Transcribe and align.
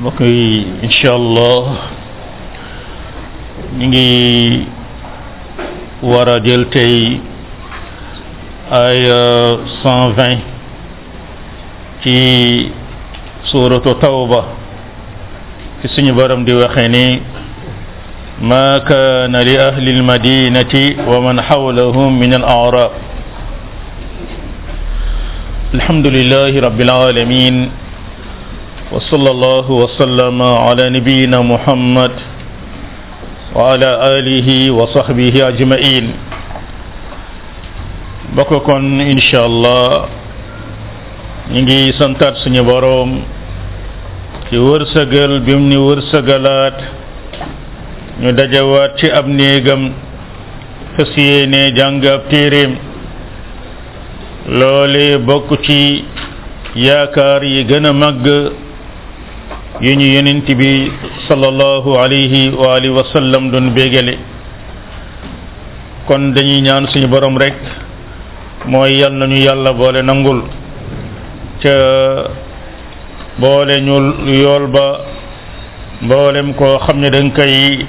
mbokk 0.00 0.20
yi 0.26 0.66
insha 0.82 1.12
allah 1.14 1.64
ñu 3.78 3.86
ngi 3.86 4.64
war 6.02 6.26
a 6.28 6.40
jël 6.42 6.64
tey 6.74 7.20
ay 8.74 9.00
120 9.86 10.42
ci 12.02 12.16
suratu 13.46 13.94
tawba 14.02 14.44
ci 15.80 15.86
suñu 15.94 16.10
borom 16.14 16.42
di 16.44 16.52
waxe 16.52 16.86
ni 16.90 17.20
ما 18.34 18.78
كان 18.82 19.30
لأهل 19.30 19.88
المدينة 19.88 20.74
ومن 21.06 21.36
حولهم 21.40 22.08
من 22.18 22.34
الأعراب 22.34 22.90
الحمد 25.74 26.06
لله 26.06 26.52
رب 26.60 26.80
العالمين 26.80 27.54
وصلى 28.92 29.30
الله 29.30 29.66
وسلم 29.70 30.38
على 30.42 30.84
نبينا 30.96 31.40
محمد 31.40 32.12
وعلى 33.56 33.90
آله 34.20 34.48
وصحبه 34.76 35.48
أجمعين 35.48 36.04
بكون 38.36 38.84
إن 39.00 39.18
شاء 39.24 39.46
الله 39.46 39.84
نجي 41.56 41.92
سنتات 41.96 42.36
سنبارهم 42.44 43.10
كي 44.50 44.58
ورسقل 44.60 45.32
بمني 45.48 45.76
ورسقلات 45.76 46.78
ندجوات 48.20 48.92
شي 49.00 49.08
أبنيقم 49.18 49.82
fasiyene 50.94 51.74
jang 51.74 51.98
ab 52.06 52.30
terem 52.30 52.76
lolé 54.46 55.18
bokku 55.18 55.56
ci 55.66 56.04
yaakar 56.78 57.42
yi 57.42 57.64
gëna 57.66 57.90
mag 57.92 58.22
yi 59.80 59.96
ñu 59.96 60.06
yonent 60.06 60.46
bi 60.54 60.88
sallallahu 61.26 61.98
alayhi 61.98 62.52
wa 62.56 62.78
alihi 62.78 62.90
wa 62.94 63.02
sallam 63.12 63.50
doon 63.50 63.74
béegale 63.74 64.14
kon 66.06 66.30
dañuy 66.34 66.62
ñaan 66.62 66.86
suñu 66.90 67.08
borom 67.08 67.36
rek 67.36 67.54
mooy 68.66 68.98
yal 69.00 69.12
nañu 69.14 69.34
yàlla 69.34 69.72
boole 69.72 70.00
nangul 70.04 70.42
ca 71.62 71.74
boole 73.38 73.80
ñu 73.82 73.98
yool 74.30 74.66
ba 74.70 75.00
mboolem 76.02 76.54
koo 76.54 76.78
xam 76.78 77.00
ne 77.00 77.10
danga 77.10 77.34
koy 77.34 77.84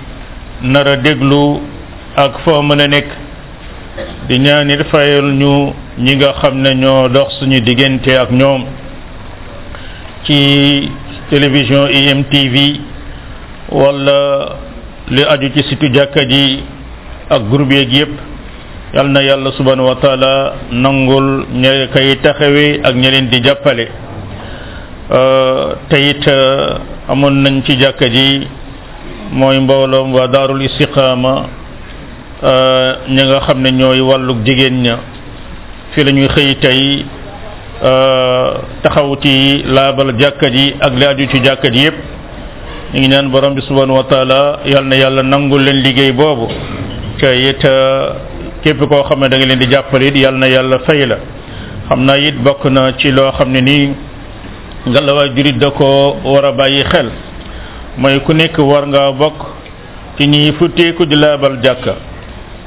nar 0.64 0.88
a 0.88 0.98
déglu 0.98 1.60
ak 2.18 2.34
foo 2.44 2.62
mën 2.64 2.82
a 2.82 2.88
nekk 2.88 3.10
di 4.28 4.40
ñaanit 4.40 4.82
fayal 4.90 5.26
ñu 5.40 5.72
ñi 6.00 6.16
nga 6.16 6.34
xam 6.42 6.56
ne 6.64 6.74
ñoo 6.74 7.10
dox 7.10 7.30
suñu 7.40 7.60
diggante 7.62 8.12
ak 8.18 8.32
ñoom 8.32 8.62
ci 10.24 10.90
télévision 11.30 11.88
IMTV 11.90 12.56
wala 13.70 14.56
li 15.10 15.24
aju 15.24 15.50
ci 15.54 15.62
situ 15.70 15.90
jàkka 15.94 16.22
ji 16.30 16.62
ak 17.30 17.50
groupe 17.50 17.72
yeeg 17.74 17.92
yépp 17.94 18.14
yal 18.94 19.10
na 19.10 19.22
yàlla 19.24 19.52
subhanahu 19.58 19.88
wa 19.90 19.96
taala 19.98 20.54
nangul 20.72 21.48
ña 21.54 21.88
koy 21.94 22.16
taxawee 22.22 22.82
ak 22.84 22.96
ña 22.96 23.10
di 23.32 23.42
jàppale 23.44 23.88
euh, 25.12 25.74
te 25.90 25.98
it 26.10 26.28
euh, 26.28 26.78
amoon 27.10 27.42
nañ 27.44 27.64
ci 27.66 27.78
jàkka 27.80 28.06
ji 28.08 28.48
mooy 29.32 29.60
mbooloom 29.60 30.14
waa 30.14 30.28
daarul 30.28 30.62
istiqaama 30.62 31.48
euh, 32.44 32.96
ñi 33.10 33.22
nga 33.26 33.40
xam 33.48 33.62
ne 33.62 33.72
ñooy 33.72 34.00
wàllug 34.02 34.46
jigéen 34.46 34.82
ña 34.84 34.98
fi 35.92 36.04
la 36.04 36.12
ñuy 36.12 36.28
xëy 36.28 37.04
Euh, 37.84 38.56
taxaw 38.84 39.18
ci 39.22 39.64
laabal 39.66 40.14
jàkka 40.18 40.50
ji 40.50 40.74
ak 40.80 40.94
li 40.96 41.04
aju 41.06 41.28
ci 41.28 41.40
jàkka 41.44 41.70
ji 41.70 41.80
yépp 41.84 41.96
ñu 42.94 43.00
ngi 43.00 43.08
naan 43.10 43.30
borom 43.30 43.54
bi 43.54 43.62
subhanahu 43.62 43.98
wa 44.00 44.82
na 44.82 44.96
yàlla 44.98 45.22
nangu 45.24 45.58
leen 45.60 45.84
liggéey 45.84 46.14
boobu 46.14 46.48
te 47.20 47.34
it 47.50 47.66
euh, 47.66 48.12
képp 48.64 48.80
koo 48.90 49.04
xam 49.04 49.20
ne 49.20 49.28
da 49.28 49.36
leen 49.36 49.60
di 49.60 49.68
jàppalit 49.70 50.16
it 50.16 50.26
na 50.32 50.48
yàlla 50.48 50.80
fay 50.86 51.06
la 51.06 51.18
xam 51.90 52.06
naa 52.06 52.16
it 52.18 52.36
bokk 52.42 52.64
na 52.72 52.94
ci 52.98 53.12
loo 53.12 53.30
xam 53.34 53.52
ne 53.52 53.60
nii 53.62 53.88
nga 54.88 55.02
la 55.02 55.02
ngalawaay 55.02 55.30
jurit 55.36 55.58
da 55.60 55.70
ko 55.72 56.16
war 56.24 56.46
a 56.46 56.52
bàyyi 56.54 56.82
xel 56.84 57.12
mooy 57.98 58.22
ku 58.22 58.32
nekk 58.34 58.58
war 58.58 58.88
ngaa 58.88 59.12
bokk 59.12 59.36
ci 60.18 60.26
ñuy 60.28 60.54
futteeku 60.54 61.06
di 61.06 61.16
laabal 61.16 61.60
jàkka 61.62 61.96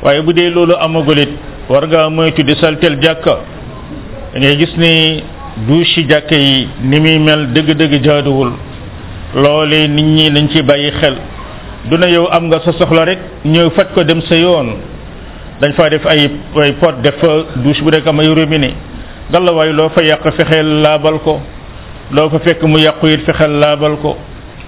waaye 0.03 0.21
bu 0.21 0.33
dee 0.35 0.51
loolu 0.51 0.75
amagulit 0.79 1.31
war 1.69 1.87
ngaa 1.89 2.09
moytu 2.11 2.43
di 2.45 2.55
saltel 2.61 2.99
jàkka 3.01 3.57
da 4.35 4.55
gis 4.55 4.77
ni 4.77 5.23
ci 5.95 6.05
jàkke 6.09 6.33
yi 6.37 6.69
ni 6.85 7.01
muy 7.01 7.19
mel 7.19 7.47
dëgg-dëgg 7.55 8.05
jaaduwul 8.05 8.53
loolee 9.35 9.89
nit 9.89 10.03
ñi 10.05 10.31
nañ 10.31 10.49
ci 10.53 10.63
bàyyi 10.63 10.91
xel 11.01 11.17
du 11.91 11.97
na 11.97 12.07
yow 12.09 12.27
am 12.31 12.49
nga 12.49 12.61
sa 12.65 12.73
soxla 12.73 13.05
rek 13.05 13.19
ñëw 13.45 13.71
faj 13.71 13.87
ko 13.95 14.03
dem 14.05 14.21
sa 14.23 14.35
yoon 14.37 14.77
dañ 15.61 15.73
faa 15.73 15.89
def 15.91 16.07
ay 16.07 16.31
pot 16.81 16.95
def 17.03 17.17
fa 17.19 17.29
douche 17.57 17.83
bu 17.83 17.91
rek 17.91 18.07
am 18.07 18.21
ay 18.21 18.29
robinet 18.29 18.75
gàllawaay 19.33 19.73
loo 19.73 19.89
fa 19.89 20.03
yàq 20.03 20.23
fexee 20.37 20.63
laabal 20.63 21.19
ko 21.25 21.41
loo 22.13 22.29
fa 22.31 22.39
fekk 22.39 22.63
mu 22.65 22.79
yàqu 22.79 23.07
it 23.09 23.23
fexeel 23.25 23.51
laabal 23.59 23.97
ko 24.03 24.17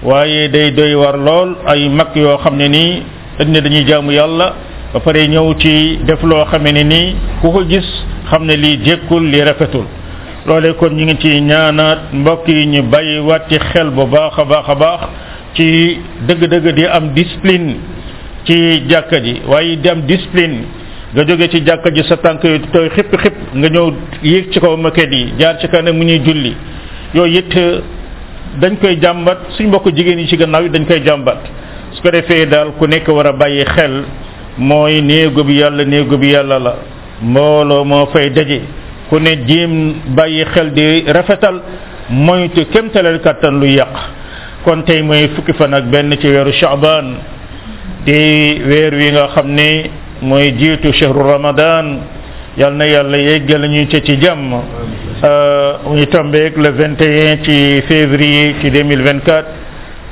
waaye 0.03 0.49
day 0.49 0.71
doy 0.71 0.93
war 0.95 1.17
lool 1.17 1.55
ay 1.67 1.87
mag 1.89 2.07
yoo 2.15 2.37
xam 2.37 2.55
ne 2.57 2.67
nii 2.67 3.01
dañ 3.39 3.47
ne 3.51 3.61
dañuy 3.61 3.85
jaamu 3.87 4.11
yàlla 4.11 4.53
ba 4.93 4.99
pare 4.99 5.27
ñëw 5.29 5.53
ci 5.59 5.99
def 6.05 6.21
loo 6.23 6.45
xamee 6.51 6.73
ne 6.73 6.83
nii 6.83 7.15
ku 7.41 7.51
ko 7.51 7.63
gis 7.69 7.87
xam 8.31 8.47
ne 8.47 8.55
lii 8.63 8.77
jékkul 8.85 9.23
lii 9.31 9.43
rafetul 9.43 9.85
loole 10.45 10.73
kon 10.79 10.91
ñu 10.95 11.03
ngi 11.05 11.15
ci 11.21 11.29
ñaanaat 11.49 11.99
mbokk 12.19 12.47
yi 12.47 12.65
ñu 12.67 12.81
bàyyi 12.91 13.19
waat 13.19 13.43
ci 13.49 13.57
xel 13.71 13.89
bu 13.91 14.05
baax 14.07 14.33
a 14.37 14.43
baax 14.45 14.65
a 14.67 14.75
baax 14.75 14.99
ci 15.55 15.65
dëgg-dëgg 16.27 16.67
di 16.77 16.85
am 16.85 17.05
discipline 17.13 17.75
ci 18.45 18.55
jàkka 18.89 19.17
ji 19.21 19.33
waaye 19.51 19.75
di 19.81 19.89
am 19.89 20.01
discipline 20.05 20.57
nga 21.13 21.23
jóge 21.27 21.47
ci 21.49 21.59
jàkka 21.67 21.89
ji 21.91 22.03
sa 22.03 22.17
tànk 22.17 22.43
yi 22.43 22.59
tooy 22.73 22.89
xipp 22.89 23.11
xipp 23.21 23.37
nga 23.53 23.67
ñëw 23.69 23.87
yéeg 24.23 24.45
ci 24.51 24.59
kaw 24.59 24.77
maquette 24.77 25.13
yi 25.15 25.33
jaar 25.39 25.59
ci 25.59 25.67
kanam 25.67 25.95
mu 25.97 26.03
ñuy 26.05 26.21
julli 26.25 26.55
yooyu 27.13 27.37
it 27.37 27.55
euh, 27.57 27.81
dañ 28.61 28.75
koy 28.81 28.97
jàmbat 29.01 29.39
suñ 29.57 29.67
mbokk 29.67 29.87
jigéen 29.95 30.19
yi 30.19 30.27
ci 30.27 30.37
gannaaw 30.37 30.63
yi 30.63 30.69
dañ 30.69 30.85
koy 30.85 31.01
jàmbat 31.05 31.39
su 31.93 32.01
ko 32.01 32.09
defee 32.11 32.45
daal 32.47 32.71
ku 32.79 32.85
nekk 32.87 33.07
war 33.09 33.27
a 33.27 33.31
bàyyi 33.33 33.65
xel 33.75 34.03
mooy 34.57 35.01
néegu 35.01 35.43
bi 35.43 35.53
yàlla 35.55 35.83
néegu 35.83 36.17
bi 36.17 36.31
yàlla 36.31 36.59
la 36.59 36.75
mbooloo 37.23 37.83
moo 37.85 38.05
fay 38.13 38.29
daje 38.33 38.59
ku 39.09 39.15
ne 39.19 39.31
jéem 39.47 39.93
bàyyi 40.15 40.45
xel 40.53 40.69
di 40.73 41.03
rafetal 41.07 41.61
moytu 42.09 42.65
kemtalal 42.73 43.19
kattan 43.21 43.59
lu 43.59 43.65
yàq 43.67 43.93
kon 44.65 44.81
tey 44.85 45.01
mooy 45.03 45.27
fukki 45.35 45.53
fan 45.53 45.73
ak 45.73 45.85
benn 45.85 46.13
ci 46.19 46.27
weeru 46.27 46.51
chaban 46.59 47.17
di 48.05 48.59
weer 48.67 48.93
wi 48.97 49.11
nga 49.11 49.27
xam 49.33 49.53
ne 49.53 49.89
mooy 50.21 50.51
jiitu 50.57 50.91
chehru 50.93 51.21
ramadan 51.23 52.01
yal 52.57 52.73
na 52.73 52.85
yàlla 52.85 53.17
yeggal 53.17 53.67
ñu 53.69 53.87
ca 53.87 53.99
ci 54.01 54.17
jàmm 54.19 54.49
muy 55.85 56.07
tombeeg 56.07 56.57
le 56.57 56.69
21 56.71 57.43
ci 57.43 57.81
février 57.87 58.55
ci 58.61 58.71
2024 58.71 59.45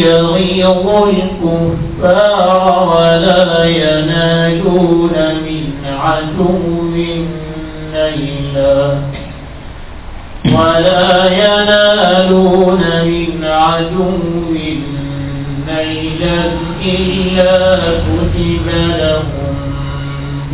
يغيظ 0.08 0.86
الكفار 0.88 2.96
ولا 2.96 3.44
ينالون 3.64 5.12
من 5.46 5.64
عدو 6.00 6.62
نيلا 6.96 8.90
ولا 10.44 11.16
ينالون 11.26 12.82
من 13.04 13.30
عدو 13.44 14.10
نيلا 15.68 16.44
إلا 16.84 17.56
كتب 18.00 18.66
لهم 19.00 19.55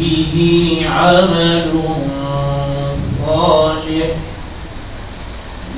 به 0.04 0.78
عمل 0.88 1.70
صالح 3.26 4.06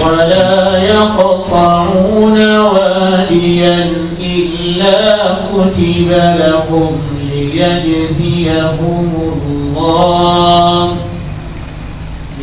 ولا 0.00 0.76
يقطعون 0.84 2.56
واديا 2.58 3.88
إلا 4.20 5.16
كتب 5.54 6.10
لهم 6.18 6.98
ليجزيهم 7.32 9.10
الله 9.46 10.96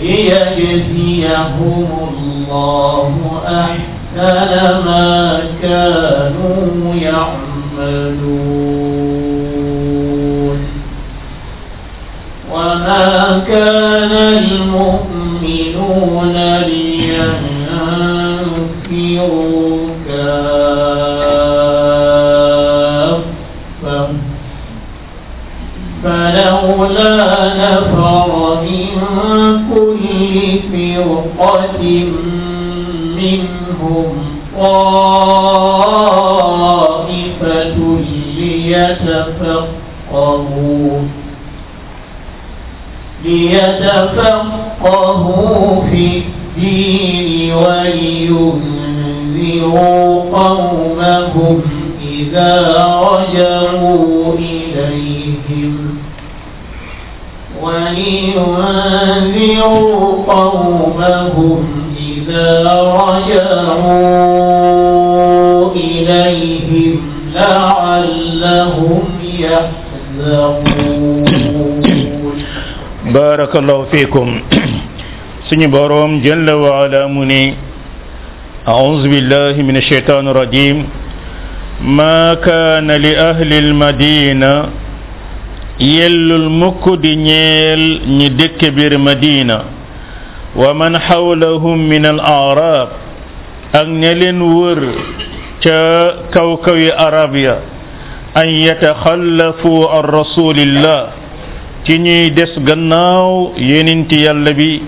ليجزيهم 0.01 1.87
الله 2.17 3.15
أحسن 3.47 4.53
ما 4.85 5.15
كانوا 5.61 6.73
يعملون 6.95 8.64
Uncle 13.35 13.94
إليكم 74.17 74.41
سنبارهم 75.51 76.11
جل 76.27 76.49
وعلا 76.49 77.01
مني 77.07 77.45
أعوذ 78.67 79.03
بالله 79.13 79.53
من 79.61 79.75
الشيطان 79.77 80.23
الرجيم 80.27 80.77
ما 81.83 82.33
كان 82.39 82.87
لأهل 82.91 83.51
المدينة 83.53 84.53
يل 85.99 86.27
المكد 86.43 87.03
نيل 87.07 87.83
ندك 88.19 88.61
بير 88.75 88.93
مدينة 88.97 89.59
ومن 90.61 90.91
حولهم 90.99 91.77
من 91.89 92.03
الأعراب 92.13 92.87
أنيل 93.81 94.23
ور 94.41 94.79
كوكب 96.35 96.79
أرابيا 97.05 97.55
أن 98.41 98.47
يتخلفوا 98.67 99.81
عن 99.93 100.03
رسول 100.19 100.57
الله 100.67 101.01
ci 101.85 101.97
ñi 101.99 102.33
dess 102.33 102.53
gannaaw 102.65 103.53
yeeninti 103.55 104.17
yàlla 104.25 104.53
bi 104.53 104.81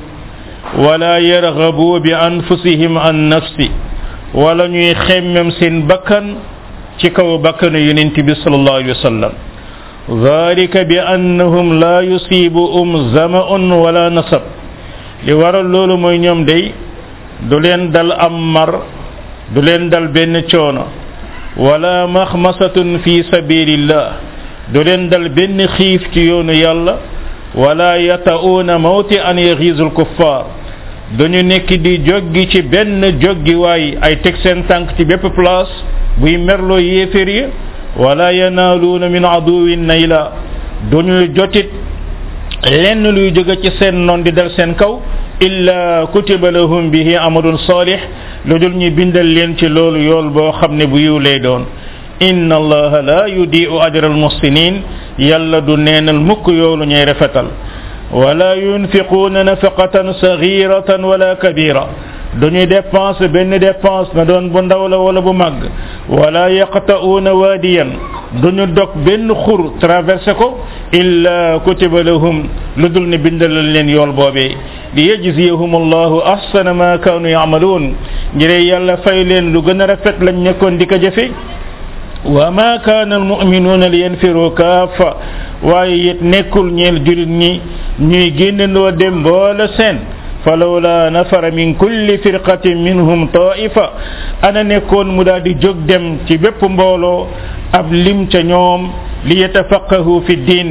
wala 0.81 1.17
yarghabu 1.21 1.99
bi 2.01 2.11
anfusihim 2.11 2.97
an 2.97 3.29
nafsi 3.29 3.69
wala 4.33 4.67
ñuy 4.67 4.95
xemmem 5.05 5.51
seen 5.59 5.85
bakkan 5.87 6.25
ci 6.97 7.11
kaw 7.13 7.37
bakkanu 7.37 7.77
yeeninti 7.77 8.23
bi 8.23 8.33
sallallahu 8.43 8.77
alayhi 8.77 8.95
wa 8.97 9.05
sallam 9.09 9.33
ذلك 10.07 10.71
بأنهم 10.87 11.67
لا 11.83 11.99
يصيبهم 11.99 12.89
زمأ 13.11 13.41
ولا 13.83 14.07
نصب 14.09 14.43
li 15.27 15.33
waral 15.35 15.67
loolu 15.67 15.97
mooy 15.99 16.17
ñoom 16.17 16.45
day 16.47 16.71
du 17.49 17.59
leen 17.59 17.91
dal 17.91 18.15
am 18.27 18.33
mar 18.39 18.71
du 19.53 19.61
leen 19.61 19.89
dal 19.91 20.07
benn 20.07 20.33
coono 20.49 20.85
wala 21.57 22.07
maxmasatun 22.07 22.99
fi 23.03 23.21
sabilillah 23.29 24.26
du 24.73 24.83
leen 24.83 25.09
dal 25.09 25.29
benn 25.29 25.59
xiif 25.75 26.01
ci 26.13 26.21
yoonu 26.29 26.53
yàlla 26.53 26.97
wala 27.55 27.95
yata'uuna 27.99 28.77
mawti 28.77 29.15
an 29.17 29.37
yaxiizul 29.37 29.91
kuffaar 29.93 30.45
dañu 31.17 31.41
nekk 31.43 31.69
di 31.83 31.99
joggi 32.03 32.47
ci 32.49 32.61
benn 32.63 33.01
joggi 33.19 33.53
waay 33.55 33.97
ay 34.01 34.17
teg 34.19 34.35
seen 34.43 34.65
tànk 34.67 34.89
ci 34.97 35.05
bépp 35.05 35.23
buy 36.19 36.37
merlo 36.37 36.77
yéefér 36.79 37.29
yi 37.29 37.45
wala 37.95 38.31
yanaaluuna 38.33 39.07
min 39.09 39.23
aduwin 39.23 39.85
nayla 39.87 40.31
duñu 40.91 41.33
jotit 41.33 41.69
lenn 42.65 43.07
luy 43.11 43.31
jóge 43.33 43.61
ci 43.61 43.69
seen 43.79 44.05
noon 44.05 44.21
di 44.23 44.33
dal 44.33 44.49
seen 44.57 44.75
kaw 44.75 44.99
illa 45.39 46.07
kutiba 46.11 46.51
lahum 46.51 46.89
bihi 46.91 47.15
amalun 47.15 47.57
saalih 47.67 48.01
lu 48.45 48.59
dul 48.59 48.73
ñu 48.75 48.91
bindal 48.91 49.25
leen 49.33 49.55
ci 49.57 49.67
loolu 49.69 49.99
yool 50.01 50.29
boo 50.31 50.51
xam 50.59 50.75
ne 50.75 50.85
bu 50.87 50.97
yiw 50.97 51.19
lay 51.19 51.39
doon 51.39 51.65
إن 52.29 52.49
الله 52.61 52.91
لا 53.11 53.21
يضيء 53.37 53.71
أجر 53.87 54.03
المحسنين 54.13 54.75
يلا 55.29 55.59
دونين 55.67 56.07
المك 56.15 56.45
يولو 56.61 56.83
ني 56.89 57.03
رفتال 57.09 57.45
ولا 58.21 58.51
ينفقون 58.67 59.35
نفقة 59.49 59.95
صغيرة 60.25 60.89
ولا 61.09 61.29
كبيرة 61.43 61.85
دوني 62.41 62.63
ديبانس 62.73 63.19
بن 63.33 63.53
ديبانس 63.65 64.07
ما 64.19 64.23
دون 64.29 64.43
بو 64.53 64.59
نداولا 64.63 64.95
ولا 65.07 65.19
بو 65.25 65.33
ماغ 65.41 65.53
ولا 66.17 66.45
يقطعون 66.61 67.27
واديا 67.41 67.85
دوني 68.41 68.65
دوك 68.77 68.91
بن 69.05 69.29
خور 69.43 69.61
ترافيرسكو 69.81 70.47
الا 70.99 71.37
كتب 71.67 71.93
لهم 72.09 72.37
لدول 72.81 73.05
ني 73.11 73.17
بندل 73.23 73.51
لين 73.73 73.87
يول 73.95 74.11
بوبي 74.19 74.49
ليجزيهم 74.95 75.71
الله 75.81 76.11
احسن 76.35 76.67
ما 76.81 76.91
كانوا 77.05 77.29
يعملون 77.37 77.83
نيري 78.37 78.57
يالا 78.69 78.95
فاي 79.03 79.17
لو 79.53 79.59
غنا 79.67 79.85
رافيت 79.91 80.17
لا 80.25 80.31
نيكون 80.31 80.73
ديكا 80.79 80.97
جيفي 81.05 81.27
وما 82.25 82.75
كان 82.81 83.13
المؤمنون 83.13 83.83
لينفروا 83.83 84.49
كافة 84.49 85.13
واي 85.63 86.17
نيكول 86.21 86.73
نيل 86.73 87.03
جوليت 87.03 87.27
ني 87.29 87.51
ني 87.99 88.21
غينو 88.37 88.89
ديم 88.89 89.23
بولا 89.23 89.67
سين 89.77 89.97
فلولا 90.45 91.09
نفر 91.17 91.51
من 91.51 91.73
كل 91.73 92.17
فرقه 92.23 92.75
منهم 92.75 93.27
طائفه 93.27 93.85
انا 94.47 94.63
نكون 94.63 95.07
مودادي 95.17 95.53
جوك 95.53 95.75
ديم 95.89 96.03
تي 96.27 96.37
بيب 96.37 96.57
مبولو 96.63 97.25
اب 97.73 97.87
ليم 97.93 98.25
تا 98.25 98.41
نيوم 98.41 98.81
ليتفقهوا 99.25 100.19
في 100.25 100.33
الدين 100.33 100.67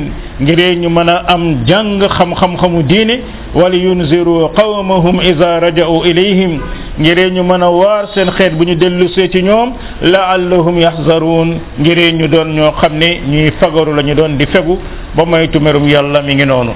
غيري 0.47 0.75
ني 0.81 0.89
مانا 0.89 1.35
ام 1.35 1.43
جانغ 1.69 2.09
خم 2.09 2.35
خم 2.35 2.57
خمو 2.57 2.81
ديني 2.81 3.17
ولينذروا 3.55 4.47
قومهم 4.61 5.17
اذا 5.21 5.51
رجعوا 5.67 6.05
اليهم 6.11 6.53
ngiree 6.99 7.31
ñu 7.31 7.43
mën 7.45 7.63
a 7.63 7.71
waar 7.71 8.09
seen 8.15 8.31
xeet 8.33 8.53
bu 8.55 8.65
ñu 8.65 8.75
dellusee 8.75 9.29
ci 9.31 9.43
ñoom 9.43 9.73
la 10.03 10.19
laallahum 10.39 10.79
yaxzaruun 10.79 11.47
ngiree 11.79 12.13
ñu 12.13 12.27
doon 12.29 12.53
ñoo 12.55 12.73
xam 12.81 12.95
ne 12.97 13.21
ñuy 13.29 13.51
fagaru 13.61 13.95
lañu 13.95 14.15
doon 14.15 14.37
di 14.39 14.47
fegu 14.47 14.79
ba 15.15 15.25
moytu 15.27 15.61
merum 15.61 15.87
yàlla 15.87 16.23
mi 16.23 16.35
ngi 16.35 16.47
noonu 16.47 16.71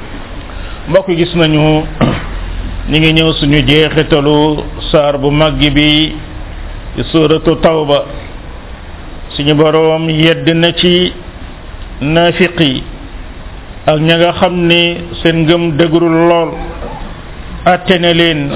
mbokk 0.88 1.08
gis 1.16 1.34
nañu 1.36 1.60
ñu 2.90 2.98
ngi 2.98 3.12
ñëw 3.12 3.32
suñu 3.34 3.62
jeexitalu 3.64 4.56
saar 4.90 5.18
bu 5.18 5.30
màgg 5.30 5.60
bi 5.72 6.12
suuratu 7.12 7.54
tawba 7.60 8.04
suñu 9.30 9.54
boroom 9.54 10.08
yedd 10.10 10.48
na 10.48 10.72
ci 10.72 11.12
naafiq 12.00 12.58
yi 12.58 12.82
ak 13.86 14.00
ña 14.00 14.16
nga 14.16 14.32
xam 14.32 14.66
ni 14.66 14.96
seen 15.22 15.44
ngëm 15.44 15.76
dëgërul 15.76 16.28
lool 16.28 16.50
atte 17.66 17.98
na 18.00 18.12
leen 18.12 18.50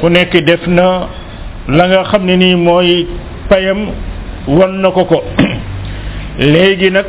ku 0.00 0.08
nekk 0.08 0.32
def 0.44 0.64
na 0.66 1.08
la 1.68 1.84
nga 1.88 2.00
xam 2.10 2.24
ne 2.24 2.34
nii 2.36 2.56
mooy 2.56 3.06
payam 3.48 3.92
won 4.48 4.80
na 4.80 4.90
ko 4.90 5.04
ko 5.04 5.18
léegi 6.40 6.90
nag 6.90 7.04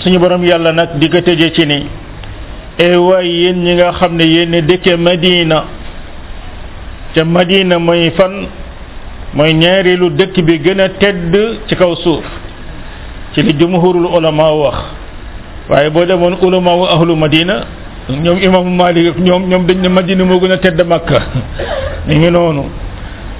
suñu 0.00 0.18
borom 0.18 0.42
yàlla 0.42 0.72
nag 0.72 0.96
di 1.00 1.08
ko 1.08 1.20
tëje 1.20 1.52
ci 1.54 1.64
ni 1.66 1.86
e 2.86 2.96
waay 2.96 3.52
ñi 3.52 3.74
nga 3.76 3.92
xam 3.98 4.16
ne 4.16 4.24
yéen 4.24 4.60
dëkke 4.66 4.96
Madina 4.96 5.64
ca 7.14 7.24
Madina 7.24 7.78
mooy 7.78 8.10
fan 8.16 8.48
mooy 9.34 9.52
ñaareelu 9.52 10.10
dëkk 10.10 10.36
bi 10.46 10.58
gën 10.64 10.80
a 10.80 10.88
tedd 10.88 11.34
ci 11.68 11.74
kaw 11.76 11.94
suuf 11.96 12.24
ci 13.34 13.42
li 13.42 13.52
jumhurul 13.58 14.06
ulama 14.16 14.48
wax 14.62 14.76
waaye 15.68 15.90
boo 15.90 16.04
demoon 16.06 16.36
ulama 16.42 16.72
wa 16.74 16.88
ahlu 16.90 17.14
Madina 17.16 17.66
ñoom 18.08 18.38
imaamu 18.38 18.70
Maalik 18.70 19.18
ñoom 19.18 19.42
ñoom 19.50 19.66
dañu 19.66 19.82
ne 19.82 19.88
Madina 19.88 20.24
moo 20.24 20.38
gën 20.40 20.52
a 20.52 20.58
tedd 20.58 20.80
Makka 20.86 21.18
ñu 22.08 22.16
ngi 22.18 22.30
noonu 22.30 22.62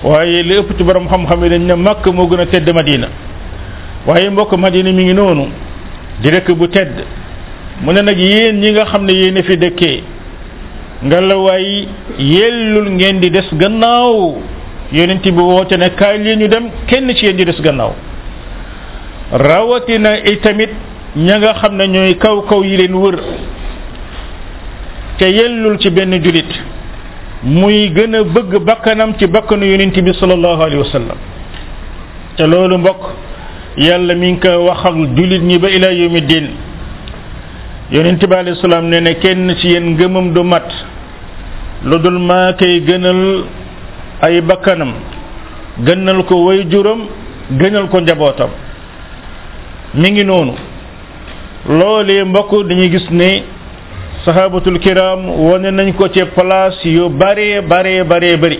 waaye 0.04 0.42
li 0.42 0.56
ëpp 0.58 0.76
ci 0.76 0.82
borom 0.84 1.08
xam-xam 1.08 1.44
yi 1.44 1.50
dañ 1.50 1.62
ne 1.66 1.74
Makka 1.74 2.10
moo 2.12 2.26
gën 2.26 2.40
a 2.40 2.46
tedd 2.46 2.68
Madina 2.74 3.08
waaye 4.06 4.30
mbokk 4.30 4.52
Madina 4.58 4.90
mi 4.92 5.04
ngi 5.04 5.14
noonu 5.14 5.46
di 6.22 6.30
rekk 6.30 6.50
bu 6.52 6.68
tedd 6.68 6.98
mu 7.82 7.92
ne 7.92 8.02
nag 8.02 8.18
yéen 8.18 8.58
ñi 8.58 8.72
nga 8.72 8.84
xam 8.86 9.04
ne 9.04 9.12
yéen 9.12 9.42
fi 9.44 9.56
dëkkee 9.56 10.02
nga 11.04 11.20
la 11.20 11.36
waay 11.38 11.86
yellul 12.18 12.90
ngeen 12.90 13.20
di 13.20 13.30
des 13.30 13.46
gannaaw 13.52 14.34
yonent 14.92 15.22
bi 15.22 15.30
woote 15.40 15.76
ne 15.78 15.90
kaay 15.96 16.18
lii 16.18 16.36
ñu 16.36 16.48
dem 16.48 16.64
kenn 16.88 17.08
ci 17.14 17.26
yéen 17.26 17.36
di 17.36 17.44
des 17.44 17.60
gannaaw 17.62 17.94
rawatina 19.30 20.24
itamit 20.26 20.70
ña 21.16 21.38
nga 21.38 21.54
xam 21.54 21.76
ne 21.76 21.86
ñooy 21.86 22.16
kaw 22.16 22.42
kaw 22.42 22.62
yi 22.64 22.76
leen 22.78 22.94
wër 22.94 23.16
te 25.18 25.26
yellul 25.36 25.76
ci 25.78 25.90
benn 25.90 26.12
julit 26.22 26.48
muy 27.42 27.90
gën 27.94 28.14
a 28.14 28.22
bëgg 28.24 28.56
bakkanam 28.64 29.14
ci 29.18 29.26
bakkanu 29.26 29.64
yonent 29.64 29.92
bi 30.06 30.12
sallallahu 30.14 30.62
alayhi 30.62 30.78
wa 30.82 30.90
sallam 30.92 31.18
te 32.36 32.46
loolu 32.46 32.78
mbokk 32.78 33.02
yàlla 33.78 34.14
mi 34.14 34.32
ngi 34.32 34.38
ko 34.40 34.48
waxal 34.66 34.98
julit 35.16 35.42
ñi 35.42 35.58
ba 35.58 35.68
ila 35.70 35.90
yawmi 35.92 36.20
din 36.22 36.46
yonent 37.92 38.26
bi 38.26 38.34
alayhi 38.34 38.60
salaam 38.60 38.88
ne 38.88 39.00
ne 39.00 39.14
kenn 39.14 39.54
ci 39.58 39.68
yéen 39.68 39.90
ngëmam 39.94 40.32
du 40.32 40.42
mat 40.42 40.68
lu 41.84 41.98
dul 41.98 42.18
maa 42.18 42.52
koy 42.52 42.80
gënal 42.86 43.44
ay 44.22 44.40
bakkanam 44.40 44.92
gënal 45.84 46.24
ko 46.24 46.44
way 46.44 46.64
juróom 46.70 47.06
gënal 47.52 47.88
ko 47.88 48.00
njabootam 48.00 48.50
mu 49.94 50.08
ngi 50.10 50.24
noonu 50.24 50.54
loolee 51.68 52.24
mbokk 52.24 52.52
dañuy 52.68 52.90
gis 52.90 53.10
ne 53.10 53.55
sahabatul 54.26 54.80
kiram 54.82 55.22
wane 55.46 55.70
nañ 55.70 55.92
ko 55.96 56.08
ci 56.10 56.18
place 56.34 56.82
yu 56.84 57.08
bare 57.08 57.62
bare 57.62 58.02
bare 58.04 58.34
bëri 58.38 58.58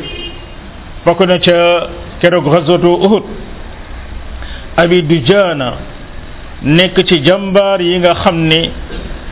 bokk 1.04 1.20
na 1.26 1.38
ca 1.38 1.56
keroog 2.20 2.46
ghazwatu 2.50 2.86
uhud 3.04 3.24
abi 4.76 5.02
dujana 5.02 5.70
nekk 6.62 7.02
ci 7.08 7.20
jàmbaar 7.26 7.80
yi 7.82 7.98
nga 7.98 8.14
xam 8.22 8.36
ni 8.46 8.70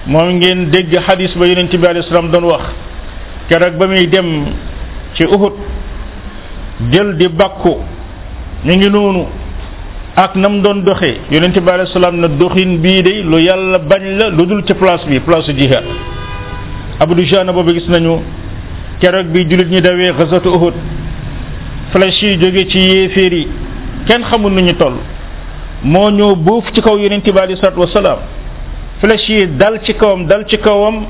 moom 0.06 0.34
ngeen 0.34 0.68
dégg 0.70 0.98
xadis 1.06 1.36
ba 1.38 1.46
yonent 1.46 1.70
bi 1.76 1.86
alayhi 1.86 2.08
salaam 2.08 2.30
doon 2.30 2.50
wax 2.50 2.64
keroog 3.48 3.78
ba 3.78 3.86
muy 3.86 4.06
dem 4.08 4.26
ci 5.14 5.22
uhud 5.24 5.52
jël 6.90 7.16
di 7.16 7.28
bakku 7.28 7.76
ñu 8.64 8.74
ngi 8.74 8.90
noonu 8.90 9.24
ak 10.16 10.34
nam 10.34 10.60
doon 10.62 10.82
doxee 10.84 11.16
yonent 11.30 11.54
bi 11.58 11.70
alayhi 11.70 11.92
salaam 11.92 12.18
na 12.20 12.26
doxin 12.28 12.78
bii 12.82 13.02
de 13.02 13.22
lu 13.22 13.38
yàlla 13.38 13.78
bañ 13.78 14.02
la 14.18 14.28
lu 14.30 14.46
dul 14.46 14.64
ci 14.66 14.74
place 14.74 15.06
bi 15.06 15.20
place 15.20 15.54
jihad 15.56 15.84
Abu 17.00 17.14
Jaana 17.24 17.52
boobu 17.52 17.72
gis 17.72 17.88
nañu 17.88 18.20
keroog 19.00 19.26
bi 19.26 19.44
jullit 19.50 19.68
ñi 19.68 19.80
dawee 19.80 20.12
xasatu 20.16 20.48
Uhud 20.54 20.74
flèche 21.92 22.26
yi 22.26 22.38
jóge 22.40 22.68
ci 22.68 22.78
yéeféer 22.78 23.48
kenn 24.06 24.22
xamul 24.30 24.52
nu 24.52 24.60
ñu 24.60 24.74
toll 24.76 24.94
moo 25.82 26.10
ñëw 26.10 26.36
buuf 26.36 26.72
ci 26.72 26.80
kaw 26.80 26.96
yonent 26.96 27.22
bi 27.28 27.38
alei 27.38 27.56
salatu 27.56 27.80
wasalaam 27.80 28.18
flèche 29.00 29.32
yi 29.32 29.46
dal 29.56 29.80
ci 29.82 29.94
kawam 29.94 30.26
dal 30.26 30.44
ci 30.46 30.56
kawam 30.58 31.02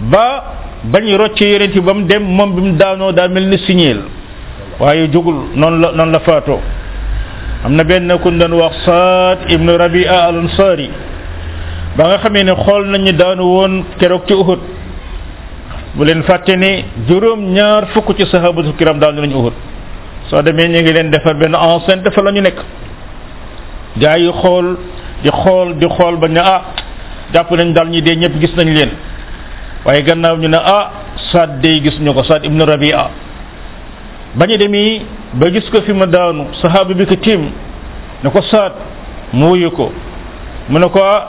ba 0.00 0.44
bañ 0.82 1.16
roccee 1.16 1.52
yonent 1.52 1.72
bi 1.74 1.80
ba 1.80 1.94
mu 1.94 2.02
dem 2.06 2.22
moom 2.24 2.54
bi 2.54 2.60
mu 2.62 2.72
daanoo 2.76 3.12
daa 3.12 3.28
mel 3.28 3.46
ni 3.48 3.58
siñeel 3.58 4.00
waaye 4.80 5.08
jógul 5.12 5.36
noonu 5.54 5.78
la 5.80 5.92
noonu 5.92 6.10
la 6.10 6.20
faatoo 6.20 6.58
am 7.64 7.72
na 7.74 7.84
benn 7.84 8.12
ku 8.20 8.30
ñu 8.30 8.38
doon 8.38 8.54
wax 8.58 8.74
Saad 8.84 9.38
ibnu 9.50 9.76
Rabia 9.76 10.24
al 10.26 10.38
Ansari 10.38 10.90
ba 11.96 12.04
nga 12.08 12.18
xamee 12.18 12.42
ne 12.44 12.52
xool 12.56 12.86
nañu 12.90 13.12
daanu 13.12 13.42
woon 13.44 13.84
keroog 13.98 14.24
ci 14.26 14.34
Uhud 14.34 14.58
bu 15.94 16.04
leen 16.06 16.22
fàtte 16.22 16.56
ni 16.56 16.84
juróom 17.08 17.40
ñaar 17.52 17.84
fukk 17.92 18.16
ci 18.18 18.26
sahabatu 18.26 18.72
kiram 18.76 18.98
daal 18.98 19.14
dinañu 19.14 19.36
Uhud 19.38 19.52
soo 20.28 20.42
demee 20.42 20.68
ñu 20.68 20.80
ngi 20.80 20.92
leen 20.92 21.10
defar 21.10 21.34
benn 21.34 21.54
enceinte 21.54 22.10
fa 22.10 22.22
la 22.22 22.30
ñu 22.32 22.40
nekk 22.40 22.56
gaa 24.00 24.16
yi 24.18 24.30
xool 24.42 24.76
di 25.22 25.30
xool 25.30 25.74
di 25.78 25.86
xool 25.88 26.16
ba 26.16 26.28
ne 26.28 26.40
ah 26.40 26.62
jàpp 27.32 27.50
nañ 27.50 27.72
daal 27.72 27.88
ñi 27.88 28.02
dee 28.02 28.16
ñëpp 28.16 28.38
gis 28.40 28.56
nañ 28.56 28.68
leen 28.74 28.90
waaye 29.84 30.02
gannaaw 30.02 30.36
ñu 30.36 30.48
ne 30.48 30.56
ah 30.56 30.90
Saad 31.32 31.60
day 31.62 31.80
gis 31.80 32.00
ñu 32.00 32.12
ko 32.12 32.22
Saad 32.24 32.44
ibnu 32.44 32.64
Rabia 32.64 33.08
ba 34.34 34.46
ñu 34.46 34.56
demee 34.56 35.00
ba 35.34 35.48
gis 35.52 35.68
ko 35.70 35.80
fi 35.82 35.92
ma 35.92 36.06
daanu 36.06 36.46
sahaaba 36.60 36.92
bi 36.94 37.06
ko 37.06 37.14
tiim 37.16 37.42
ne 38.22 38.30
ko 38.30 38.42
Saad 38.42 38.72
mu 39.32 39.48
wuyu 39.50 39.70
ko 39.70 39.92
mu 40.68 40.78
ne 40.78 40.88
ko 40.88 41.00
ah 41.02 41.28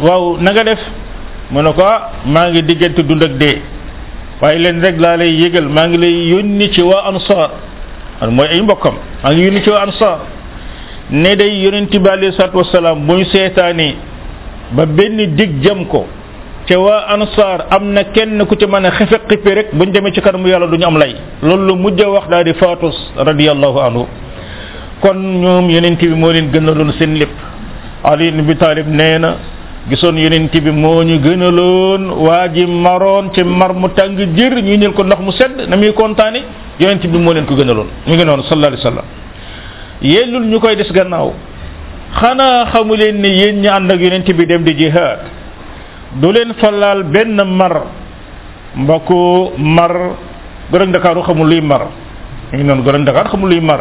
waaw 0.00 0.36
nanga 0.40 0.64
def 0.64 0.80
mu 1.50 1.60
ne 1.62 1.72
ko 1.72 1.82
ah 1.84 2.10
maa 2.24 2.48
ngi 2.48 2.62
diggante 2.62 3.00
dund 3.04 3.22
ak 3.22 3.32
dee 3.36 3.62
waaye 4.40 4.58
leen 4.64 4.76
rek 4.84 4.96
laa 5.04 5.16
lay 5.20 5.32
yëgal 5.42 5.66
maa 5.76 5.86
ngi 5.88 5.98
lay 6.04 6.14
yónni 6.32 6.70
ci 6.74 6.82
waa 6.82 7.04
ansaar 7.10 7.50
mooy 8.36 8.48
ay 8.54 8.60
mbokkam 8.62 8.94
maa 9.22 9.32
ngi 9.32 9.42
yónni 9.46 9.60
ci 9.64 9.70
waa 9.70 9.82
ansaar 9.88 10.18
ne 11.10 11.36
day 11.36 11.52
yonent 11.64 11.92
bi 12.04 12.08
alayhi 12.10 12.32
salaatu 12.36 12.58
wasalaam 12.58 12.98
bu 13.06 13.12
ñu 13.18 13.24
seetaanee 13.24 13.94
ba 14.76 14.86
benn 14.86 15.16
dig 15.38 15.60
jëm 15.64 15.84
ko 15.86 16.06
te 16.66 16.74
waa 16.76 17.04
ansaar 17.14 17.66
am 17.70 17.84
na 17.92 18.04
kenn 18.04 18.42
ku 18.48 18.56
ci 18.56 18.66
mën 18.66 18.84
a 18.86 18.90
xefe 18.90 19.16
xippi 19.28 19.50
rek 19.58 19.68
buñ 19.74 19.90
demee 19.92 20.12
ci 20.14 20.20
kanamu 20.22 20.48
yàlla 20.48 20.66
ñu 20.66 20.86
am 20.86 20.96
lay 20.98 21.14
loolu 21.42 21.66
la 21.68 21.74
mujj 21.74 22.00
wax 22.14 22.28
daal 22.30 22.44
di 22.44 22.54
faatus 22.54 22.96
radiyallahu 23.16 23.78
anhu 23.86 24.04
kon 25.02 25.16
ñoom 25.42 25.68
yonent 25.70 26.00
bi 26.00 26.14
moo 26.22 26.32
leen 26.32 26.48
gënaloon 26.52 26.92
seen 26.98 27.14
lépp 27.14 27.36
Ali 28.02 28.32
ne 28.32 28.38
Abi 28.40 28.56
Talib 28.56 28.86
nee 28.88 29.18
gisoon 29.90 30.16
yonent 30.16 30.54
bi 30.54 30.70
moo 30.70 31.02
ñu 31.02 31.18
gënaloon 31.18 32.10
waa 32.26 32.48
ji 32.54 32.64
maroon 32.66 33.30
ci 33.34 33.42
mar 33.42 33.74
mu 33.74 33.88
tàng 33.90 34.16
jër 34.16 34.52
ñu 34.62 34.72
indil 34.74 34.92
ko 34.92 35.02
ndox 35.02 35.18
mu 35.20 35.32
sedd 35.32 35.66
na 35.68 35.76
muy 35.76 35.92
kontaane 35.92 36.42
yonent 36.78 37.02
bi 37.06 37.18
moo 37.18 37.32
leen 37.32 37.44
ko 37.46 37.54
gënaloon 37.54 37.88
ñu 38.06 38.14
ngi 38.14 38.24
noonu 38.24 38.42
sallallahu 38.44 38.72
alayhi 38.78 38.84
wa 38.86 39.02
sallam 39.98 40.46
ñu 40.50 40.58
koy 40.60 40.76
des 40.76 40.90
gannaaw 40.92 41.32
xanaa 42.20 42.66
xamu 42.72 42.94
leen 42.94 43.20
ni 43.20 43.28
yéen 43.28 43.60
ñi 43.60 43.66
ànd 43.68 43.90
ak 43.90 44.00
yonent 44.00 44.30
bi 44.32 44.46
dem 44.46 44.62
di 44.62 44.74
jihaad 44.78 45.18
du 46.22 46.30
leen 46.32 46.54
falaal 46.54 47.02
benn 47.04 47.36
mar 47.46 47.86
mbako 48.76 49.52
mar 49.58 49.92
Gorog 50.70 50.90
Dakaaru 50.92 51.22
xamul 51.26 51.48
luy 51.48 51.60
mar 51.60 51.82
ñu 52.52 52.56
ngi 52.58 52.64
noonu 52.64 52.82
Gorog 52.82 53.02
Dakaaru 53.04 53.28
xamul 53.28 53.48
luy 53.50 53.60
mar 53.60 53.80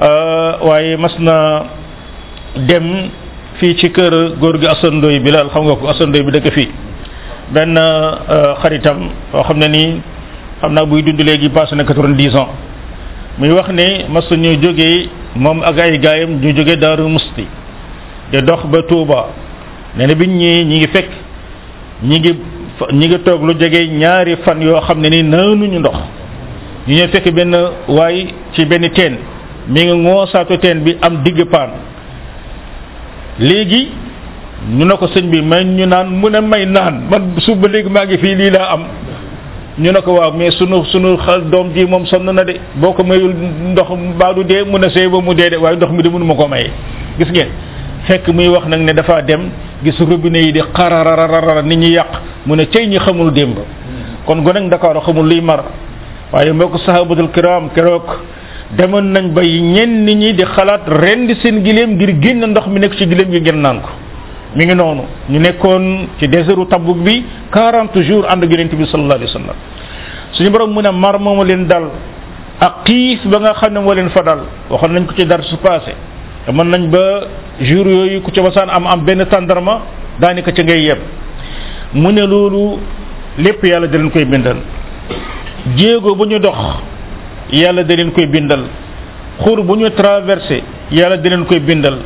euh, 0.00 0.62
waaye 0.66 0.96
mas 0.96 1.18
na 1.18 1.64
dem 2.54 3.10
fii 3.58 3.74
ci 3.78 3.90
kër 3.90 4.12
góor 4.40 4.58
gi 4.60 4.66
Assane 4.66 4.96
Ndoye 4.98 5.18
bi 5.20 5.30
laal 5.30 5.48
xam 5.52 5.64
nga 5.66 5.76
ko 5.78 5.86
Assane 5.88 6.08
Ndoye 6.10 6.22
bi 6.26 6.32
dëkk 6.32 6.50
fii 6.56 6.68
benn 7.54 7.76
euh, 7.78 8.54
xaritam 8.62 8.98
boo 9.32 9.42
xam 9.46 9.58
ne 9.58 9.68
ni 9.68 10.00
xam 10.60 10.72
naa 10.74 10.84
buy 10.84 11.02
dund 11.02 11.20
léegi 11.20 11.48
passé 11.50 11.76
na 11.76 11.84
quatre-vingt-dix 11.84 12.34
ans 12.36 12.48
muy 13.38 13.50
wax 13.52 13.68
ne 13.68 14.06
mas 14.10 14.30
ñu 14.30 14.52
jóge 14.62 15.08
moom 15.36 15.62
ak 15.62 15.78
ay 15.78 15.98
gaayam 15.98 16.30
ñu 16.40 16.56
jóge 16.56 16.76
Daaru 16.76 17.08
Musti 17.08 17.46
de 18.32 18.40
dox 18.42 18.60
ba 18.66 18.82
Touba 18.82 19.26
nee 19.96 20.06
na 20.06 20.14
biñ 20.14 20.30
ñi 20.38 20.64
ñi 20.64 20.76
ngi 20.78 20.86
fekk 20.86 21.10
ñi 22.02 22.18
ngi 22.18 22.34
ñi 22.92 23.06
ngi 23.06 23.18
toog 23.22 23.42
lu 23.46 23.54
jege 23.60 23.88
ñaari 23.92 24.36
fan 24.44 24.60
yoo 24.62 24.80
xam 24.80 25.00
ne 25.00 25.08
ni 25.10 25.22
naanuñu 25.22 25.78
ndox 25.78 25.96
ñu 26.88 26.94
ñëw 26.94 27.08
fekk 27.08 27.30
benn 27.30 27.54
waay 27.88 28.26
ci 28.52 28.64
benn 28.64 28.90
teen 28.90 29.16
mi 29.68 29.80
ngi 29.84 29.92
ngoosaatu 29.92 30.58
teen 30.58 30.82
bi 30.82 30.96
am 31.02 31.20
digg 31.22 31.44
paan 31.50 31.70
léegi 33.38 33.88
ñu 34.78 34.84
ne 34.86 34.94
ko 34.96 35.06
sëñ 35.08 35.28
bi 35.30 35.42
may 35.42 35.64
ñu 35.64 35.86
naan 35.86 36.06
mu 36.10 36.28
ne 36.30 36.40
may 36.40 36.66
naan 36.66 37.02
man 37.10 37.34
suba 37.40 37.68
léegi 37.68 37.88
maa 37.90 38.06
ngi 38.06 38.16
fii 38.18 38.34
lii 38.36 38.50
laa 38.50 38.72
am 38.72 38.82
ñu 39.78 39.90
ne 39.92 40.00
ko 40.02 40.12
waaw 40.14 40.32
mais 40.32 40.52
sunu 40.56 40.84
sunu 40.84 41.16
xal 41.18 41.44
doom 41.50 41.72
ji 41.74 41.84
moom 41.84 42.06
sonn 42.06 42.24
na 42.32 42.44
de 42.44 42.56
boo 42.76 42.92
ko 42.94 43.02
mayul 43.02 43.34
ndox 43.72 43.88
baadu 44.18 44.44
dee 44.48 44.62
mun 44.64 44.82
a 44.84 44.88
sëy 44.90 45.08
ba 45.08 45.18
mu 45.20 45.34
dee 45.34 45.50
de 45.50 45.56
waaye 45.56 45.76
ndox 45.76 45.90
mi 45.92 46.02
di 46.02 46.08
mënu 46.08 46.24
ma 46.24 46.34
ko 46.34 46.46
maye 46.46 46.70
gis 47.18 47.28
ngeen 47.30 47.48
fekk 48.06 48.28
muy 48.28 48.48
wax 48.48 48.66
nag 48.68 48.80
ne 48.80 48.92
dafa 48.94 49.20
dem 49.22 49.50
gis 49.84 49.98
robinet 49.98 50.44
yi 50.44 50.52
di 50.52 50.60
xararararara 50.72 51.62
nit 51.62 51.76
ñi 51.78 51.90
yàq 51.92 52.10
mu 52.46 52.54
ne 52.54 52.64
cey 52.70 52.86
ñi 52.86 52.98
xamul 52.98 53.32
démb 53.32 53.56
kon 54.26 54.36
gone 54.42 54.54
nag 54.60 54.66
Ndakaaru 54.66 55.00
xamul 55.04 55.26
luy 55.28 55.40
mar 55.40 55.64
waaye 56.32 56.52
mbokk 56.52 56.78
sahabatul 56.86 57.28
kiram 57.34 57.68
keroog 57.74 58.04
demoon 58.76 59.12
nañ 59.12 59.32
ba 59.32 59.42
ñenn 59.42 60.04
nit 60.04 60.16
ñi 60.18 60.32
di 60.34 60.44
xalaat 60.44 60.82
ren 60.88 61.26
di 61.26 61.34
seen 61.42 61.62
gileem 61.64 61.94
ngir 61.96 62.18
génn 62.20 62.44
ndox 62.50 62.66
mi 62.66 62.80
nekk 62.80 62.94
ci 62.98 63.06
gileem 63.08 63.30
gi 63.30 63.40
ngeen 63.40 63.60
naan 63.62 63.80
ko 63.80 63.90
mi 64.56 64.64
ngi 64.64 64.74
noonu 64.74 65.02
ñu 65.30 65.38
nekkoon 65.38 65.84
ci 66.18 66.28
désertu 66.28 66.66
Tabuk 66.66 66.98
bi 66.98 67.24
40 67.50 68.00
jours 68.02 68.26
ànd 68.28 68.42
ak 68.44 68.50
yonent 68.50 68.72
bi 68.74 68.84
sallallahu 68.84 69.18
alayhi 69.18 69.30
wa 69.34 69.40
sallam 69.40 69.56
suñu 70.32 70.50
borom 70.50 70.70
mu 70.74 70.80
ne 70.82 70.90
mar 70.90 71.18
moomu 71.18 71.44
leen 71.44 71.66
dal 71.66 71.84
ak 72.60 72.84
xiif 72.86 73.24
ba 73.26 73.54
xam 73.54 73.72
ne 73.74 73.80
moo 73.80 73.94
leen 73.94 74.08
fa 74.10 74.22
dal 74.22 74.40
waxoon 74.70 74.92
nañ 74.92 75.06
ko 75.06 75.14
ci 75.14 75.26
dar 75.26 75.42
su 75.44 75.56
passé 75.58 75.94
mën 76.52 76.64
nañ 76.70 76.88
ba 76.90 77.20
jour 77.60 77.86
yooyu 77.86 78.22
ku 78.22 78.30
ci 78.30 78.40
wasaan 78.40 78.68
am 78.70 78.86
am 78.86 79.00
benn 79.04 79.24
tàndarma 79.28 79.82
daanaka 80.18 80.52
ci 80.52 80.62
ngay 80.62 80.82
yeb 80.84 80.98
mu 81.94 82.10
ne 82.12 82.26
loolu 82.26 82.78
lépp 83.38 83.62
yàlla 83.64 83.86
di 83.86 83.96
leen 83.98 84.10
koy 84.10 84.24
bindal 84.24 84.56
jéego 85.76 86.14
bu 86.14 86.24
ñu 86.26 86.38
dox. 86.40 86.56
yàlla 87.60 87.82
da 87.88 87.94
leen 87.98 88.10
koy 88.16 88.26
bindal 88.34 88.64
xur 89.42 89.58
bu 89.68 89.74
ñu 89.80 89.88
traversé 90.00 90.58
yàlla 90.90 91.16
da 91.22 91.28
leen 91.30 91.44
koy 91.50 91.60
bindal 91.68 91.96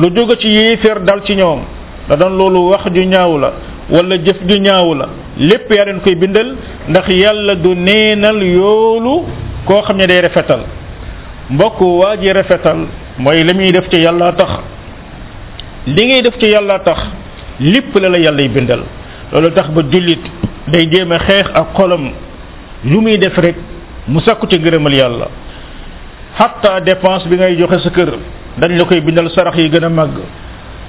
lu 0.00 0.06
jóge 0.16 0.38
ci 0.40 0.48
yéeféer 0.48 0.98
dal 1.08 1.20
ci 1.26 1.34
ñoom 1.36 1.60
da 2.08 2.16
doon 2.16 2.34
loolu 2.38 2.60
wax 2.70 2.84
ju 2.94 3.02
ñaaw 3.12 3.36
la 3.38 3.50
walla 3.94 4.16
jëf 4.26 4.38
ju 4.48 4.56
ñaaw 4.66 4.94
la 4.94 5.06
lépp 5.38 5.72
yaa 5.72 5.84
leen 5.86 6.00
koy 6.00 6.14
bindal 6.14 6.56
ndax 6.88 7.08
yàlla 7.08 7.54
du 7.54 7.74
neenal 7.74 8.42
yoolu 8.42 9.24
koo 9.64 9.82
xam 9.82 9.96
ne 9.96 10.06
day 10.06 10.20
rafetal 10.20 10.60
mbokk 11.50 11.80
waa 11.80 12.16
ji 12.20 12.32
rafetal 12.32 12.78
mooy 13.18 13.44
la 13.44 13.52
muy 13.54 13.72
def 13.72 13.88
ci 13.88 13.96
yàlla 13.96 14.32
tax 14.32 14.50
li 15.86 16.06
ngay 16.06 16.22
def 16.22 16.36
ci 16.38 16.46
yàlla 16.46 16.78
tax 16.80 16.98
lépp 17.60 17.94
la 17.98 18.08
la 18.08 18.18
yàllay 18.18 18.48
bindal 18.48 18.82
loolu 19.32 19.50
tax 19.52 19.68
ba 19.70 19.82
jullit 19.90 20.20
day 20.72 20.88
jéem 20.90 21.12
xeex 21.26 21.46
ak 21.54 21.72
xolam 21.74 22.10
lu 22.84 23.00
muy 23.00 23.16
def 23.18 23.36
rekk 23.38 23.56
mu 24.08 24.20
sakku 24.20 24.46
ci 24.48 24.56
ngërëmal 24.60 24.92
yàlla 24.94 25.26
xatta 26.38 26.80
dépense 26.80 27.26
bi 27.28 27.36
ngay 27.36 27.56
joxe 27.58 27.78
sa 27.82 27.90
kër 27.90 28.16
dañ 28.56 28.72
la 28.76 28.84
koy 28.84 29.00
bindal 29.00 29.28
sarax 29.30 29.56
yi 29.56 29.68
gën 29.68 29.84
a 29.84 29.88
màgg 29.88 30.16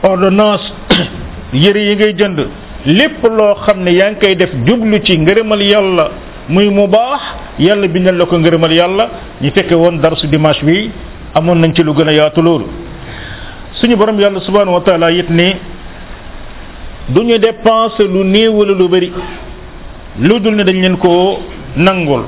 ordonnance 0.04 0.72
yëre 1.54 1.78
yi 1.80 1.96
ngay 1.96 2.14
jënd 2.16 2.40
lépp 2.86 3.24
loo 3.24 3.56
xam 3.66 3.82
ne 3.84 3.92
yaa 3.92 4.12
ngi 4.12 4.20
koy 4.20 4.36
def 4.36 4.50
jublu 4.66 5.00
ci 5.04 5.18
ngërëmal 5.18 5.62
yàlla 5.62 6.10
muy 6.50 6.70
mu 6.70 6.88
baax 6.88 7.22
yàlla 7.60 7.88
bindal 7.88 8.16
la 8.16 8.26
ko 8.26 8.38
ngërëmal 8.38 8.72
yàlla 8.74 9.10
ñu 9.42 9.52
fekke 9.52 9.74
woon 9.76 10.00
dara 10.00 10.16
su 10.16 10.28
dimanche 10.28 10.64
bi 10.64 10.90
amoon 11.34 11.56
nañ 11.60 11.74
ci 11.74 11.84
lu 11.84 11.94
gën 11.94 12.08
a 12.08 12.12
yaatu 12.14 12.42
loolu 12.42 12.68
suñu 13.74 13.96
borom 13.98 14.20
yàlla 14.20 14.40
subhanahu 14.40 14.74
wa 14.76 14.82
taala 14.82 15.12
it 15.12 15.30
ni 15.30 15.54
du 17.10 17.24
ñu 17.24 17.34
lu 18.08 18.24
néew 18.24 18.52
wala 18.54 18.72
lu 18.74 18.88
bëri 18.88 19.12
lu 20.22 20.40
dul 20.40 20.56
ne 20.56 20.64
dañ 20.64 20.80
leen 20.82 20.98
koo 20.98 21.40
nangul 21.76 22.26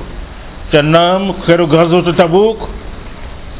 تنام 0.74 1.22
خير 1.46 1.60
غزوة 1.70 2.08
تبوك 2.18 2.58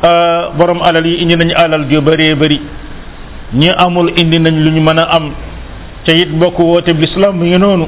آه، 0.04 0.58
برم 0.58 0.78
علالي 0.84 1.22
إني 1.22 1.34
نن 1.38 1.50
علال 1.54 1.86
جو 1.88 2.00
بري 2.06 2.34
بري 2.42 2.58
ني 3.54 3.70
أمول 3.70 4.18
إني 4.18 4.38
نن 4.44 4.56
لن 4.66 4.76
منا 4.86 5.04
أم 5.16 5.24
تيت 6.04 6.32
بكو 6.42 6.62
واتي 6.74 6.92
بسلام 7.00 7.38
ينونو 7.52 7.86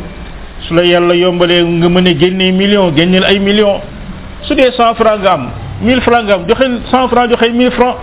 سلا 0.70 0.82
يالا 0.88 1.14
يوم 1.22 1.36
بلي 1.42 1.58
نغمني 1.80 2.12
جنني 2.22 2.46
مليون 2.60 2.94
جنني 2.98 3.18
أي 3.30 3.38
مليون 3.48 3.76
سلي 4.48 4.70
سان 4.78 4.94
فران 4.98 5.18
غام 5.26 5.42
ميل 5.84 6.00
فران 6.06 6.22
غام 6.30 6.40
جوخي 6.48 6.66
سان 6.90 7.06
فران 7.10 7.26
جوخي 7.34 7.50
ميل 7.58 7.70
فران 7.76 7.94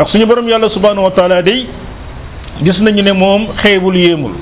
أخسني 0.00 0.24
برم 0.30 0.46
يالا 0.52 0.68
سبحانه 0.76 1.00
وتعالى 1.08 1.36
دي 1.48 1.56
جسنا 2.66 2.90
نن 2.94 3.08
موم 3.22 3.42
خيبول 3.64 3.96
يمول 4.04 4.34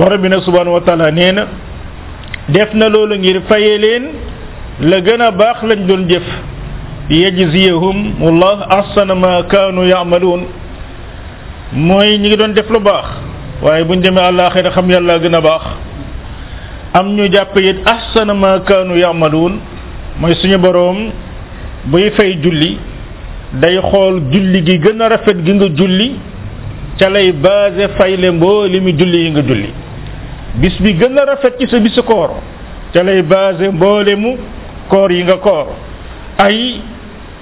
برم 0.00 0.20
بنا 0.24 0.40
سبحانه 0.48 0.72
وتعالى 0.76 1.06
نين 1.20 1.38
defna 2.56 2.88
lolou 2.94 3.12
ngir 3.20 3.36
fayeleen 3.48 4.04
la 4.80 5.00
gën 5.00 5.20
a 5.20 5.30
baax 5.32 5.62
lañ 5.66 5.86
doon 5.86 6.04
jëf 6.08 6.22
yajziyahum 7.10 8.22
wallah 8.22 8.64
ahsana 8.70 9.14
ma 9.16 9.42
kaanu 9.42 9.82
yaamaluun 9.84 10.42
mooy 11.72 12.18
ñu 12.18 12.28
ngi 12.28 12.36
doon 12.36 12.52
def 12.54 12.70
lu 12.70 12.78
baax 12.80 13.06
waaye 13.62 13.82
buñ 13.84 14.00
demee 14.00 14.20
àllaaxira 14.22 14.70
xam 14.70 14.88
yàlla 14.90 15.18
gën 15.18 15.34
a 15.34 15.40
baax 15.40 15.62
am 16.94 17.08
ñu 17.16 17.26
jàpp 17.28 17.56
it 17.56 17.78
ahsana 17.84 18.34
ma 18.34 18.60
kaanu 18.60 18.94
yaamaluun 18.96 19.58
mooy 20.20 20.34
suñu 20.34 20.58
boroom 20.58 21.10
buy 21.86 22.10
fay 22.16 22.38
julli 22.40 22.78
day 23.54 23.80
xool 23.90 24.20
julli 24.30 24.62
gi 24.66 24.78
gën 24.78 25.00
a 25.02 25.08
rafet 25.08 25.42
gi 25.44 25.52
nga 25.54 25.66
julli 25.74 26.12
ca 26.98 27.08
lay 27.10 27.32
basé 27.32 27.88
fayle 27.96 28.30
mboolemi 28.30 28.92
julli 28.96 29.18
yi 29.24 29.30
nga 29.30 29.42
julli 29.42 29.72
bis 30.54 30.80
bi 30.80 30.94
gën 30.96 31.18
a 31.18 31.24
rafet 31.24 31.56
ci 31.58 31.66
sa 31.68 31.80
bisu 31.80 32.02
ca 32.92 33.02
lay 33.02 33.22
basé 33.22 33.68
mboolemu 33.70 34.36
koor 34.90 35.10
yi 35.12 35.22
nga 35.24 35.36
koor 35.40 35.66
ay 36.38 36.80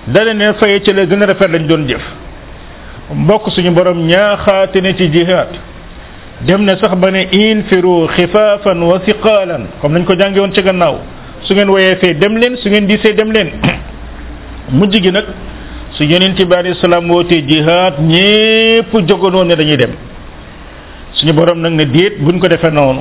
dana 0.06 0.32
ne 0.34 0.52
faye 0.58 0.82
ci 0.82 0.92
la 0.92 1.06
gën 1.06 1.22
a 1.22 1.26
lañ 1.46 1.66
doon 1.66 1.88
jëf 1.88 2.02
mbokk 3.14 3.50
suñu 3.50 3.70
boroom 3.72 4.06
ñaaxaate 4.06 4.76
ne 4.80 4.94
ci 4.96 5.10
jihaad 5.12 5.48
dem 6.42 6.62
na 6.64 6.76
sax 6.76 6.94
ba 6.96 7.10
ne 7.10 7.22
infiru 7.30 8.08
xifaafan 8.08 8.82
wa 8.82 9.00
siqaalan 9.04 9.66
comme 9.80 9.94
nañ 9.98 10.04
ko 10.04 10.14
jànge 10.18 10.40
ci 10.54 10.62
gannaaw 10.62 10.98
su 11.42 11.52
ngeen 11.54 11.68
woyee 11.70 11.96
fee 11.96 12.14
dem 12.18 12.36
leen 12.36 12.56
su 12.56 12.68
ngeen 12.68 12.86
diisee 12.86 13.14
dem 13.14 13.30
leen 13.32 13.48
mujj 14.70 15.00
gi 15.02 15.10
nag 15.12 15.24
su 15.92 16.02
yonent 16.04 16.36
bi 16.42 16.54
alayhi 16.54 16.76
salaam 16.80 17.10
wootee 17.10 17.44
jihaad 17.46 17.94
ñépp 18.00 18.92
jógoon 19.08 19.34
woon 19.34 19.48
ne 19.48 19.54
dañuy 19.56 19.76
dem 19.76 19.90
suñu 21.12 21.32
borom 21.32 21.60
nag 21.60 21.72
ne 21.72 21.86
déet 21.86 22.18
buñ 22.20 22.38
ko 22.40 22.48
defee 22.48 22.70
noonu 22.70 23.00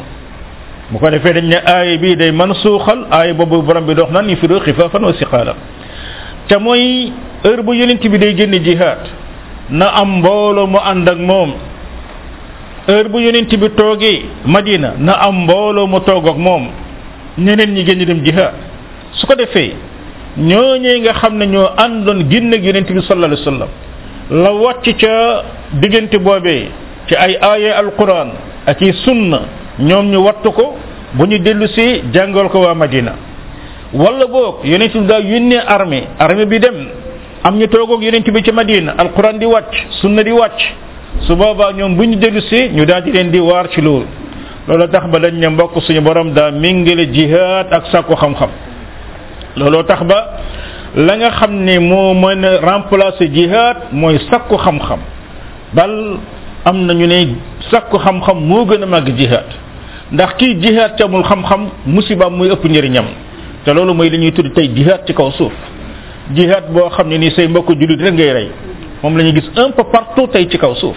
bu 0.91 0.99
ko 1.01 1.09
defee 1.11 1.33
dañ 1.35 1.45
ne 1.49 1.57
aaya 1.65 1.97
bii 2.01 2.15
day 2.19 2.31
man 2.31 2.51
suuxal 2.63 3.01
aaya 3.11 3.33
boobu 3.39 3.57
borom 3.67 3.85
bi 3.87 3.93
dox 3.99 4.09
naan 4.11 4.27
yunfiqu 4.29 4.59
xifaafan 4.65 5.01
wa 5.07 5.13
siqaala 5.19 5.53
te 6.47 6.57
mooy 6.57 7.11
heure 7.43 7.61
bu 7.65 7.73
yonent 7.73 8.03
bi 8.13 8.17
day 8.23 8.33
génn 8.39 8.53
jihaad 8.67 9.01
na 9.69 9.87
am 10.01 10.09
mbooloo 10.19 10.67
mu 10.67 10.79
ànd 10.91 11.09
ak 11.09 11.17
moom 11.17 11.49
heure 12.87 13.09
bu 13.11 13.19
yonent 13.19 13.49
bi 13.63 13.69
toogee 13.79 14.25
madina 14.45 14.91
na 14.99 15.13
am 15.27 15.35
mbooloo 15.43 15.87
mu 15.87 15.99
toog 16.05 16.27
ak 16.29 16.37
moom 16.37 16.63
ñeneen 17.37 17.73
ñi 17.73 17.83
génn 17.85 18.05
dem 18.05 18.21
jihaad 18.23 18.53
su 19.13 19.25
ko 19.27 19.35
defee 19.35 19.73
ñoo 20.37 20.61
ñooñee 20.77 20.99
nga 21.01 21.13
xam 21.13 21.37
ne 21.37 21.45
ñoo 21.47 21.65
àndoon 21.77 22.29
génn 22.29 22.53
ak 22.53 22.61
yonent 22.63 22.85
bi 22.91 23.01
sallallahu 23.01 23.33
wa 23.39 23.43
sallam 23.47 23.69
la 24.29 24.51
wàcc 24.53 24.85
ca 25.01 25.43
diggante 25.81 26.17
boobee 26.19 26.67
ci 27.07 27.15
ay 27.15 27.37
aaya 27.41 27.75
alquran 27.79 28.29
ak 28.67 28.81
i 28.81 28.93
sunna 28.93 29.64
ñoom 29.79 30.11
ñu 30.11 30.17
wattu 30.23 30.51
ko 30.51 30.73
bu 31.13 31.25
ñu 31.25 31.37
dellu 31.39 31.67
si 31.67 32.01
jàngal 32.13 32.49
ko 32.49 32.59
waa 32.59 32.73
Madina 32.73 33.13
walla 33.93 34.25
boog 34.27 34.63
yonent 34.63 34.93
bi 34.93 35.05
daal 35.07 35.23
yónnee 35.25 35.57
armée 35.67 36.03
armée 36.17 36.45
bi 36.45 36.59
dem 36.59 36.75
am 37.43 37.57
ñu 37.57 37.67
toogoog 37.67 38.01
yonent 38.03 38.29
bi 38.31 38.43
ci 38.43 38.51
Madina 38.51 38.93
alquran 38.97 39.37
di 39.37 39.45
wàcc 39.45 39.73
sunna 40.01 40.23
di 40.23 40.31
wàcc 40.31 40.59
su 41.21 41.35
boobaa 41.35 41.71
ñoom 41.73 41.95
bu 41.95 42.03
ñu 42.03 42.15
dellu 42.17 42.41
si 42.41 42.69
ñu 42.73 42.85
daal 42.85 43.03
di 43.03 43.11
leen 43.11 43.31
di 43.31 43.39
waar 43.39 43.67
ci 43.69 43.81
loolu 43.81 44.05
loolu 44.67 44.87
tax 44.87 45.07
ba 45.11 45.19
dañ 45.19 45.33
ne 45.37 45.47
mbokk 45.49 45.81
suñu 45.81 45.99
borom 46.01 46.31
daa 46.33 46.51
méngale 46.51 47.11
jihaad 47.11 47.67
ak 47.73 47.87
sàkku 47.91 48.15
xam-xam 48.15 48.49
looloo 49.57 49.83
tax 49.83 50.03
ba 50.05 50.31
la 50.95 51.17
nga 51.17 51.31
xam 51.31 51.51
ni 51.65 51.77
moo 51.79 52.13
mën 52.13 52.45
a 52.45 52.57
remplacer 52.61 53.27
jihaad 53.31 53.77
mooy 53.91 54.19
sàkku 54.29 54.55
xam-xam 54.57 54.99
bal 55.73 56.17
am 56.63 56.85
na 56.85 56.93
ñu 56.93 57.05
ne 57.07 57.27
sàkku 57.69 57.97
xam-xam 57.99 58.39
moo 58.39 58.65
gën 58.65 58.81
a 58.81 58.85
màgg 58.85 59.09
jihaad 59.17 59.64
ndax 60.11 60.35
kii 60.37 60.53
jihaat 60.61 60.95
te 60.97 61.03
amul 61.03 61.23
xam-xam 61.23 61.61
musibaam 61.85 62.33
muy 62.35 62.49
ëpp 62.51 62.63
njëriñam 62.65 63.05
te 63.65 63.73
loolu 63.73 63.93
mooy 63.93 64.09
li 64.09 64.17
ñuy 64.17 64.31
tudd 64.31 64.53
tey 64.53 64.67
jihaat 64.75 65.05
ci 65.07 65.13
kaw 65.13 65.31
suuf 65.31 65.53
jihaat 66.33 66.69
boo 66.73 66.89
xam 66.89 67.07
ne 67.09 67.17
nii 67.17 67.31
say 67.31 67.47
mbokk 67.47 67.69
jullit 67.71 67.99
rek 68.01 68.13
ngay 68.13 68.33
rey 68.33 68.51
moom 69.01 69.17
la 69.17 69.23
ñuy 69.23 69.33
gis 69.33 69.49
un 69.57 69.71
peu 69.71 69.83
partout 69.91 70.27
tey 70.31 70.45
ci 70.49 70.57
kaw 70.59 70.75
suuf 70.75 70.95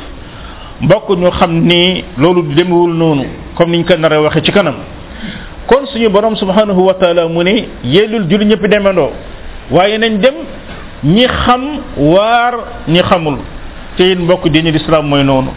mbokk 0.81 1.09
ñu 1.17 1.31
xam 1.31 1.51
ni 1.67 2.05
loolu 2.19 2.43
demewul 2.55 2.93
noonu 2.95 3.25
comme 3.57 3.73
niñ 3.73 3.85
ko 3.85 3.97
nar 3.97 4.13
a 4.13 4.21
waxe 4.21 4.43
ci 4.45 4.53
kanam 4.53 4.75
kon 5.67 5.87
suñu 5.87 6.11
borom 6.11 6.37
subhanahu 6.37 6.85
wa 6.85 6.95
taala 6.95 7.29
mu 7.29 7.43
ne 7.43 7.67
yellul 7.85 8.29
jullit 8.29 8.47
ñëpp 8.49 8.69
demendoo 8.71 9.11
waaye 9.71 9.97
nañ 9.99 10.19
dem 10.21 10.35
ñi 11.05 11.27
xam 11.27 11.63
waar 11.97 12.85
ñi 12.87 13.01
xamul 13.03 13.39
te 13.97 14.03
it 14.05 14.19
mbokk 14.19 14.49
diine 14.51 14.71
lislaam 14.71 15.09
mooy 15.09 15.25
noonu 15.25 15.49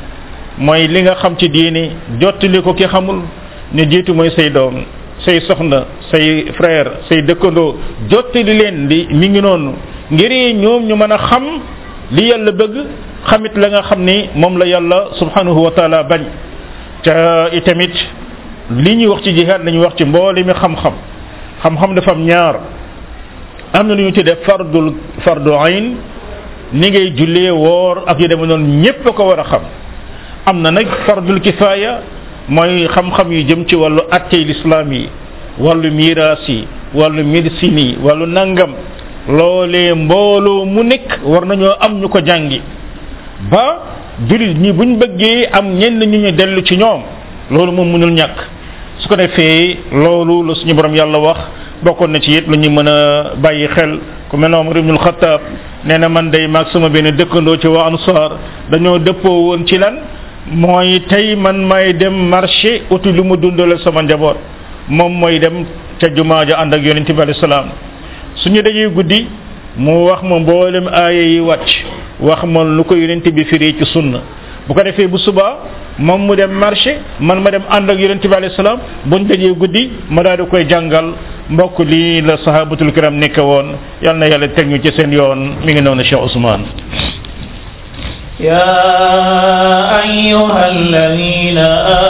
mooy 0.64 0.88
li 0.88 1.02
nga 1.04 1.16
xam 1.22 1.34
ci 1.40 1.48
diini 1.56 1.84
jottali 2.22 2.62
ko 2.66 2.74
ki 2.80 2.86
xamul 2.94 3.20
ne 3.74 3.82
jiitu 3.92 4.14
mooy 4.14 4.30
say 4.36 4.50
doom 4.52 4.76
say 5.26 5.38
soxna 5.48 5.80
say 6.12 6.26
frère 6.58 6.90
say 7.10 7.22
dëkkandoo 7.30 7.68
jottali 8.12 8.54
leen 8.60 8.88
li 8.90 9.00
mi 9.20 9.28
ngi 9.30 9.42
noonu 9.42 9.72
ngir 10.12 10.32
ñoom 10.64 10.84
ñu 10.90 10.96
mën 10.96 11.12
a 11.12 11.18
xam 11.28 11.44
li 12.12 12.28
yàlla 12.30 12.52
bëgg 12.52 12.76
xamit 13.30 13.52
la 13.58 13.68
nga 13.70 13.82
xam 13.90 14.04
ni 14.06 14.30
moom 14.36 14.58
la 14.58 14.66
yàlla 14.66 15.00
subhanahu 15.20 15.60
wa 15.66 15.72
taala 15.72 16.04
bañ 16.04 16.22
ca 17.04 17.48
itamit 17.54 17.94
li 18.84 18.96
ñuy 18.98 19.08
wax 19.08 19.22
ci 19.24 19.34
jihaad 19.36 19.64
la 19.64 19.72
wax 19.82 19.94
ci 19.98 20.06
mboole 20.06 20.44
mi 20.44 20.54
xam-xam 20.54 20.94
xam-xam 21.64 21.96
dafa 21.96 22.12
am 22.12 22.24
ñaar 22.26 22.56
am 23.74 23.88
na 23.88 23.96
lu 23.96 24.04
ñu 24.04 24.12
ci 24.14 24.24
def 24.24 24.44
fardul 24.46 24.94
fardu 25.22 25.54
ayn 25.58 25.96
ni 26.74 26.88
ngay 26.90 27.14
jullee 27.16 27.50
woor 27.50 28.04
ak 28.06 28.20
yu 28.20 28.28
demee 28.28 28.46
noonu 28.48 28.66
ñépp 28.82 29.06
a 29.08 29.12
ko 29.12 29.24
war 29.26 29.40
a 29.40 29.44
xam 29.44 29.62
am 30.46 30.62
na 30.62 30.72
nag 30.74 30.88
fardul 31.06 31.38
kifaaya 31.42 32.02
mooy 32.50 32.90
xam-xam 32.90 33.30
yu 33.30 33.42
jëm 33.46 33.66
ci 33.68 33.76
wàllu 33.76 34.02
attey 34.10 34.44
lislaam 34.46 34.92
yi 34.92 35.10
wàllu 35.60 35.92
miiraas 35.92 36.48
yi 36.50 36.66
wàllu 36.94 37.24
médecine 37.24 37.78
yi 37.80 37.98
wàllu 38.02 38.26
nangam 38.26 38.72
loole 39.30 39.94
mbooloo 39.96 40.66
mu 40.66 40.84
nekk 40.84 41.20
war 41.24 41.46
nañoo 41.46 41.76
am 41.80 42.00
ñu 42.02 42.10
ko 42.10 42.20
jàngi 42.26 42.60
ba 43.52 43.78
jullit 44.28 44.56
ñi 44.58 44.72
buñ 44.74 44.98
bëggee 45.00 45.46
am 45.52 45.76
ñenn 45.78 46.00
ñu 46.00 46.18
ñu 46.18 46.32
dellu 46.32 46.62
ci 46.66 46.76
ñoom 46.76 47.02
loolu 47.52 47.72
moom 47.72 47.92
mënul 47.92 48.12
ñàkk 48.12 48.36
su 48.98 49.08
ko 49.08 49.16
defee 49.16 49.78
loolu 49.92 50.44
la 50.44 50.56
suñu 50.56 50.74
borom 50.76 50.96
yàlla 50.96 51.18
wax 51.20 51.38
bokkoon 51.84 52.08
na 52.12 52.20
ci 52.20 52.32
yit 52.32 52.48
lu 52.48 52.56
ñu 52.58 52.70
mën 52.72 52.88
a 52.88 53.24
bàyyi 53.38 53.68
xel 53.76 54.00
ku 54.30 54.38
mel 54.38 54.50
ne 54.52 54.56
Omar 54.58 54.78
ibnul 54.78 54.98
Xattaab 54.98 55.42
nee 55.86 55.98
na 56.00 56.10
man 56.10 56.32
dey 56.32 56.48
maag 56.48 56.66
sama 56.74 56.90
benn 56.90 57.16
dëkkandoo 57.16 57.58
ci 57.60 57.68
waa 57.68 57.86
ansaar 57.92 58.32
dañoo 58.72 58.98
dëppoo 58.98 59.46
woon 59.50 59.68
ci 59.68 59.78
lan 59.78 59.96
mooy 60.50 61.02
tey 61.08 61.36
man 61.36 61.54
may 61.68 61.94
dem 61.94 62.14
marché 62.34 62.82
uti 62.90 63.12
lu 63.14 63.22
mu 63.24 63.38
dundal 63.38 63.78
sama 63.84 64.02
njaboot 64.02 64.38
moom 64.90 65.14
mooy 65.14 65.38
dem 65.40 65.66
ca 66.02 66.10
jumaa 66.14 66.46
ja 66.48 66.58
ànd 66.60 66.74
ak 66.74 66.82
yonent 66.84 67.06
bi 67.06 67.22
alayhi 67.22 67.40
salaam 67.40 67.66
suñu 68.42 68.62
dajee 68.62 68.90
guddi 68.90 69.28
mu 69.78 70.08
wax 70.08 70.24
ma 70.24 70.40
mboolem 70.40 70.88
aaya 70.88 71.22
yi 71.22 71.40
wàcc 71.40 71.72
wax 72.20 72.44
ma 72.44 72.64
lu 72.64 72.84
ko 72.84 72.96
yonent 72.96 73.24
bi 73.32 73.44
firi 73.46 73.76
ci 73.78 73.86
sunna 73.86 74.22
bu 74.68 74.74
ko 74.74 74.82
defee 74.84 75.08
bu 75.08 75.18
suba 75.20 75.60
moom 76.00 76.22
mu 76.26 76.36
dem 76.36 76.50
marché 76.52 76.98
man 77.20 77.40
ma 77.42 77.52
dem 77.52 77.62
ànd 77.70 77.90
ak 77.90 78.00
yonent 78.00 78.26
bi 78.28 78.34
alayhi 78.36 78.56
salaam 78.56 78.80
buñ 79.06 79.26
dajee 79.28 79.54
guddi 79.54 79.92
ma 80.10 80.24
daal 80.24 80.48
koy 80.50 80.66
jàngal 80.68 81.14
mbokk 81.52 81.80
lii 81.86 82.22
la 82.22 82.38
sahabatul 82.38 82.92
kiram 82.94 83.14
nekk 83.16 83.38
woon 83.38 83.76
yal 84.02 84.18
na 84.18 84.26
yàlla 84.28 84.48
teg 84.50 84.68
ñu 84.68 84.80
ci 84.82 84.92
seen 84.92 85.14
yoon 85.14 85.54
mi 85.66 85.72
ngi 85.74 85.82
noonu 85.82 86.02
Cheikh 86.02 86.20
Ousmane 86.22 86.66
يا 88.42 90.02
أيها 90.04 90.72
الذين 90.72 91.58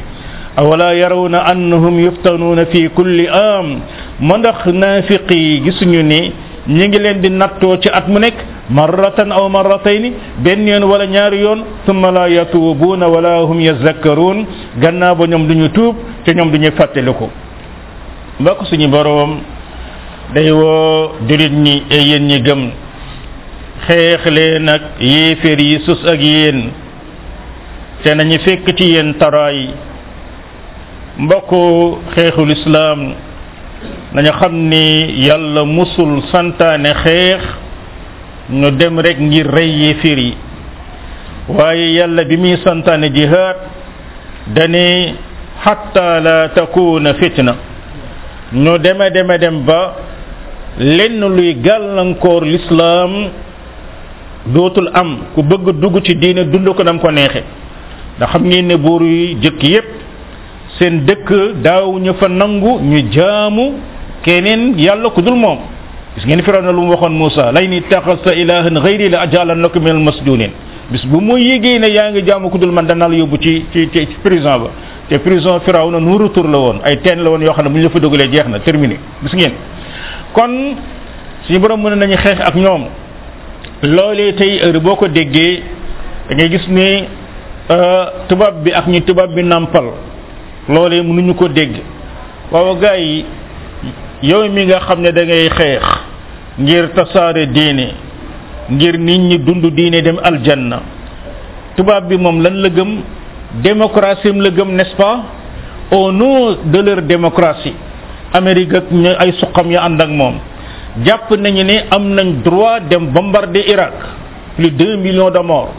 awala 0.61 0.87
yarawna 1.01 1.39
annahum 1.53 1.99
yuftanuuna 2.05 2.65
fi 2.71 2.87
kulli 2.97 3.27
am 3.31 3.67
ma 4.27 4.37
ndax 4.37 4.65
naafiq 4.81 5.31
yi 5.31 5.59
gisuñu 5.65 6.01
ni 6.03 6.21
ñu 6.67 6.83
ngi 6.87 6.99
leen 6.99 7.17
di 7.23 7.29
nattoo 7.29 7.77
ci 7.79 7.87
at 7.93 8.07
mu 8.11 8.19
nekk 8.19 8.37
marratan 8.69 9.31
aw 9.31 9.47
marratayni 9.49 10.11
benn 10.43 10.67
wala 10.83 11.05
ñaari 11.07 11.39
yoon 11.47 11.63
thumma 11.85 12.11
la 12.11 12.27
yatuubuuna 12.27 13.07
wala 13.07 13.33
hum 13.39 13.63
gannaaw 14.81 15.15
ba 15.15 15.25
ñoom 15.27 15.47
duñu 15.47 15.69
te 16.25 16.33
ñoom 16.35 16.51
duñu 16.51 16.69
fàttaliku 16.75 17.27
mbokk 18.39 18.65
suñu 18.71 18.87
boroom 18.89 19.41
day 20.33 20.47
woo 20.55 21.11
jullit 21.27 21.51
ñi 21.51 21.83
e 21.91 21.97
yéen 22.07 22.23
ñi 22.27 22.39
gëm 22.41 22.71
xeex 23.87 24.23
leen 24.31 24.63
ak 24.71 24.81
yéeféer 24.99 25.59
yi 25.59 25.79
sus 25.83 25.99
ak 26.07 26.15
yéen 26.19 26.71
te 28.03 28.13
nañu 28.15 28.37
fekk 28.39 28.63
ci 28.77 28.83
yéen 28.95 29.13
taraay 29.19 29.73
mbokk 31.17 31.51
xeexul 32.15 32.51
islaam 32.55 33.11
nañu 34.15 34.31
xam 34.39 34.53
ni 34.71 35.19
yàlla 35.25 35.65
musul 35.65 36.23
santaane 36.31 36.93
xeex 37.03 37.43
ñu 38.55 38.71
dem 38.79 38.99
rekk 39.03 39.19
ngir 39.19 39.47
rey 39.51 39.69
yéeféer 39.81 40.19
yi 40.19 40.33
waaye 41.49 41.85
yàlla 41.97 42.23
bi 42.23 42.37
muy 42.37 42.55
santaane 42.63 43.11
jihaad 43.11 43.57
dane 44.55 45.13
xatta 45.63 46.19
la 46.23 46.47
takuna 46.55 47.13
fitna 47.19 47.67
ñu 48.53 48.77
deme 48.79 49.11
deme 49.13 49.37
dem 49.39 49.63
ba 49.65 49.93
lenn 50.79 51.19
luy 51.35 51.57
gàllankoor 51.61 52.43
lislaam 52.43 53.11
dootul 54.47 54.89
am 54.93 55.17
ku 55.35 55.43
bëgg 55.43 55.69
dugg 55.81 56.01
ci 56.03 56.15
diine 56.15 56.49
dund 56.49 56.67
ko 56.75 56.83
nam 56.83 56.99
ko 56.99 57.11
neexe 57.11 57.43
ndax 58.17 58.29
xam 58.31 58.43
ngeen 58.47 58.67
ne 58.67 58.75
boor 58.77 59.03
yu 59.03 59.37
jëkk 59.41 59.63
yépp 59.63 59.87
seen 60.79 61.05
dëkk 61.05 61.61
daaw 61.61 61.93
ñu 61.99 62.13
fa 62.19 62.27
nangu 62.27 62.79
ñu 62.81 63.11
jaamu 63.11 63.73
keneen 64.23 64.73
yàlla 64.79 65.09
ku 65.09 65.21
dul 65.21 65.35
moom 65.35 65.57
gis 66.15 66.25
ngeen 66.25 66.41
Firawna 66.41 66.71
lu 66.71 66.81
mu 66.81 66.91
waxoon 66.91 67.13
Muusa 67.13 67.51
lay 67.51 67.67
ni 67.67 67.81
taxasta 67.81 68.33
ilahan 68.33 68.81
xayri 68.81 69.09
la 69.09 69.21
ajalannaka 69.29 69.79
minal 69.79 69.99
masjunin 70.01 70.49
bis 70.89 71.05
bu 71.05 71.21
mu 71.21 71.37
yégee 71.37 71.77
ne 71.79 71.87
yaa 71.91 72.09
ngi 72.09 72.23
jaamu 72.25 72.49
ku 72.49 72.57
dul 72.57 72.71
man 72.71 72.87
danaa 72.87 73.07
la 73.09 73.15
yóbbu 73.15 73.37
ci 73.37 73.65
ci 73.71 73.89
ci 73.91 74.07
ba 74.23 74.71
te 75.09 75.17
prison 75.19 75.59
Firawna 75.65 75.99
no 75.99 76.17
retour 76.17 76.47
la 76.47 76.57
woon 76.57 76.79
ay 76.83 77.01
teen 77.01 77.23
la 77.23 77.29
woon 77.31 77.41
yoo 77.41 77.51
xam 77.53 77.65
ne 77.65 77.69
bu 77.71 77.77
ñu 77.79 77.83
la 77.85 77.89
fa 77.89 77.99
dugalee 77.99 78.29
jeex 78.31 78.47
na 78.47 78.59
terminé 78.59 78.97
gis 79.23 79.35
ngeen 79.35 79.51
kon 80.33 80.75
suñu 81.45 81.59
borom 81.59 81.81
mën 81.81 81.95
nañu 81.97 82.15
xeex 82.17 82.39
ak 82.39 82.55
ñoom 82.55 82.85
loolee 83.83 84.35
tey 84.35 84.59
heure 84.61 84.79
boo 84.79 84.95
ko 84.95 85.07
déggee 85.07 85.63
dangay 86.29 86.49
gis 86.49 86.67
ni 86.69 87.05
euh, 87.71 88.05
tubaab 88.27 88.61
bi 88.63 88.71
ak 88.71 88.87
ñi 88.87 89.01
tubaab 89.01 89.33
bi 89.33 89.41
nàmpal 89.43 89.85
loolee 90.69 91.01
mënuñu 91.01 91.33
ko 91.35 91.47
dégg 91.49 91.81
waaw 92.51 92.77
yow 94.21 94.47
mi 94.51 94.65
nga 94.65 94.79
xam 94.79 95.01
ne 95.01 95.11
dangay 95.11 95.49
xeex 95.57 95.83
ngir 96.59 96.93
tasaare 96.93 97.47
diine 97.51 97.93
ngir 98.69 98.99
nit 98.99 99.17
ñi 99.17 99.39
dund 99.39 99.65
diine 99.75 100.01
dem 100.03 100.19
aljanna 100.21 100.81
tubaab 101.75 102.07
bi 102.07 102.15
moom 102.15 102.41
lan 102.43 102.61
la 102.61 102.69
gëm 102.69 102.93
démocratie 103.63 104.29
la 104.31 104.49
gëm 104.53 104.75
n'est-ce 104.75 104.95
pas 104.95 105.19
au 105.91 106.11
nom 106.11 106.57
de 106.65 106.79
leur 106.81 107.01
démocratie 107.01 107.73
Amérique 108.31 108.73
ak 108.75 108.91
ñu 108.91 109.09
ay 109.17 109.33
suqam 109.41 109.71
ya 109.71 109.81
ànd 109.85 109.99
ak 110.01 110.09
moom 110.09 110.35
jàpp 111.03 111.31
nañu 111.33 111.63
ne 111.63 111.85
am 111.89 112.13
nañ 112.13 112.41
droit 112.43 112.79
dem 112.89 113.07
bombarder 113.07 113.65
Irak 113.67 113.93
plus 114.55 114.69
deux 114.71 114.97
millions 114.97 115.31
de 115.31 115.39
morts 115.39 115.73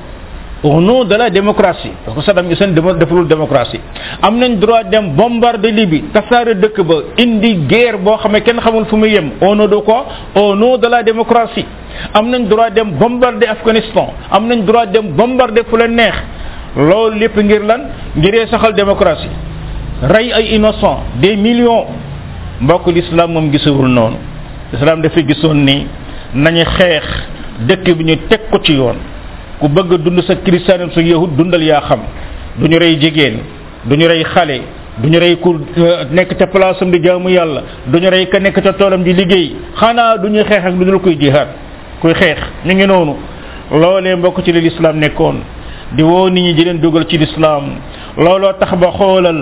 au 0.62 0.78
nom 0.80 1.04
de 1.04 1.14
la 1.14 1.30
démocratie 1.30 1.92
parce 2.04 2.16
que 2.18 2.24
Saddam 2.24 2.50
Hussein 2.50 2.72
defulul 2.98 3.28
démocratie 3.28 3.80
am 4.20 4.36
nañ 4.36 4.56
droit 4.58 4.82
dem 4.90 5.14
bombarder 5.14 5.70
Libye 5.70 6.10
tasaare 6.12 6.56
dëkk 6.58 6.82
ba 6.82 6.94
indi 7.18 7.54
guerre 7.68 7.98
boo 7.98 8.16
xam 8.18 8.32
kenn 8.40 8.58
xamul 8.58 8.86
fu 8.86 8.96
mu 8.96 9.06
yem 9.06 9.30
au 9.40 9.54
nom 9.54 9.68
de 9.68 9.76
quoi 9.76 10.06
au 10.34 10.56
nom 10.56 10.76
de 10.76 10.88
la 10.88 11.04
démocratie 11.04 11.64
am 12.12 12.28
nañ 12.30 12.48
droit 12.48 12.70
dem 12.70 12.90
bombarder 12.98 13.46
Afghanistan 13.48 14.10
am 14.28 14.48
nañ 14.48 14.64
droit 14.64 14.86
dem 14.86 15.12
bombarder 15.14 15.64
fu 15.70 15.76
la 15.76 15.86
neex 15.86 16.14
loolu 16.76 17.18
lépp 17.18 17.36
ngir 17.36 17.62
lan 17.62 17.80
ngiree 18.16 18.46
saxal 18.48 18.72
démocratie 18.74 19.28
rey 20.02 20.32
ay 20.32 20.54
innocent 20.54 21.00
de 21.20 21.34
million 21.34 21.86
mbokk 22.60 22.86
l'islam 22.88 23.32
moom 23.32 23.50
gisawul 23.52 23.88
noonu 23.88 24.16
l'islam 24.72 25.02
dafay 25.02 25.24
gisoon 25.26 25.54
ni 25.64 25.86
nañu 26.34 26.64
xeex 26.76 27.04
dëkk 27.66 27.96
bi 27.96 28.04
ñu 28.04 28.16
teg 28.28 28.40
ko 28.50 28.60
ci 28.62 28.74
yoon 28.74 28.96
ku 29.58 29.68
bëgg 29.68 29.94
dund 29.98 30.22
sa 30.22 30.36
christianisme 30.36 30.92
sa 30.94 31.00
yahud 31.00 31.36
dundal 31.36 31.62
yaa 31.62 31.80
xam 31.88 32.00
du 32.58 32.68
ñu 32.68 32.78
rey 32.78 32.98
jigéen 33.00 33.38
du 33.84 33.96
ñu 33.96 34.06
rey 34.06 34.22
xale 34.32 34.60
du 34.98 35.08
ñu 35.10 35.18
rey 35.18 35.36
ku 35.40 35.56
euh, 35.76 36.04
nekk 36.12 36.36
ca 36.36 36.46
place 36.46 36.82
am 36.82 36.90
di 36.90 37.02
jaamu 37.02 37.28
yàlla 37.30 37.62
du 37.86 37.98
ñu 37.98 38.10
rey 38.10 38.28
ka 38.28 38.38
nekk 38.38 38.60
ca 38.62 38.72
toolam 38.72 39.02
di 39.02 39.12
liggéey 39.12 39.54
xanaa 39.74 40.16
du 40.18 40.28
ñuy 40.28 40.44
xeex 40.44 40.64
ak 40.64 40.72
lu 40.74 40.84
dul 40.84 41.00
koy 41.00 41.16
jihaad 41.18 41.48
kuy 42.00 42.14
xeex 42.14 42.38
ñu 42.64 42.74
ngi 42.74 42.86
noonu 42.86 43.16
loolee 43.72 44.14
mbokk 44.16 44.42
ci 44.44 44.52
li 44.52 44.60
lislaam 44.60 44.96
nekkoon 44.96 45.40
di 45.92 46.02
wow 46.02 46.26
nit 46.30 46.42
ñi 46.44 46.54
di 46.54 46.64
leen 46.64 46.78
dugal 46.80 47.04
ci 47.08 47.18
lislaam 47.18 47.64
looloo 48.16 48.52
tax 48.60 48.74
ba 48.78 48.90
xoolal 48.96 49.38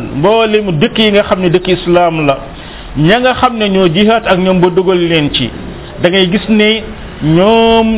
mu 0.63 0.73
dëkk 0.73 0.99
yi 0.99 1.11
nga 1.13 1.23
xam 1.25 1.41
ne 1.41 1.51
dëkk 1.51 1.69
islaam 1.69 2.27
la 2.27 2.37
ña 2.97 3.19
nga 3.21 3.35
xam 3.35 3.57
ne 3.59 3.69
ñoo 3.69 3.89
jihaat 3.93 4.27
ak 4.27 4.39
ñoom 4.39 4.61
ba 4.61 4.69
dugal 4.71 4.99
leen 4.99 5.29
ci 5.35 5.51
da 6.03 6.09
ngay 6.09 6.29
gis 6.31 6.49
ne 6.49 6.83
ñoom 7.25 7.89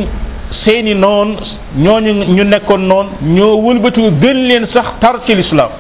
seeni 0.65 0.95
noon 0.95 1.37
ñooñu 1.79 2.13
ñu 2.35 2.45
nekkoon 2.45 2.79
noon 2.81 3.07
ñoo 3.23 3.55
wëlbatiku 3.63 4.11
gën 4.21 4.35
leen 4.49 4.67
sax 4.73 4.89
tar 5.01 5.23
ci 5.27 5.35
lislaam 5.35 5.71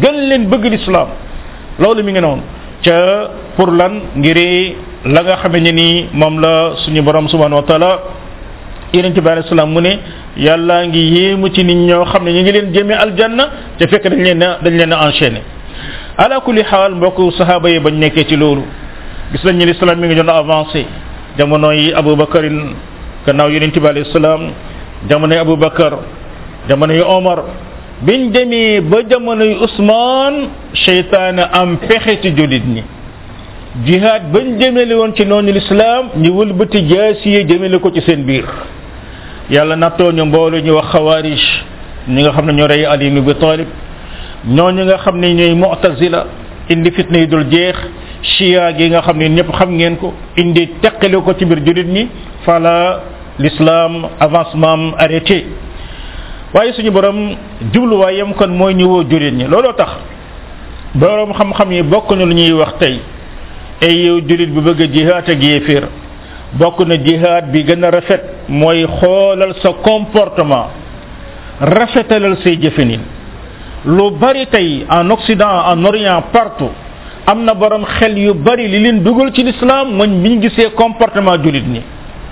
gën 0.00 0.16
leen 0.28 0.46
bëgg 0.48 0.64
lislaam 0.66 1.08
loolu 1.78 2.02
mi 2.02 2.12
ngi 2.12 2.20
noonu 2.20 2.42
ca 2.82 3.30
pour 3.56 3.70
lan 3.70 4.00
ngir 4.16 4.74
la 5.04 5.22
nga 5.22 5.36
xam 5.36 5.52
ne 5.56 5.70
ni 5.72 6.06
moom 6.12 6.40
la 6.40 6.72
suñu 6.82 7.02
borom 7.02 7.28
subhanahu 7.28 7.62
wa 7.68 7.76
yonente 8.96 9.20
bi 9.22 9.28
alayhi 9.28 9.48
salaam 9.48 9.70
mu 9.72 9.80
ne 9.80 9.98
yàlla 10.36 10.86
ngi 10.86 10.98
yéemu 11.16 11.46
ci 11.54 11.64
nit 11.64 11.74
ñoo 11.88 12.04
xam 12.04 12.24
ne 12.24 12.30
ngi 12.32 12.52
leen 12.52 12.72
jëme 12.74 12.92
aljanna 12.94 13.48
te 13.78 13.86
fekk 13.86 14.06
dañ 14.08 14.22
leen 14.22 14.38
dañ 14.64 14.72
leen 14.76 14.92
enchaîné 14.92 15.40
ala 16.18 16.40
kulli 16.40 16.62
xaal 16.64 16.94
mbokk 16.94 17.32
sahaba 17.38 17.68
yi 17.70 17.78
bañ 17.80 17.94
nekkee 17.98 18.24
ci 18.28 18.36
loolu 18.36 18.62
gis 19.32 19.44
nañ 19.44 19.56
ni 19.56 19.64
l'islam 19.66 19.98
mi 19.98 20.06
ngi 20.06 20.14
doon 20.16 20.28
avancé 20.28 20.84
jamono 21.38 21.70
yi 21.72 21.92
abubakarin 21.92 22.74
gannaaw 23.26 23.50
yonente 23.50 23.78
bi 23.80 23.86
alayhi 23.86 24.12
salaam 24.12 24.50
jamono 25.08 25.34
yi 25.34 25.38
abubakar 25.38 25.92
jamono 26.68 26.92
yi 26.92 27.00
omar 27.06 27.38
biñ 28.02 28.30
demee 28.32 28.80
ba 28.80 28.98
jamono 29.08 29.44
yi 29.44 29.54
usmaan 29.60 30.34
sheytaane 30.74 31.42
am 31.52 31.76
pexe 31.78 32.20
ci 32.22 32.32
julit 32.36 32.64
ñi 32.66 32.82
jihad 33.84 34.30
bañ 34.32 34.58
jëmele 34.58 34.94
woon 34.94 35.12
ci 35.14 35.24
noonu 35.26 35.52
l'islam 35.52 36.08
ñu 36.16 36.30
wëlbati 36.32 36.86
jaasiye 36.88 37.44
jëmele 37.46 37.78
ko 37.78 37.90
ci 37.92 38.00
seen 38.00 38.22
biir 38.24 38.44
yàlla 39.50 39.76
nattoo 39.76 40.12
ñu 40.12 40.24
mboolu 40.26 40.60
ñu 40.60 40.72
wax 40.74 40.86
xawaarij 40.92 41.40
ñi 42.08 42.22
nga 42.22 42.32
xam 42.32 42.46
ne 42.46 42.52
ñoo 42.52 42.66
rey 42.66 42.84
Ali 42.84 43.06
ibn 43.06 43.18
Abi 43.18 43.28
ñoo 43.28 43.62
ñooñu 44.46 44.84
nga 44.84 44.98
xam 44.98 45.20
ne 45.20 45.34
ñooy 45.34 45.54
mu'tazila 45.54 46.26
indi 46.68 46.90
fitna 46.90 47.18
yi 47.18 47.26
dul 47.28 47.46
jeex 47.50 47.76
chia 48.22 48.72
gi 48.76 48.88
nga 48.90 49.02
xam 49.02 49.18
ne 49.18 49.28
ñëpp 49.28 49.52
xam 49.52 49.70
ngeen 49.76 49.96
ko 49.98 50.12
indi 50.36 50.66
teqale 50.80 51.14
ko 51.22 51.32
ci 51.38 51.44
biir 51.44 51.60
jullit 51.64 51.86
ñi 51.86 52.08
fala 52.44 53.00
l'islam 53.38 54.08
avancement 54.18 54.94
arrêté 54.98 55.46
waaye 56.52 56.72
suñu 56.72 56.88
jubluwaay 56.90 57.34
jubluwaayam 57.72 58.34
kon 58.34 58.48
mooy 58.50 58.74
ñëwoo 58.74 58.92
woo 58.98 59.04
jullit 59.08 59.32
ñi 59.34 59.44
looloo 59.46 59.74
tax 59.74 59.90
borom 60.96 61.32
xam-xam 61.32 61.72
yi 61.72 61.82
bokk 61.82 62.10
na 62.16 62.24
lu 62.24 62.34
ñuy 62.34 62.52
wax 62.52 62.78
tey 62.80 63.00
ay 63.80 64.06
yow 64.06 64.20
jullit 64.26 64.48
bu 64.50 64.60
bëgg 64.60 64.80
a 64.82 64.86
jihaat 64.92 65.28
ak 65.28 65.40
yéeféer 65.42 65.84
bokk 66.54 66.80
na 66.86 66.96
jihaat 66.96 67.42
bi 67.52 67.62
gën 67.64 67.84
a 67.84 67.90
rafet 67.92 68.35
moy 68.50 68.86
xolal 69.00 69.52
sa 69.62 69.74
comportement 69.82 70.70
rafetalal 71.60 72.36
say 72.44 72.56
jëfinin 72.60 73.00
lu 73.86 74.10
bari 74.20 74.46
tay 74.46 74.86
en 74.88 75.10
occident 75.10 75.66
en 75.72 75.84
orient 75.84 76.22
partout 76.32 76.70
amna 77.26 77.54
borom 77.54 77.84
xel 77.98 78.18
yu 78.18 78.34
bari 78.34 78.68
li 78.68 78.78
leen 78.78 79.02
dugul 79.02 79.32
ci 79.32 79.42
l'islam 79.42 79.94
mooy 79.94 80.08
bi 80.08 80.30
ñu 80.36 80.40
gisee 80.42 80.70
comportement 80.76 81.38
julit 81.42 81.66
ni 81.66 81.82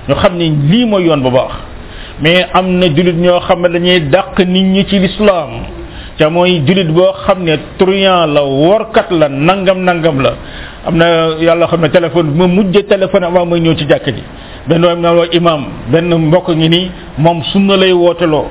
ñu 0.08 0.14
xam 0.14 0.34
ni 0.36 0.50
lii 0.70 0.84
mooy 0.86 1.04
yoon 1.06 1.18
bu 1.22 1.30
baax 1.30 1.52
mais 2.20 2.46
am 2.54 2.78
na 2.78 2.86
julit 2.86 3.16
ñoo 3.16 3.40
xam 3.40 3.60
ne 3.62 3.68
dañuy 3.68 4.00
dàq 4.08 4.38
nit 4.46 4.62
ñi 4.64 4.86
ci 4.88 4.98
l'islam 5.00 5.64
ca 6.18 6.28
mooy 6.30 6.62
julit 6.64 6.88
boo 6.92 7.12
xam 7.26 7.42
ne 7.42 7.56
truand 7.76 8.26
la 8.32 8.44
workat 8.44 9.06
la 9.10 9.28
nangam 9.28 9.82
nangam 9.82 10.20
la 10.20 10.34
am 10.86 10.96
na 10.96 11.30
yàlla 11.40 11.66
xam 11.66 11.80
ne 11.80 11.88
téléphone 11.88 12.34
ma 12.36 12.46
mujjee 12.46 12.84
téléphone 12.84 13.24
avant 13.24 13.46
may 13.46 13.58
ñëw 13.60 13.74
ci 13.74 13.86
jàkk 13.88 14.06
ji 14.14 14.22
benn 14.68 14.84
waay 14.84 14.94
naan 14.96 15.16
waa 15.16 15.28
imam 15.32 15.62
mbokk 16.26 16.50
ngi 16.56 16.68
nii 16.68 16.90
moom 17.18 17.42
sunna 17.52 17.76
lay 17.76 17.92
wooteloo 17.92 18.46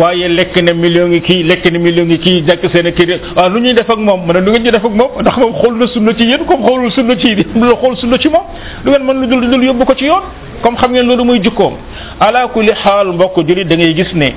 waaye 0.00 0.28
lekk 0.28 0.56
na 0.56 0.72
million 0.74 1.08
ngi 1.08 1.20
kii 1.20 1.42
lekk 1.42 1.64
na 1.72 1.78
million 1.78 2.06
ngi 2.06 2.18
kii 2.18 2.40
jàkk 2.48 2.64
seen 2.72 2.92
kii 2.92 3.06
waaw 3.36 3.46
ah, 3.46 3.48
lu 3.48 3.60
ñuy 3.60 3.74
def 3.74 3.90
ak 3.90 3.98
moom 3.98 4.20
ma 4.26 4.32
ne 4.32 4.40
lu 4.40 4.50
ngeen 4.52 4.62
ñu 4.64 4.70
def 4.70 4.84
ak 4.84 4.92
moom 5.00 5.10
ndax 5.20 5.36
moom 5.38 5.52
xool 5.60 5.74
na 5.78 5.86
sunna 5.86 6.12
ci 6.14 6.24
yéen 6.24 6.44
comme 6.48 6.64
xoolul 6.66 6.90
sunna 6.90 7.14
ci 7.16 7.34
lu 7.54 7.74
xool 7.80 7.96
sunna 7.96 8.16
ci 8.18 8.28
moom 8.28 8.44
lu 8.84 8.90
ngeen 8.90 9.04
mën 9.06 9.16
lu 9.20 9.26
dul 9.26 9.50
dul 9.50 9.64
yóbbu 9.64 9.84
ko 9.86 9.94
ci 9.94 10.04
yoon 10.06 10.22
comme 10.62 10.76
xam 10.76 10.92
ngeen 10.92 11.06
loolu 11.06 11.24
muy 11.24 11.40
jukkoom 11.44 11.74
ala 12.20 12.46
kulli 12.48 12.72
xaal 12.82 13.08
mbokk 13.12 13.36
jullit 13.48 13.68
da 13.68 13.76
ngay 13.76 13.94
gis 13.94 14.14
ne 14.14 14.32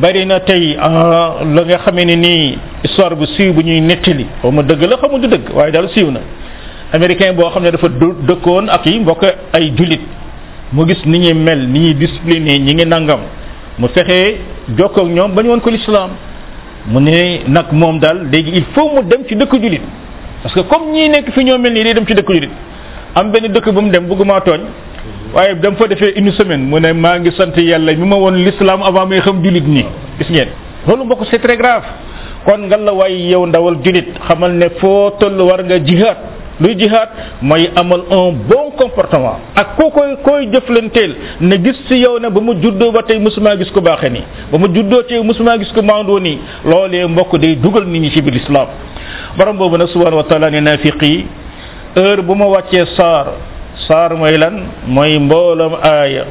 bari 0.00 0.24
na 0.26 0.38
tey 0.40 0.76
ah, 0.80 1.44
la 1.54 1.62
nga 1.66 1.78
xamee 1.84 2.04
ne 2.06 2.16
nii 2.16 2.58
histoire 2.84 3.14
bu 3.16 3.26
siiw 3.26 3.52
bu 3.52 3.60
ñuy 3.60 3.80
nettali 3.80 4.24
xaw 4.40 4.50
ma 4.52 4.62
dëgg 4.62 4.82
la 4.90 4.96
xaw 4.96 5.10
ma 5.12 5.18
du 5.18 5.28
dëgg 5.28 5.50
waaye 5.54 5.72
daal 5.72 5.88
siiw 5.88 6.10
na 6.10 6.20
américain 6.92 7.34
boo 7.34 7.50
xam 7.50 7.62
ne 7.62 7.70
dafa 7.70 7.88
dëkkoon 8.28 8.70
ak 8.70 8.86
yi 8.86 9.00
mbokk 9.00 9.24
ay 9.52 9.72
jullit 9.76 10.00
mu 10.74 10.82
gis 10.86 11.00
ni 11.06 11.18
ñuy 11.22 11.34
mel 11.34 11.68
ni 11.70 11.78
ñuy 11.80 11.94
discipliné 11.94 12.58
ñi 12.58 12.74
ngi 12.74 12.84
nangam 12.86 13.20
mu 13.78 13.86
fexe 13.94 14.38
jokkoo 14.76 15.06
ñoom 15.06 15.28
ba 15.30 15.34
bañ 15.36 15.46
woon 15.48 15.60
ko 15.60 15.70
lislaam 15.70 16.10
mu 16.88 16.98
ne 17.00 17.42
nag 17.46 17.66
moom 17.72 17.98
daal 18.00 18.26
léegi 18.32 18.50
il 18.54 18.64
faut 18.74 18.90
mu 18.92 19.02
dem 19.02 19.22
ci 19.28 19.36
dëkk 19.36 19.52
jullit 19.62 19.82
parce 20.42 20.54
que 20.54 20.60
comme 20.62 20.90
ñii 20.90 21.08
nekk 21.10 21.30
fi 21.30 21.44
ñoo 21.44 21.58
mel 21.58 21.72
nii 21.72 21.84
day 21.84 21.94
dem 21.94 22.06
ci 22.06 22.14
dëkk 22.14 22.28
jullit 22.32 22.50
am 23.14 23.30
benn 23.30 23.52
dëkk 23.52 23.70
bu 23.72 23.80
mu 23.82 23.90
dem 23.90 24.06
bëgguma 24.06 24.40
tooñ 24.40 24.60
waaye 25.32 25.54
dama 25.54 25.76
fa 25.76 25.86
defee 25.86 26.12
une 26.18 26.32
semaine 26.32 26.62
mu 26.66 26.78
ne 26.80 26.92
maa 26.92 27.18
ngi 27.20 27.30
sant 27.36 27.54
yàlla 27.56 27.92
mi 27.94 28.06
ma 28.06 28.16
woon 28.16 28.32
l'islam 28.34 28.82
avant 28.82 29.06
may 29.06 29.20
xam 29.20 29.42
jullit 29.44 29.66
nii 29.68 29.86
gis 30.18 30.28
ngeen 30.30 30.48
loolu 30.88 31.04
mbokk 31.04 31.24
c'est 31.30 31.38
très 31.38 31.58
kon 32.44 32.58
nga 32.66 32.76
la 32.76 32.92
waaye 32.92 33.28
yow 33.30 33.46
ndawal 33.46 33.76
jullit 33.84 34.06
xamal 34.26 34.50
ne 34.52 34.68
foo 34.80 35.10
toll 35.20 35.40
war 35.40 35.62
nga 35.62 35.78
jihaat 35.78 36.33
luy 36.60 36.74
jihaad 36.78 37.08
mooy 37.42 37.68
amal 37.74 38.00
un 38.10 38.32
bon 38.48 38.70
comportement 38.78 39.38
ak 39.56 39.74
ku 39.76 39.90
koy 39.90 40.14
koy 40.22 40.46
jëflanteel 40.52 41.12
ne 41.40 41.56
gis 41.58 41.78
ci 41.88 41.98
yow 41.98 42.18
ne 42.18 42.30
ba 42.30 42.40
mu 42.40 42.54
juddoo 42.62 42.92
ba 42.92 43.02
tey 43.02 43.18
musuma 43.18 43.56
gis 43.56 43.70
ko 43.70 43.80
baaxee 43.80 44.10
nii 44.10 44.24
ba 44.52 44.58
mu 44.58 44.68
juddoo 44.68 45.02
tey 45.02 45.22
musuma 45.22 45.58
gis 45.58 45.72
ko 45.74 45.82
maandoo 45.82 46.18
nii 46.20 46.38
loolee 46.64 47.06
mbokk 47.06 47.36
day 47.40 47.54
dugal 47.56 47.84
nit 47.84 48.02
ñi 48.02 48.10
ci 48.10 48.22
biir 48.22 48.36
islam 48.36 48.68
borom 49.36 49.56
boobu 49.58 49.76
nag 49.76 49.88
subhanahu 49.88 50.16
wa 50.16 50.24
taala 50.24 50.50
ne 50.50 50.60
naafiq 50.60 51.02
yi 51.02 51.26
heure 51.96 52.22
bu 52.22 52.34
ma 52.34 52.46
wàccee 52.46 52.86
saar 52.96 53.26
saar 53.88 54.14
may 54.16 54.38
lan 54.38 54.62
mooy 54.86 55.18
mboolam 55.18 55.72
aaya 55.82 56.24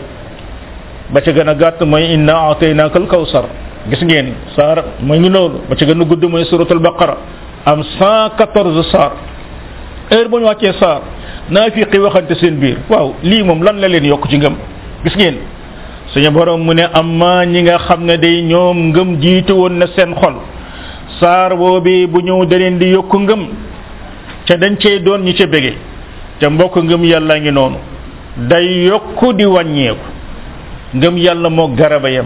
ba 1.14 1.22
ca 1.22 1.32
gën 1.32 1.50
a 1.50 1.54
gàtt 1.54 1.84
mooy 1.84 2.14
inna 2.14 2.34
ataynaaka 2.52 2.98
al 3.00 3.08
kawsar 3.08 3.44
gis 3.90 4.00
ngeen 4.04 4.34
saar 4.56 4.84
mooy 5.02 5.20
ngi 5.20 5.30
loolu 5.30 5.60
ba 5.70 5.76
ca 5.76 5.86
gën 5.86 6.02
a 6.02 6.06
gudd 6.06 6.24
mooy 6.30 6.46
suratul 6.46 6.80
baqara 6.80 7.18
am 7.66 7.80
114 7.84 8.84
saar 8.92 9.12
heure 10.12 10.28
bu 10.32 10.40
ñu 10.40 10.46
wàccee 10.46 10.74
saar 10.80 11.02
naafiq 11.50 11.94
yi 11.94 12.00
waxante 12.00 12.36
seen 12.42 12.58
biir 12.60 12.78
waaw 12.90 13.14
lii 13.24 13.44
moom 13.44 13.62
lan 13.64 13.80
la 13.80 13.88
leen 13.88 14.06
yokk 14.06 14.28
ci 14.30 14.38
ngëm 14.38 14.56
gis 15.06 15.16
ngeen 15.16 15.36
suñu 16.14 16.30
borom 16.32 16.62
mu 16.64 16.74
ne 16.74 16.84
amma 16.94 17.46
ñi 17.46 17.62
nga 17.62 17.78
xam 17.78 18.06
ne 18.06 18.18
day 18.18 18.42
ñoom 18.44 18.78
ngëm 18.90 19.22
jiitu 19.22 19.54
woon 19.56 19.74
na 19.80 19.88
seen 19.96 20.14
xol 20.16 20.36
saar 21.20 21.56
boobi 21.58 22.08
bu 22.08 22.20
ñëw 22.20 22.46
daleen 22.46 22.78
di 22.80 22.88
yokk 22.88 23.14
ngëm 23.16 23.44
ca 24.48 24.58
dañ 24.58 24.76
cey 24.80 25.00
doon 25.02 25.20
ñi 25.22 25.34
ca 25.34 25.46
bége 25.48 25.74
te 26.40 26.48
mbokk 26.50 26.76
ngëm 26.84 27.04
yàlla 27.06 27.40
ngi 27.40 27.52
noonu 27.52 27.78
day 28.38 28.86
yokku 28.88 29.34
di 29.34 29.46
wàññeeku 29.46 30.06
ngëm 30.94 31.18
yàlla 31.18 31.50
moo 31.50 31.68
garabayam 31.76 32.26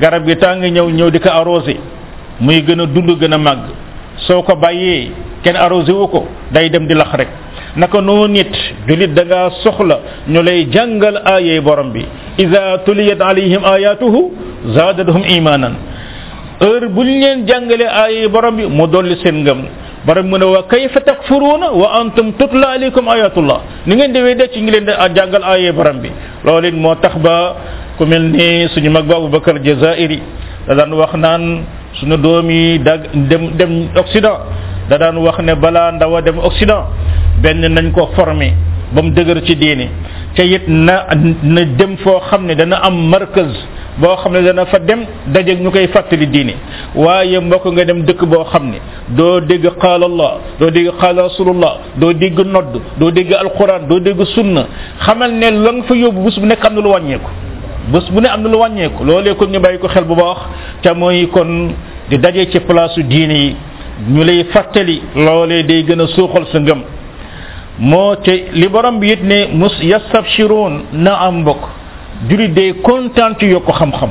garab 0.00 0.26
gi 0.26 0.36
tàng 0.36 0.60
ñëw 0.62 0.88
ñëw 0.90 1.10
di 1.10 1.18
ko 1.20 1.28
arrosé 1.28 1.76
muy 2.40 2.62
gën 2.64 2.80
a 2.80 2.86
dund 2.86 3.10
gën 3.20 3.32
a 3.32 3.38
màgg 3.38 3.62
soo 4.16 4.42
ko 4.42 4.54
bàyyee 4.56 5.10
kenn 5.42 5.56
arrosé 5.58 5.92
wu 5.92 6.06
ko 6.08 6.24
day 6.54 6.70
dem 6.70 6.86
di 6.86 6.94
lax 6.94 7.10
rek 7.18 7.28
naka 7.76 8.00
noo 8.00 8.26
nit 8.28 8.48
julit 8.88 9.12
da 9.14 9.24
ngaa 9.24 9.50
soxla 9.62 9.96
ñu 10.28 10.42
lay 10.42 10.68
jàngal 10.70 11.16
aayey 11.24 11.60
borom 11.60 11.92
bi 11.92 12.06
ida 12.38 12.78
tuliyat 12.86 13.20
alayhim 13.20 13.64
ayatuhu 13.64 14.20
zaadathum 14.74 15.22
imanan 15.26 15.74
heure 16.60 16.88
bu 16.88 17.02
ñu 17.02 17.14
leen 17.20 17.46
jàngalee 17.48 17.88
aayey 17.90 18.28
borom 18.28 18.56
bi 18.56 18.66
mu 18.66 18.86
dolli 18.86 19.16
seen 19.22 19.42
ngëm 19.42 19.60
bare 20.06 20.22
mëna 20.22 20.46
wa 20.46 20.62
kayfa 20.66 21.00
takfuruna 21.00 21.70
wa 21.70 22.02
antum 22.02 22.34
tutla 22.34 22.74
alaykum 22.74 23.06
ayatullah 23.06 23.58
ah, 23.62 23.86
ni 23.86 23.94
ngeen 23.94 24.12
dewe 24.12 24.34
de 24.34 24.48
ci 24.50 24.60
ngi 24.62 24.70
leen 24.70 24.84
da 24.84 25.06
jangal 25.14 25.42
aye 25.46 25.70
borom 25.72 26.00
bi 26.02 26.10
lolé 26.44 26.70
mo 26.72 26.94
tax 26.96 27.14
ba 27.22 27.56
ku 27.96 28.04
melni 28.04 28.66
suñu 28.74 28.90
mag 28.90 29.06
babu 29.06 29.28
bakkar 29.28 29.62
jazairi 29.62 30.20
da 30.66 30.74
dan 30.74 30.90
wax 30.94 31.14
naan 31.14 31.62
suñu 31.98 32.16
domi 32.16 32.78
dem 32.82 33.54
dem 33.56 33.72
occident 33.94 34.42
da 34.90 34.96
dan 34.98 35.18
wax 35.18 35.38
ne 35.38 35.54
bala 35.54 35.92
ndawa 35.92 36.20
dem 36.20 36.38
occident 36.38 36.86
ben 37.40 37.60
nañ 37.60 37.92
ko 37.92 38.10
formé 38.16 38.52
bam 38.90 39.10
deugar 39.14 39.38
ci 39.46 39.54
diine 39.56 39.88
ca 40.34 40.42
yit 40.42 40.66
na 40.66 41.06
na 41.42 41.64
dem 41.64 41.96
fo 41.98 42.18
xamne 42.28 42.54
dana 42.54 42.76
am 42.82 43.06
markaz 43.08 43.52
bo 43.98 44.16
xamne 44.16 44.42
dana 44.42 44.64
fa 44.66 44.78
dem 44.78 45.06
dajje 45.26 45.54
ñukay 45.60 45.86
fatali 45.88 46.26
diine 46.26 46.54
waaye 46.94 47.40
mbokk 47.40 47.64
nga 47.72 47.84
dem 47.84 48.02
dëkk 48.04 48.24
boo 48.24 48.44
xam 48.44 48.70
ne 48.70 48.78
doo 49.16 49.40
dégg 49.40 49.66
qaala 49.80 50.06
allah 50.06 50.32
doo 50.60 50.70
dégg 50.70 50.88
qaala 51.00 51.22
rasulullah 51.22 51.78
doo 51.96 52.12
dégg 52.12 52.38
nodd 52.44 52.76
doo 53.00 53.10
dégg 53.10 53.32
alquran 53.32 53.86
doo 53.88 53.98
dégg 54.00 54.20
sunna 54.34 54.66
xamal 55.04 55.32
ne 55.32 55.50
la 55.50 55.72
nga 55.72 55.82
fa 55.88 55.94
yóbbu 55.94 56.22
bés 56.24 56.38
bu 56.38 56.46
nekk 56.46 56.64
am 56.64 56.74
na 56.74 56.80
lu 56.80 56.88
wàññeeku 56.90 57.30
bés 57.92 58.04
bu 58.12 58.20
ne 58.20 58.28
am 58.28 58.42
na 58.42 58.48
lu 58.48 58.56
wàññeeku 58.58 59.04
loolee 59.04 59.34
kon 59.34 59.46
ñu 59.50 59.58
bàyyi 59.60 59.78
ko 59.78 59.88
xel 59.88 60.04
bu 60.04 60.14
baax 60.16 60.38
te 60.82 60.92
mooy 60.92 61.26
kon 61.28 61.72
di 62.10 62.18
daje 62.18 62.50
ci 62.50 62.60
place 62.60 62.94
su 62.94 63.02
diine 63.02 63.54
ñu 64.10 64.22
lay 64.22 64.44
fàttali 64.52 65.02
loolee 65.16 65.62
day 65.62 65.84
gën 65.84 66.00
a 66.00 66.06
suuxal 66.06 66.44
sa 66.52 66.58
ngëm 66.58 66.80
moo 67.78 68.16
te 68.16 68.48
li 68.52 68.68
borom 68.68 68.98
bi 69.00 69.12
it 69.12 69.22
ne 69.22 69.46
mus 69.54 69.78
yastabshiruun 69.82 70.82
na 70.92 71.14
am 71.16 71.40
mbokk 71.40 71.60
jullit 72.28 72.52
day 72.54 72.72
kontaan 72.82 73.34
ci 73.38 73.46
yokk 73.46 73.66
xam-xam 73.78 74.10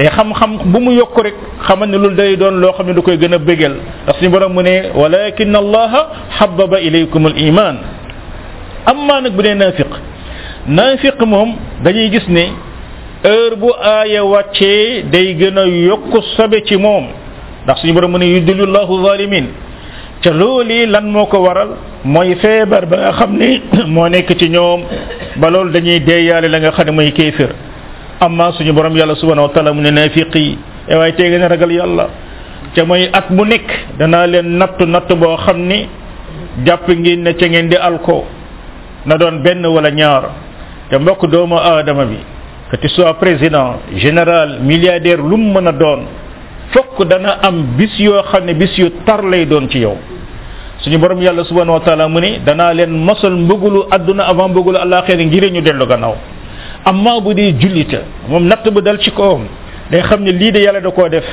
te 0.00 0.08
xam-xam 0.16 0.50
bu 0.72 0.78
mu 0.84 0.92
yok 0.98 1.14
rek 1.24 1.34
xamal 1.66 1.88
ne 1.90 1.98
loolu 2.02 2.16
day 2.16 2.36
doon 2.40 2.54
lo 2.62 2.72
xam 2.76 2.86
ne 2.86 2.92
da 2.94 3.02
koy 3.02 3.16
gën 3.18 3.34
a 4.08 4.12
suñu 4.14 4.30
borom 4.30 4.52
mu 4.54 4.62
ne 4.62 4.74
walakin 5.00 5.54
allah 5.54 5.90
habbaba 6.38 6.78
ilaykum 6.80 7.26
al 7.26 7.36
iman 7.48 7.76
amma 8.90 9.14
nak 9.20 9.32
bu 9.36 9.42
dee 9.42 9.54
nafiq 9.54 9.90
nafiq 10.78 11.18
mom 11.32 11.48
dañuy 11.84 12.08
gis 12.14 12.26
ne 12.28 12.44
heure 13.26 13.56
bu 13.60 13.68
aya 13.98 14.24
wacce 14.24 14.72
day 15.12 15.34
gëna 15.40 15.62
yok 15.88 16.04
sobe 16.36 16.58
ci 16.66 16.76
mom 16.76 17.04
ndax 17.64 17.80
suñu 17.80 17.92
borom 17.94 18.10
mu 18.12 18.18
ne 18.18 18.24
yuddilu 18.34 18.64
llahu 18.66 18.94
zalimin 19.06 19.46
ca 20.22 20.30
loli 20.30 20.86
lan 20.86 21.06
moo 21.12 21.26
ko 21.26 21.38
waral 21.46 21.70
mooy 22.04 22.34
feebar 22.42 22.86
ba 22.90 22.96
nga 22.96 23.12
xam 23.18 23.32
ne 23.40 23.48
moo 23.94 24.08
nekk 24.08 24.28
ci 24.38 24.48
ñoom 24.48 24.80
ba 25.40 25.50
loolu 25.50 25.70
dañuy 25.74 26.00
deeyaale 26.00 26.48
la 26.48 26.58
nga 26.60 26.70
xam 26.72 26.86
ne 26.86 26.90
mooy 26.92 27.12
kéefir 27.12 27.52
amma 28.20 28.52
suñu 28.52 28.72
borom 28.72 28.94
yalla 28.94 29.16
subhanahu 29.16 29.48
wa 29.48 29.52
ta'ala 29.54 29.72
mu 29.72 29.80
ne 29.80 29.90
nafiqi 29.90 30.58
e 30.86 30.92
eh, 30.92 30.94
way 30.96 31.14
tege 31.16 31.38
ne 31.40 31.48
ragal 31.48 31.72
yalla 31.72 32.02
ya 32.04 32.10
ca 32.76 32.84
moy 32.84 33.08
at 33.10 33.30
mu 33.32 33.44
nek 33.48 33.64
dana 33.98 34.26
len 34.26 34.58
natt 34.60 34.76
natt 34.84 35.08
bo 35.16 35.36
xamni 35.36 35.88
japp 36.64 36.86
ngi 36.88 37.16
ne 37.16 37.34
ca 37.34 37.46
ngeen 37.48 37.68
di 37.68 37.76
alko 37.76 38.24
na 39.06 39.16
doon 39.16 39.40
ben 39.42 39.64
wala 39.64 39.90
ñaar 39.90 40.22
te 40.90 40.98
mbokk 40.98 41.26
doomu 41.32 41.56
adama 41.56 42.04
bi 42.04 42.18
que 42.70 42.76
tu 42.76 42.88
sois 42.88 43.14
président 43.14 43.80
général 43.96 44.58
milliardaire 44.60 45.18
lu 45.22 45.36
mu 45.38 45.60
na 45.62 45.72
doon 45.72 46.04
fokk 46.72 47.02
dana 47.08 47.40
am 47.42 47.74
bis 47.78 47.98
yo 47.98 48.20
xamni 48.30 48.52
bis 48.54 48.76
yu 48.76 48.90
tar 49.06 49.24
lay 49.24 49.46
doon 49.46 49.66
ci 49.70 49.78
yow 49.78 49.96
suñu 50.76 50.98
borom 50.98 51.22
yalla 51.22 51.42
subhanahu 51.44 51.78
wa 51.78 51.80
ta'ala 51.80 52.06
mu 52.08 52.20
ne 52.20 52.40
dana 52.44 52.70
len 52.74 52.90
mosal 52.92 53.32
mbugulu 53.32 53.84
aduna 53.90 54.24
avant 54.28 54.48
mbugulu 54.50 54.76
alakhir 54.76 55.16
ngir 55.16 55.50
ñu 55.50 55.62
delu 55.62 55.86
gannaaw 55.86 56.16
amma 56.84 57.20
bu 57.24 57.34
dee 57.36 57.52
jullita 57.60 57.98
moom 58.30 58.44
natt 58.50 58.64
bu 58.74 58.80
dal 58.86 58.98
ci 59.04 59.10
kawam 59.18 59.42
day 59.90 60.00
xam 60.08 60.24
ne 60.24 60.32
lii 60.40 60.52
de 60.52 60.58
yàlla 60.60 60.80
da 60.80 60.90
koo 60.90 61.08
def 61.08 61.24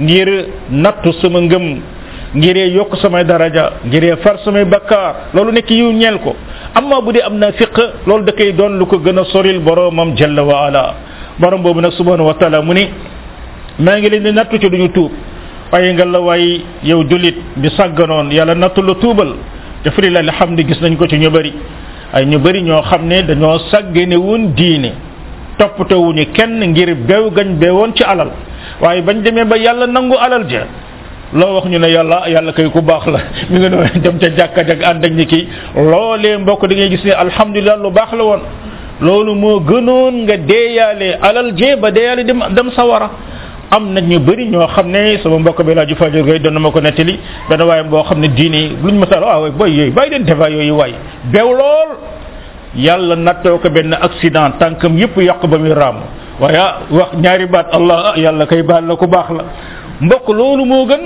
ngir 0.00 0.28
nattu 0.70 1.12
sama 1.20 1.40
ngëm 1.40 1.64
ngir 2.34 2.56
yokk 2.76 2.96
samay 3.02 3.24
daraja 3.24 3.64
ngiree 3.86 4.16
far 4.22 4.36
samay 4.44 4.64
bakkaar 4.64 5.14
loolu 5.34 5.52
nekk 5.52 5.70
yiw 5.70 5.92
ñeel 5.92 6.18
ko 6.24 6.34
amma 6.74 7.00
bu 7.02 7.12
dee 7.12 7.20
am 7.22 7.38
naa 7.38 7.52
fiq 7.52 7.74
loolu 8.06 8.24
da 8.24 8.32
koy 8.32 8.52
doon 8.52 8.78
lu 8.78 8.86
ko 8.86 8.98
gën 8.98 9.18
a 9.18 9.24
soril 9.24 9.58
boromam 9.60 10.14
jalla 10.16 10.42
wa 10.42 10.66
ala 10.66 10.94
borom 11.38 11.62
boobu 11.62 11.80
nag 11.80 11.92
subhanahu 11.92 12.26
wa 12.26 12.34
taala 12.34 12.62
mu 12.62 12.72
ni 12.74 12.88
maa 13.80 13.96
ngi 13.98 14.08
leen 14.10 14.22
di 14.24 14.32
nattu 14.32 14.58
ci 14.60 14.68
duñu 14.70 14.88
tuub 14.92 15.10
waaye 15.72 15.92
nga 15.94 16.04
la 16.04 16.18
waay 16.20 16.62
yow 16.84 17.04
jullit 17.10 17.36
bi 17.56 17.68
sàgganoon 17.76 18.30
yàlla 18.30 18.54
nattu 18.54 18.80
la 18.82 18.94
tuubal 18.94 19.30
te 19.82 19.90
firi 19.90 20.10
la 20.10 20.22
gis 20.68 20.80
nañ 20.80 20.96
ko 20.96 21.06
ci 21.06 21.18
ñu 21.18 21.30
bëri 21.30 21.52
ay 22.12 22.24
ñu 22.26 22.38
bari 22.38 22.62
ñoo 22.62 22.82
xam 22.90 23.06
ne 23.08 23.22
dañoo 23.28 23.58
sàggane 23.70 24.16
woon 24.16 24.54
diine 24.56 24.90
toppatewuñu 25.58 26.24
kenn 26.32 26.60
ngir 26.72 26.94
beew 27.08 27.30
gañ 27.36 27.46
beewoon 27.60 27.92
ci 27.94 28.02
alal 28.04 28.30
waaye 28.80 29.00
bañ 29.02 29.22
demee 29.24 29.44
ba 29.44 29.56
yàlla 29.58 29.86
nangu 29.86 30.16
alal 30.16 30.46
ja 30.48 30.62
loo 31.34 31.54
wax 31.54 31.64
ñu 31.68 31.78
ne 31.78 31.88
yàlla 31.88 32.22
yàlla 32.28 32.52
kay 32.52 32.70
ku 32.72 32.80
baax 32.80 33.06
la 33.06 33.18
mi 33.50 33.58
ngi 33.60 33.68
noonu 33.68 34.00
dem 34.04 34.18
ca 34.18 34.28
jàkka 34.38 34.62
jag 34.64 34.82
ànd 34.82 35.04
ak 35.04 35.12
ñi 35.12 35.26
kii 35.26 35.48
loolee 35.76 36.36
mbokk 36.38 36.66
da 36.68 36.74
ngay 36.76 36.88
gis 36.90 37.04
ne 37.04 37.12
alhamdulilah 37.12 37.76
lu 37.78 37.90
baax 37.90 38.10
la 38.16 38.24
woon 38.24 38.40
loolu 39.00 39.34
moo 39.34 39.60
gënoon 39.68 40.22
nga 40.24 40.36
deeyaale 40.36 41.08
alal 41.22 41.52
jee 41.54 41.76
ba 41.76 41.90
deeyaale 41.90 42.24
dem 42.24 42.40
dem 42.56 42.70
sawara 42.70 43.10
am 43.70 43.92
na 43.92 44.00
ñu 44.00 44.18
bëri 44.20 44.46
ñoo 44.48 44.66
xam 44.74 44.90
ne 44.90 45.18
sama 45.22 45.38
mbokk 45.38 45.62
bi 45.62 45.74
laa 45.74 45.84
laaju 45.84 45.96
fajo 45.96 46.22
gay 46.24 46.38
doon 46.40 46.52
na 46.54 46.60
ma 46.60 46.70
ko 46.70 46.80
nettali 46.80 47.18
benn 47.48 47.62
waaye 47.62 47.82
boo 47.84 48.02
xam 48.02 48.18
ne 48.20 48.28
diine 48.28 48.60
luñ 48.82 48.94
ma 48.98 49.06
sal 49.06 49.22
waaw 49.22 49.50
boy 49.52 49.70
yooyu 49.70 49.92
bàyyi 49.92 50.10
leen 50.10 50.24
defa 50.24 50.48
yooyu 50.50 50.72
waay 50.76 50.92
beew 51.32 51.50
lool 51.52 51.90
yàlla 52.76 53.16
nattoo 53.16 53.58
ko 53.58 53.68
benn 53.70 53.92
accident 53.92 54.58
tànkam 54.58 54.96
yëpp 54.98 55.16
yàq 55.16 55.46
ba 55.46 55.58
muy 55.58 55.72
raam 55.74 55.96
waaye 56.40 56.58
wax 56.90 57.08
ñaari 57.22 57.46
baat 57.46 57.66
allah 57.74 58.14
yàlla 58.16 58.46
kay 58.46 58.62
baal 58.62 58.86
la 58.86 58.96
ku 58.96 59.06
baax 59.06 59.28
la 59.36 59.44
mbokk 60.00 60.28
loolu 60.28 60.64
moo 60.64 60.86
gën 60.86 61.02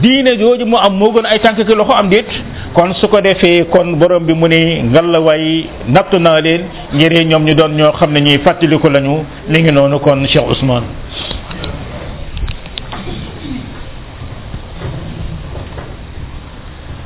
diine 0.00 0.38
jooju 0.38 0.64
mu 0.64 0.76
am 0.78 0.94
moo 0.96 1.12
gën 1.12 1.26
ay 1.26 1.38
tànk 1.38 1.66
ki 1.66 1.74
loxo 1.74 1.92
am 1.92 2.08
déet 2.08 2.28
kon 2.72 2.94
su 2.94 3.08
ko 3.08 3.20
defee 3.20 3.66
kon 3.70 3.92
borom 3.98 4.24
bi 4.24 4.32
mu 4.32 4.46
ne 4.48 4.80
la 4.88 5.02
ngalawaay 5.02 5.66
nattu 5.88 6.18
naa 6.18 6.40
leen 6.40 6.62
ngir 6.94 7.12
ñoom 7.26 7.44
ñu 7.44 7.54
doon 7.54 7.68
ñoo 7.76 7.92
xam 7.98 8.12
ne 8.12 8.20
ñuy 8.20 8.38
fàttaliku 8.38 8.88
lañu 8.88 9.24
li 9.48 9.60
ngi 9.62 9.70
noonu 9.72 9.98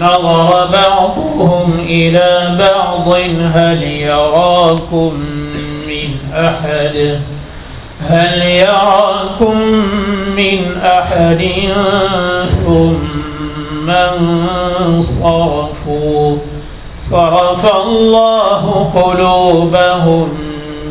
نظر 0.00 0.68
بعضهم 0.72 1.84
إلى 1.86 2.56
بعض 2.58 3.08
هل 3.54 3.82
يراكم 3.82 5.12
من 5.86 6.18
أحد 6.34 7.20
هل 8.08 8.42
يراكم 8.46 9.58
من 10.36 10.76
أحد 10.82 11.42
ثم 12.66 13.90
انصرفوا 13.90 16.36
صرف 17.10 17.74
الله 17.86 18.90
قلوبهم 18.94 20.43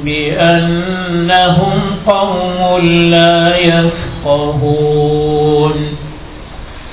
بأنهم 0.06 1.80
قوم 2.08 2.86
لا 3.12 3.54
يفقهون 3.58 5.74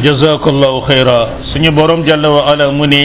جزاك 0.03 0.45
الله 0.49 0.73
خيرا 0.91 1.21
سني 1.55 1.71
بروم 1.79 2.03
جل 2.11 2.27
وعلا 2.37 2.67
مني 2.79 3.05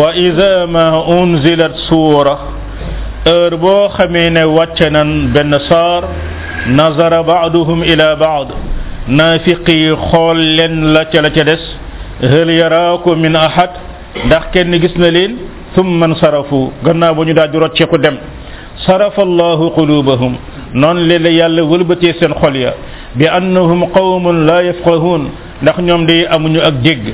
وإذا 0.00 0.66
ما 0.74 0.88
أنزلت 1.16 1.74
سورة 1.90 2.36
أربو 3.36 3.88
خمين 3.96 4.36
بن 4.56 5.06
بنصار 5.34 6.02
نظر 6.82 7.12
بعضهم 7.32 7.78
إلى 7.90 8.06
بعض 8.24 8.48
نافقي 9.18 9.84
خول 10.08 10.38
لك 10.94 11.14
لك 11.24 11.38
هل 12.32 12.48
يراكم 12.62 13.14
من 13.24 13.36
أحد 13.48 13.70
دخل 14.30 14.66
نجسنا 14.72 15.06
لين 15.16 15.32
ثم 15.76 15.98
انصرفوا 16.08 16.66
قلنا 16.86 17.12
بني 17.16 17.32
داجرة 17.38 17.70
شكو 17.78 17.96
صرف 18.86 19.16
الله 19.28 19.60
قلوبهم 19.78 20.32
نون 20.82 20.96
للي 21.08 21.30
يالي 21.40 21.62
سن 22.20 22.32
خوليا 22.40 22.72
بأنهم 23.18 23.80
قوم 23.98 24.24
لا 24.48 24.58
يفقهون 24.68 25.22
يوم 25.90 26.02
دي 26.08 26.18
أمون 26.34 26.52
يؤجج 26.60 27.04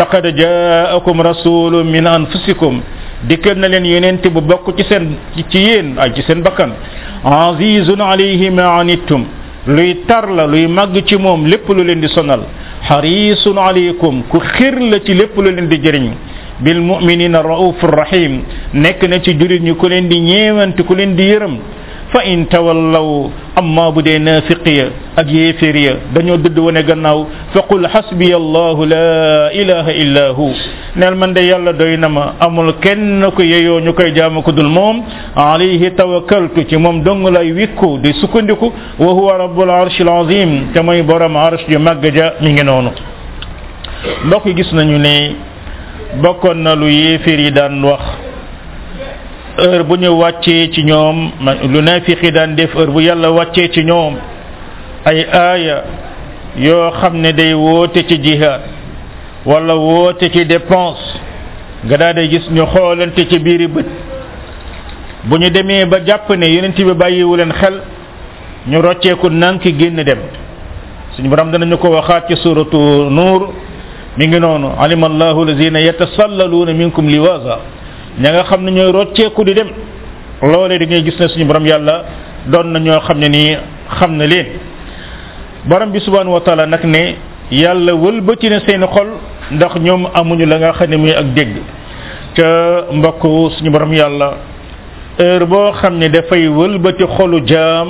لقد 0.00 0.24
جاءكم 0.42 1.16
رسول 1.30 1.72
من 1.94 2.04
أنفسكم 2.18 2.72
ديكن 3.30 3.58
لين 3.72 3.86
ينين 3.92 4.16
تبو 4.22 4.40
بكو 4.44 4.70
جسن 4.78 5.04
جيين 5.50 5.86
أي 6.02 6.10
جسن 6.16 6.38
بكن 6.46 6.70
عزيز 7.40 7.88
عليه 8.10 8.42
ما 8.56 8.64
عنيتم 8.76 9.22
لي 9.76 9.88
ترلا 10.10 10.44
لي 10.52 10.62
مغتي 10.76 11.16
موم 11.24 11.40
لپ 11.52 11.64
لو 11.76 11.82
دي 12.02 12.08
سونال 12.16 12.40
حريص 12.88 13.44
عليكم 13.66 14.14
كخير 14.32 14.74
لتي 14.92 15.12
لا 15.18 15.26
تي 15.34 15.64
دي 15.72 15.76
جيرين 15.84 16.06
بالمؤمنين 16.64 17.34
الرؤوف 17.42 17.78
الرحيم 17.88 18.32
نك 18.84 19.00
نتي 19.12 19.32
جوري 19.40 19.58
ني 19.66 19.72
كولين 19.80 20.04
دي 20.10 20.18
نيوانت 20.28 20.76
كولين 20.88 21.10
دي 21.18 21.24
يرم 21.32 21.54
fa 22.12 22.22
in 22.22 22.46
tawallaw 22.48 23.30
amma 23.60 23.90
bu 23.92 24.02
dee 24.02 24.18
naafiq 24.18 24.66
ya 24.66 24.86
ak 25.16 25.26
yéeféer 25.30 25.76
ya 25.76 25.92
dañoo 26.14 26.36
dëdd 26.36 26.58
wane 26.58 26.82
gannaaw 26.86 27.26
fa 27.54 27.62
qul 27.68 27.88
xasbiya 27.92 28.36
allahu 28.36 28.84
laa 28.92 29.50
ilaha 29.50 29.90
illa 29.92 30.24
hu 30.32 30.52
neel 30.96 31.14
man 31.16 31.32
de 31.34 31.40
yàlla 31.42 31.72
doy 31.72 31.96
na 31.96 32.08
ma 32.08 32.34
amul 32.40 32.72
kenn 32.80 33.26
ko 33.34 33.42
yeyoo 33.42 33.80
ñu 33.80 33.92
koy 33.94 34.12
jaamu 34.14 34.42
ko 34.42 34.52
dul 34.52 34.68
moom 34.68 35.02
tawakkaltu 35.96 36.64
ci 36.68 36.76
moom 36.76 37.02
dong 37.02 37.26
lay 37.28 37.52
wikku 37.52 37.98
di 38.02 38.12
sukkandiku 38.20 38.72
wa 38.98 39.12
huwa 39.12 39.36
rabbul 39.38 39.70
arshi 39.70 40.02
al 40.02 40.22
azim 40.26 40.70
te 40.74 40.80
borom 41.02 41.36
arsh 41.36 41.66
ju 41.68 41.78
màgg 41.78 42.04
ja 42.14 42.34
mi 42.40 42.52
ngi 42.52 42.62
noonu 42.62 42.90
mbokk 44.26 44.48
gis 44.56 44.70
nañu 44.72 44.98
ne 44.98 45.34
bokkoon 46.22 46.54
na 46.62 46.74
lu 46.74 46.86
yéeféer 46.88 47.40
yi 47.40 47.50
daan 47.50 47.82
wax 47.84 48.25
heure 49.58 49.82
bu 49.88 49.96
ñu 49.96 50.08
wàccee 50.12 50.70
ci 50.72 50.82
ñoom 50.84 51.30
lu 51.72 51.80
naafiqi 51.82 52.30
daan 52.32 52.54
def 52.56 52.72
heure 52.74 52.88
bu 52.90 53.00
yàlla 53.00 53.30
wàccee 53.30 53.70
ci 53.70 53.82
ñoom 53.84 54.14
ay 55.04 55.24
aaya 55.32 55.84
yoo 56.58 56.90
xam 57.00 57.16
ne 57.20 57.32
day 57.32 57.52
woote 57.54 58.04
ci 58.06 58.18
jihaad 58.22 58.60
wala 59.46 59.74
woote 59.74 60.30
ci 60.30 60.44
dépense 60.44 61.18
nga 61.86 62.12
day 62.12 62.28
gis 62.28 62.48
ñu 62.50 62.64
xoolante 62.66 63.26
ci 63.30 63.38
biiri 63.38 63.66
bët 63.68 63.86
bu 65.24 65.36
ñu 65.38 65.48
demee 65.50 65.86
ba 65.86 66.02
jàpp 66.04 66.28
ne 66.34 66.46
yeneen 66.46 66.72
bi 66.72 66.92
bàyyiwu 66.94 67.36
leen 67.36 67.52
xel 67.52 67.80
ñu 68.68 68.80
rocceeku 68.82 69.28
nànki 69.30 69.74
génn 69.78 70.02
dem 70.02 70.18
suñu 71.14 71.28
borom 71.28 71.50
danañu 71.50 71.78
ko 71.78 71.88
waxaat 71.88 72.26
ci 72.28 72.36
suratu 72.36 72.76
nuur 73.10 73.52
mi 74.18 74.26
ngi 74.28 74.38
noonu 74.38 74.70
alima 74.78 75.06
allahu 75.06 75.44
lazina 75.46 75.78
yatasallaluuna 75.80 76.72
minkum 76.74 77.06
liwaasa 77.08 77.58
ña 78.18 78.32
nga 78.32 78.44
xam 78.48 78.64
ne 78.64 78.70
ñooy 78.72 78.92
rocceeku 78.92 79.44
di 79.44 79.52
dem 79.54 79.68
loolee 80.42 80.78
da 80.78 80.86
ngay 80.86 81.04
gis 81.04 81.18
ne 81.20 81.28
suñu 81.28 81.44
borom 81.46 81.66
yàlla 81.66 82.04
doon 82.46 82.64
na 82.72 82.78
ñoo 82.80 83.00
xam 83.00 83.18
ne 83.18 83.28
nii 83.28 83.56
xam 83.98 84.16
na 84.16 84.24
leen 84.26 84.46
borom 85.66 85.90
bi 85.92 86.00
subhanahu 86.00 86.32
wa 86.46 86.66
nag 86.66 86.84
ne 86.84 87.16
yàlla 87.50 87.94
wëlbati 87.94 88.48
na 88.48 88.60
seen 88.66 88.80
xol 88.86 89.08
ndax 89.52 89.74
ñoom 89.80 90.06
amuñu 90.14 90.46
la 90.46 90.56
nga 90.58 90.72
xam 90.72 90.90
ne 90.90 90.96
muy 90.96 91.12
ak 91.12 91.26
dégg 91.34 91.56
ca 92.36 92.86
mbokk 92.92 93.22
suñu 93.58 93.70
borom 93.70 93.92
yàlla 93.92 94.34
heure 95.18 95.44
boo 95.46 95.72
xam 95.72 95.96
ne 95.98 96.08
dafay 96.08 96.48
wëlbati 96.48 97.04
xolu 97.18 97.40
jaam 97.46 97.88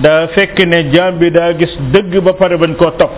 daa 0.00 0.26
fekk 0.28 0.58
ne 0.60 0.90
jaam 0.92 1.18
bi 1.18 1.30
daa 1.30 1.52
gis 1.58 1.76
dëgg 1.92 2.22
ba 2.22 2.32
pare 2.34 2.56
bañ 2.56 2.76
koo 2.76 2.90
topp 2.92 3.10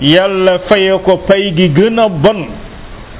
yàlla 0.00 0.58
faye 0.68 0.98
ko 1.04 1.16
pay 1.28 1.54
gi 1.56 1.68
gën 1.74 1.96
bon 2.10 2.48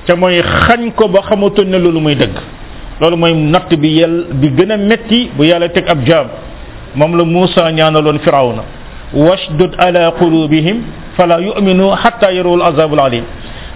ca 0.07 0.15
mooy 0.17 0.41
xañ 0.67 0.91
ko 0.97 1.09
ba 1.09 1.21
xamatoon 1.29 1.65
ne 1.71 1.79
loolu 1.79 2.01
muy 2.01 2.15
dëgg 2.15 2.37
loolu 3.01 3.17
mooy 3.17 3.33
natt 3.35 3.75
bi 3.83 3.89
yel 3.99 4.27
bi 4.41 4.49
gën 4.57 4.71
a 4.73 4.77
metti 4.77 5.31
bu 5.37 5.45
yàlla 5.45 5.69
teg 5.69 5.85
ab 5.89 6.05
jaam 6.07 6.27
moom 6.95 7.17
la 7.19 7.25
Muusa 7.25 7.71
ñaanaloon 7.73 8.19
firawna 8.21 8.63
washdud 9.15 9.75
ala 9.79 10.13
qulubihim 10.19 10.83
fala 11.17 11.41
yu'minu 11.41 11.91
hatta 12.03 12.31
yarawul 12.33 12.63
azabul 12.63 13.01
alim 13.01 13.25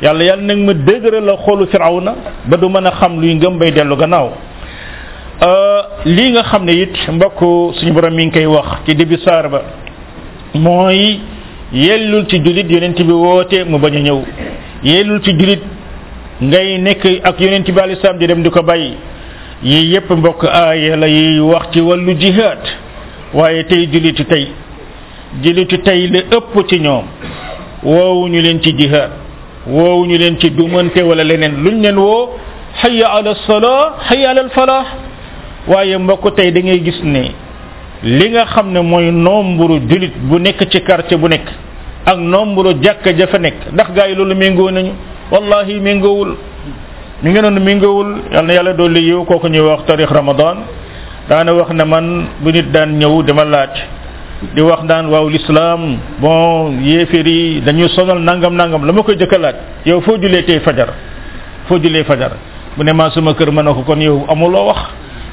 yàlla 0.02 0.24
yàlla 0.24 0.42
nag 0.42 0.58
ma 0.58 0.72
dëgëral 0.74 1.24
la 1.24 1.36
xoolu 1.44 1.66
firawna 1.66 2.12
ba 2.46 2.56
du 2.56 2.68
mën 2.68 2.86
a 2.86 2.90
xam 2.92 3.20
luy 3.20 3.34
ngëm 3.34 3.58
bay 3.58 3.72
dellu 3.72 3.96
gannaaw 3.96 4.28
euh, 5.42 5.82
lii 6.04 6.30
nga 6.32 6.42
xam 6.44 6.64
ne 6.64 6.72
it 6.72 6.94
mbokk 7.08 7.74
suñu 7.74 7.90
borom 7.92 8.14
mi 8.14 8.26
ngi 8.26 8.32
koy 8.32 8.46
wax 8.46 8.68
ci 8.86 8.94
début 8.94 9.18
saar 9.18 9.48
ba 9.48 9.62
moy 10.54 10.62
mooy 10.62 11.20
yellul 11.72 12.24
ci 12.28 12.36
jullit 12.38 12.70
yonent 12.70 13.02
bi 13.02 13.12
woote 13.12 13.64
mu 13.66 13.78
bañ 13.78 13.96
a 13.96 14.00
ñëw 14.00 14.22
yellul 14.84 15.20
ci 15.22 15.32
jullit 15.36 15.62
ngay 16.42 16.78
nekk 16.80 17.20
ak 17.22 17.36
yonent 17.40 17.66
ci 17.68 17.72
alei 17.76 17.96
salaam 18.00 18.18
di 18.18 18.26
dem 18.26 18.42
di 18.42 18.48
ko 18.50 18.62
bàyyi 18.62 18.96
yii 19.62 19.92
yépp 19.92 20.10
mbokk 20.10 20.44
aaya 20.48 20.96
la 20.96 21.06
yiy 21.08 21.38
wax 21.40 21.68
ci 21.72 21.80
wàllu 21.80 22.14
jihaad 22.16 22.64
waaye 23.34 23.64
tey 23.64 23.86
jullitu 23.92 24.24
tey 24.24 24.48
jullitu 25.42 25.78
tey 25.84 26.08
la 26.08 26.20
ëpp 26.38 26.66
ci 26.68 26.78
ñoom 26.80 27.04
woowuñu 27.82 28.40
leen 28.40 28.58
ci 28.62 28.72
jihaad 28.76 29.10
woowuñu 29.66 30.16
leen 30.16 30.40
ci 30.40 30.50
dumante 30.50 31.02
wala 31.02 31.22
leneen 31.24 31.60
luñ 31.62 31.82
leen 31.82 31.98
woo 31.98 32.30
hayya 32.82 33.08
ala 33.20 33.34
salaa 33.46 33.96
hayya 34.08 34.30
ala 34.30 34.48
falah 34.50 34.86
waaye 35.68 35.96
mbokk 35.98 36.36
tey 36.36 36.50
da 36.52 36.60
ngay 36.60 36.80
gis 36.80 37.02
ne 37.04 37.32
li 38.02 38.30
nga 38.30 38.46
xam 38.46 38.72
ne 38.72 38.80
mooy 38.80 39.10
nombre 39.10 39.76
jullit 39.86 40.16
bu 40.22 40.38
nekk 40.38 40.70
ci 40.70 40.80
quartier 40.80 41.18
bu 41.20 41.28
nekk 41.28 41.52
ak 42.06 42.16
nombre 42.16 42.80
jàkka 42.80 43.12
ja 43.14 43.26
fa 43.26 43.38
nekk 43.38 43.72
ndax 43.72 43.92
gaa 43.92 44.06
yi 44.08 44.14
loolu 44.14 44.34
méngoo 44.34 44.70
nañu 44.70 44.90
wallahi 45.30 45.78
mingawul 45.78 46.34
mi 47.22 47.28
ngi 47.30 47.40
non 47.40 47.54
mingawul 47.62 48.18
yalla 48.34 48.52
yalla 48.52 48.72
do 48.74 48.88
li 48.88 49.08
yow 49.08 49.24
koku 49.24 49.48
ñu 49.48 49.62
wax 49.64 49.86
tarikh 49.86 50.10
ramadan 50.10 50.66
daana 51.30 51.54
wax 51.54 51.70
ne 51.70 51.84
man 51.84 52.26
bu 52.42 52.50
nit 52.50 52.68
daan 52.72 52.98
ñew 52.98 53.22
dama 53.22 53.44
laaj 53.44 53.70
di 54.54 54.60
wax 54.60 54.82
daan 54.86 55.06
waaw 55.08 55.28
l'islam 55.30 55.96
bon 56.20 56.82
yéeféri 56.82 57.60
dañu 57.62 57.88
sonal 57.94 58.18
nangam 58.18 58.54
nangam 58.54 58.82
lama 58.84 59.02
koy 59.02 59.14
jëkk 59.16 59.32
laaj 59.38 59.56
yow 59.86 60.00
foo 60.00 60.18
julee 60.18 60.42
tey 60.44 60.58
fajar 60.60 60.92
foo 61.68 61.78
julee 61.78 62.04
fajar 62.04 62.32
bu 62.76 62.82
ne 62.82 62.92
ma 62.92 63.10
suma 63.10 63.34
kër 63.34 63.50
ma 63.52 63.62
ko 63.62 63.82
kon 63.86 64.00
yow 64.00 64.24
amul 64.28 64.50
loo 64.50 64.66
wax 64.74 64.80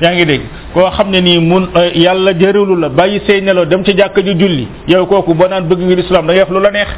yaa 0.02 0.14
ngi 0.14 0.26
dégg 0.26 0.44
ko 0.76 0.86
xamne 0.94 1.18
ni 1.24 1.40
mun 1.40 1.70
eh, 1.76 1.98
yalla 2.02 2.34
jëreelu 2.34 2.76
la 2.78 2.90
bayyi 2.90 3.22
sey 3.26 3.42
nelaw 3.42 3.66
dem 3.66 3.84
ci 3.84 3.94
jàkk 3.98 4.14
ju 4.20 4.34
julli 4.38 4.68
yow 4.88 5.06
koku 5.08 5.34
bo 5.34 5.48
naan 5.48 5.64
bëgg 5.66 5.80
ngir 5.82 6.00
islam 6.00 6.28
da 6.28 6.34
ngay 6.34 6.42
wax 6.46 6.52
lu 6.52 6.60
la 6.62 6.70
neex 6.70 6.90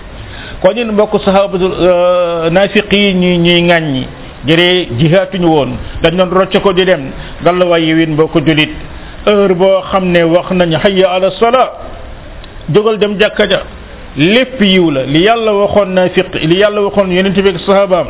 ko 0.61 0.73
ñun 0.75 0.91
mbokk 0.91 1.23
sahabatul 1.23 1.71
euh, 1.71 2.49
naafiq 2.51 2.91
yi 2.91 3.13
ñuy 3.13 3.37
ñuy 3.37 3.61
ŋàññi 3.61 4.03
jëree 4.45 4.89
jihaatuñu 4.99 5.47
woon 5.47 5.71
dañ 6.03 6.15
doon 6.17 6.29
rocce 6.31 6.59
ko 6.59 6.73
di 6.73 6.85
dem 6.85 7.11
ngallaawaay 7.41 7.83
yi 7.85 7.93
win 7.93 8.09
mbokk 8.13 8.35
julit 8.45 8.69
heure 9.25 9.53
boo 9.55 9.79
xam 9.89 10.05
ne 10.11 10.23
wax 10.23 10.51
nañ 10.51 10.75
hayya 10.83 11.09
ala 11.11 11.31
sala 11.39 11.71
jógal 12.69 12.97
dem 12.99 13.17
jàkka 13.17 13.45
ja 13.47 13.61
lépp 14.17 14.61
yiw 14.61 14.91
la 14.91 15.01
li 15.03 15.21
yàlla 15.25 15.53
waxoon 15.53 15.87
naafiq 15.95 16.27
li 16.43 16.55
yàlla 16.59 16.81
waxoon 16.81 17.07
yonent 17.11 17.39
bi 17.39 17.49
ak 17.49 17.59
sahabaam 17.65 18.07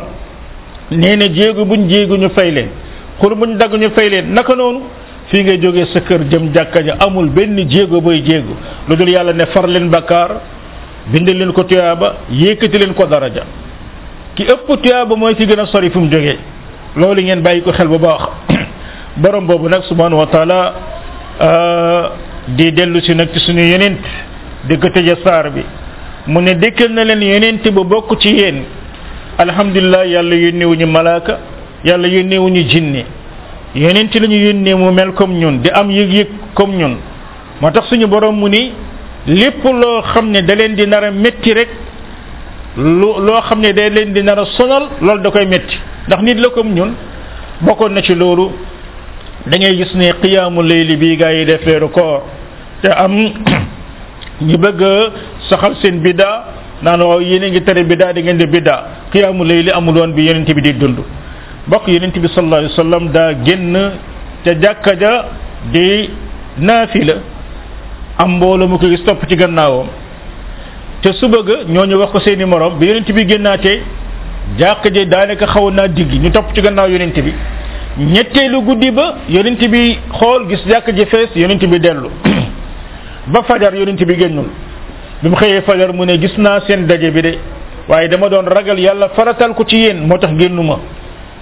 nee 0.90 1.16
na 1.16 1.28
jéegu 1.32 1.64
buñ 1.64 1.88
jéegu 1.88 2.16
ñu 2.16 2.28
fay 2.30 2.50
leen 2.50 2.68
xur 3.20 3.34
buñ 3.36 3.56
dagg 3.58 3.72
ñu 3.76 3.90
fay 3.94 4.08
leen 4.10 4.34
naka 4.34 4.54
noonu 4.56 4.80
fii 5.30 5.42
ngay 5.44 5.58
jógee 5.60 5.86
sa 5.94 6.00
kër 6.00 6.26
jëm 6.28 6.52
jàkka 6.52 6.80
ja 6.82 6.96
amul 6.98 7.28
benn 7.28 7.56
jéego 7.68 8.00
booy 8.00 8.22
jéego 8.24 8.54
lu 8.88 8.96
dul 8.96 9.08
yàlla 9.08 9.32
ne 9.32 9.46
far 9.46 9.68
leen 9.68 9.88
bakkaar 9.88 10.58
bindal 11.08 11.36
leen 11.38 11.52
ko 11.52 11.64
tuyaaba 11.64 12.14
yékkati 12.30 12.78
leen 12.78 12.92
ko 12.94 13.06
daraja 13.06 13.44
ki 14.34 14.44
ëpp 14.44 14.68
tuyaaba 14.82 15.16
mooy 15.16 15.34
ki 15.34 15.46
gën 15.46 15.60
a 15.60 15.66
sori 15.66 15.90
fu 15.90 16.00
mu 16.00 16.10
jógee 16.10 16.38
loolu 16.96 17.20
ngeen 17.22 17.40
bàyyi 17.42 17.62
ko 17.62 17.72
xel 17.72 17.88
bu 17.88 17.98
baax 17.98 18.20
borom 19.16 19.46
boobu 19.46 19.68
nag 19.68 19.82
subhanahu 19.82 20.20
wa 20.20 20.26
taala 20.26 20.72
ah, 21.40 22.12
di 22.48 22.72
dellu 22.72 23.00
si 23.02 23.14
nag 23.14 23.30
ci 23.32 23.38
suñu 23.40 23.60
yonent 23.72 23.98
di 24.68 24.76
ko 24.78 24.88
tëje 24.90 25.16
saar 25.24 25.50
bi 25.50 25.64
mu 26.26 26.40
ne 26.40 26.54
dëkkal 26.54 26.90
na 26.92 27.02
leen 27.04 27.22
yonent 27.22 27.64
ba 27.72 27.82
bokk 27.84 28.18
ci 28.20 28.28
yéen 28.28 28.62
alhamdulilah 29.38 30.06
yàlla 30.06 30.34
yónnee 30.36 30.64
wu 30.64 30.76
malaaka 30.86 31.38
yàlla 31.84 32.06
yónnee 32.08 32.38
wu 32.38 32.48
ñu 32.50 32.62
jinne 32.68 33.04
yonent 33.74 34.10
la 34.20 34.26
ñu 34.26 34.36
yónnee 34.48 34.74
mu 34.74 34.90
mel 34.92 35.12
comme 35.12 35.38
ñun 35.38 35.60
di 35.62 35.70
am 35.70 35.90
yëg-yëg 35.90 36.28
comme 36.54 36.76
ñun 36.76 36.96
moo 37.60 37.70
tax 37.70 37.88
suñu 37.88 38.06
borom 38.06 38.36
mu 38.36 38.48
ni 38.48 38.72
lépp 39.26 39.62
loo 39.64 40.00
xam 40.14 40.30
ne 40.32 40.40
da 40.48 40.54
leen 40.54 40.74
di 40.76 40.86
nar 40.86 41.02
a 41.04 41.10
métti 41.10 41.52
rek 41.54 41.68
lu 42.76 43.08
loo 43.20 43.40
xam 43.42 43.60
ne 43.60 43.72
da 43.72 43.88
leen 43.88 44.12
di 44.14 44.22
nar 44.22 44.38
a 44.38 44.44
sonal 44.56 44.84
loolu 45.00 45.20
da 45.22 45.30
koy 45.30 45.46
metti 45.46 45.76
ndax 46.06 46.22
nit 46.22 46.36
la 46.38 46.48
comme 46.50 46.72
ñun 46.74 46.92
bokkoon 47.60 47.90
na 47.92 48.02
ci 48.02 48.14
loolu 48.14 48.50
dangay 49.46 49.76
gis 49.76 49.94
ne 49.94 50.12
qiyaamu 50.22 50.62
layli 50.62 50.96
bii 50.96 51.16
gaa 51.16 51.30
yi 51.32 51.44
def 51.44 51.66
weeru 51.66 51.88
koor 51.90 52.22
te 52.82 52.88
am 52.88 53.12
ñu 54.42 54.56
bëgg 54.58 54.82
saxal 55.50 55.74
seen 55.82 56.00
biddaa 56.00 56.44
naan 56.82 57.00
waaw 57.00 57.20
yéen 57.20 57.44
a 57.44 57.48
ngi 57.48 57.62
tere 57.62 57.84
biddaa 57.84 58.12
di 58.12 58.22
ngeen 58.22 58.38
di 58.38 58.46
biddaa 58.46 58.84
qiyaamu 59.12 59.44
layli 59.44 59.70
amul 59.70 59.96
woon 59.96 60.12
bi 60.14 60.22
yonent 60.26 60.48
bi 60.54 60.62
di 60.62 60.72
dund 60.72 60.96
bokk 61.66 61.88
yonent 61.88 62.16
bi 62.18 62.28
sallallahu 62.28 62.58
alayhi 62.60 62.72
wa 62.76 62.82
sallam 62.84 63.12
daa 63.12 63.34
génn 63.44 63.76
ca 64.44 64.52
jàkka 64.62 64.92
ja 65.00 65.24
di 65.72 66.08
naafila 66.58 67.14
am 68.20 68.36
mbooloo 68.36 68.66
mu 68.68 68.78
ko 68.78 68.86
gis 68.88 69.02
topp 69.04 69.22
ci 69.28 69.36
gannaawam 69.36 69.86
te 71.02 71.12
su 71.12 71.26
bëgg 71.28 71.48
ñu 71.68 71.96
wax 71.98 72.10
ko 72.12 72.20
seeni 72.20 72.44
moroom 72.44 72.74
bi 72.78 72.86
yonent 72.88 73.10
bi 73.12 73.26
génnaatee 73.26 73.78
jàkk 74.58 74.90
je 74.94 75.04
daanaka 75.06 75.46
xawoon 75.46 75.72
naa 75.74 75.88
digg 75.88 76.12
ñu 76.22 76.30
topp 76.30 76.48
ci 76.54 76.60
gannaaw 76.60 76.86
yonent 76.90 77.16
bi 77.26 77.32
ñetteelu 78.14 78.60
guddi 78.62 78.90
ba 78.90 79.06
yonent 79.28 79.60
bi 79.72 79.98
xool 80.18 80.48
gis 80.50 80.62
jàkk 80.68 80.92
ji 80.96 81.06
fees 81.06 81.30
yonent 81.34 81.62
bi 81.70 81.78
dellu 81.80 82.10
ba 83.28 83.42
fajar 83.44 83.74
yonent 83.74 84.02
bi 84.04 84.14
génnul 84.14 84.48
bi 85.22 85.28
mu 85.30 85.36
xëyee 85.36 85.62
fajar 85.62 85.92
mu 85.94 86.04
ne 86.04 86.18
gis 86.18 86.36
naa 86.38 86.60
seen 86.66 86.86
daje 86.86 87.10
bi 87.10 87.22
de 87.22 87.38
waaye 87.88 88.08
dama 88.08 88.28
doon 88.28 88.44
ragal 88.48 88.78
yàlla 88.78 89.08
faratal 89.10 89.54
ko 89.54 89.64
ci 89.64 89.76
yéen 89.76 90.06
moo 90.06 90.18
tax 90.18 90.32
génnu 90.36 90.62
ma 90.62 90.76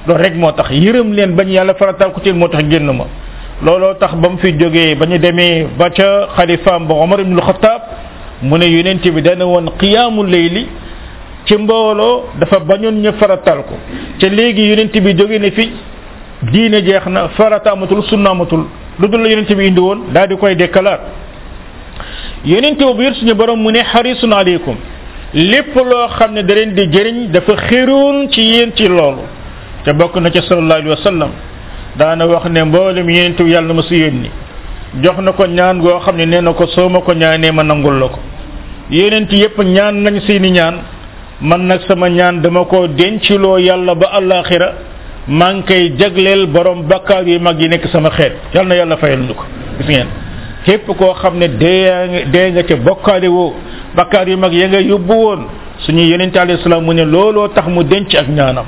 loolu 0.06 0.22
rek 0.22 0.34
moo 0.36 0.52
tax 0.52 0.70
yërëm 0.70 1.12
leen 1.12 1.34
bañ 1.34 1.50
yàlla 1.50 1.74
faratal 1.74 2.12
ko 2.12 2.20
ci 2.20 2.28
yéen 2.28 2.38
moo 2.38 2.48
tax 2.48 2.64
génnu 2.68 2.92
ma 2.92 3.04
looloo 3.62 3.94
tax 3.98 4.14
ba 4.14 4.28
mu 4.28 4.38
fi 4.38 4.52
jógee 4.58 4.94
ba 4.94 5.06
ñu 5.06 5.18
demee 5.18 5.66
ba 5.76 5.90
ca 5.90 6.28
xalifaam 6.36 6.86
ba 6.86 6.94
Omar 6.94 7.20
ibnul 7.20 7.40
Xattaab 7.42 7.82
mu 8.42 8.56
ne 8.56 8.66
yeneenti 8.66 9.10
bi 9.10 9.20
dana 9.20 9.44
woon 9.46 9.70
qiyaamu 9.78 10.22
layli 10.24 10.68
ci 11.44 11.54
mbooloo 11.56 12.28
dafa 12.38 12.60
bañoon 12.60 13.00
ñu 13.02 13.10
faratal 13.18 13.64
ko 13.66 13.74
te 14.18 14.28
léegi 14.28 14.68
yonent 14.68 14.92
bi 15.00 15.14
jóge 15.16 15.38
ne 15.40 15.50
fi 15.50 15.72
diine 16.52 16.82
jeex 16.84 17.06
na 17.08 17.28
farata 17.30 17.72
amatul 17.72 18.02
sunna 18.04 18.32
lu 18.32 19.08
dul 19.08 19.20
la 19.20 19.28
yonent 19.28 19.52
bi 19.54 19.66
indi 19.66 19.80
woon 19.80 20.12
daal 20.12 20.28
di 20.28 20.36
koy 20.36 20.54
dekkalaat 20.54 21.00
yonent 22.44 22.78
boobu 22.78 23.02
yër 23.02 23.14
suñu 23.16 23.34
borom 23.34 23.60
mu 23.60 23.70
ne 23.72 23.80
xarisun 23.82 24.30
aleykum 24.32 24.76
lépp 25.34 25.74
loo 25.74 26.06
xam 26.16 26.32
ne 26.32 26.42
daleen 26.44 26.74
di 26.74 26.82
jëriñ 26.86 27.30
dafa 27.32 27.56
xéroon 27.56 28.30
ci 28.30 28.40
yéen 28.40 28.70
ci 28.76 28.86
loolu 28.86 29.22
te 29.84 29.92
bokk 29.92 30.16
na 30.20 30.30
ca 30.30 30.42
sallallahu 30.42 30.72
alayhi 30.80 30.88
wa 30.90 30.96
sallam 31.02 31.30
daana 31.98 32.24
wax 32.26 32.44
ne 32.50 32.64
mboolem 32.64 33.10
yonent 33.10 33.40
yàlla 33.40 33.74
ma 33.74 33.82
si 33.82 33.96
yónni 33.98 34.30
jox 35.04 35.18
na 35.22 35.32
ko 35.32 35.46
ñaan 35.46 35.78
goo 35.80 35.98
xam 36.00 36.16
ne 36.16 36.26
nee 36.26 36.40
na 36.40 36.52
ko 36.52 36.66
soo 36.68 36.88
ma 36.88 37.00
ko 37.00 37.12
ñaanee 37.12 37.50
ma 37.50 37.62
nangul 37.64 37.98
la 38.00 38.06
ko 38.08 38.18
yonent 38.90 39.30
yépp 39.32 39.58
ñaan 39.58 39.94
nañ 40.04 40.14
seeni 40.26 40.50
ñaan 40.50 40.74
man 41.40 41.66
nag 41.66 41.80
sama 41.88 42.08
ñaan 42.08 42.40
dama 42.42 42.64
ko 42.66 42.86
denciloo 42.86 43.58
yàlla 43.58 43.94
ba 43.94 44.08
àllaaxira 44.18 44.68
maa 45.28 45.52
ngi 45.54 45.62
koy 45.66 45.92
jagleel 45.98 46.46
borom 46.46 46.82
bakkaar 46.88 47.26
yu 47.28 47.38
mag 47.40 47.58
yi 47.60 47.68
nekk 47.68 47.88
sama 47.92 48.10
xeet 48.10 48.32
yàlla 48.54 48.68
na 48.68 48.74
yàlla 48.76 48.96
fayal 48.96 49.20
ñu 49.26 49.34
ko 49.34 49.44
gis 49.78 49.86
ngeen 49.88 50.08
képp 50.64 50.86
koo 50.98 51.14
xam 51.14 51.36
ne 51.38 51.48
dee 51.56 52.24
dee 52.30 52.50
nga 52.52 52.62
ca 52.62 52.76
bokkaale 52.76 53.26
woo 53.26 53.54
bakkaar 53.96 54.28
yu 54.28 54.36
mag 54.38 54.52
ya 54.52 54.68
nga 54.68 54.80
yóbbu 54.80 55.14
woon 55.14 55.40
suñu 55.78 56.02
yonent 56.10 56.36
alayhi 56.36 56.62
salaam 56.62 56.84
mu 56.84 56.92
ne 56.94 57.04
looloo 57.04 57.48
tax 57.48 57.66
mu 57.68 57.82
denc 57.82 58.14
ak 58.14 58.28
ñaanam 58.28 58.66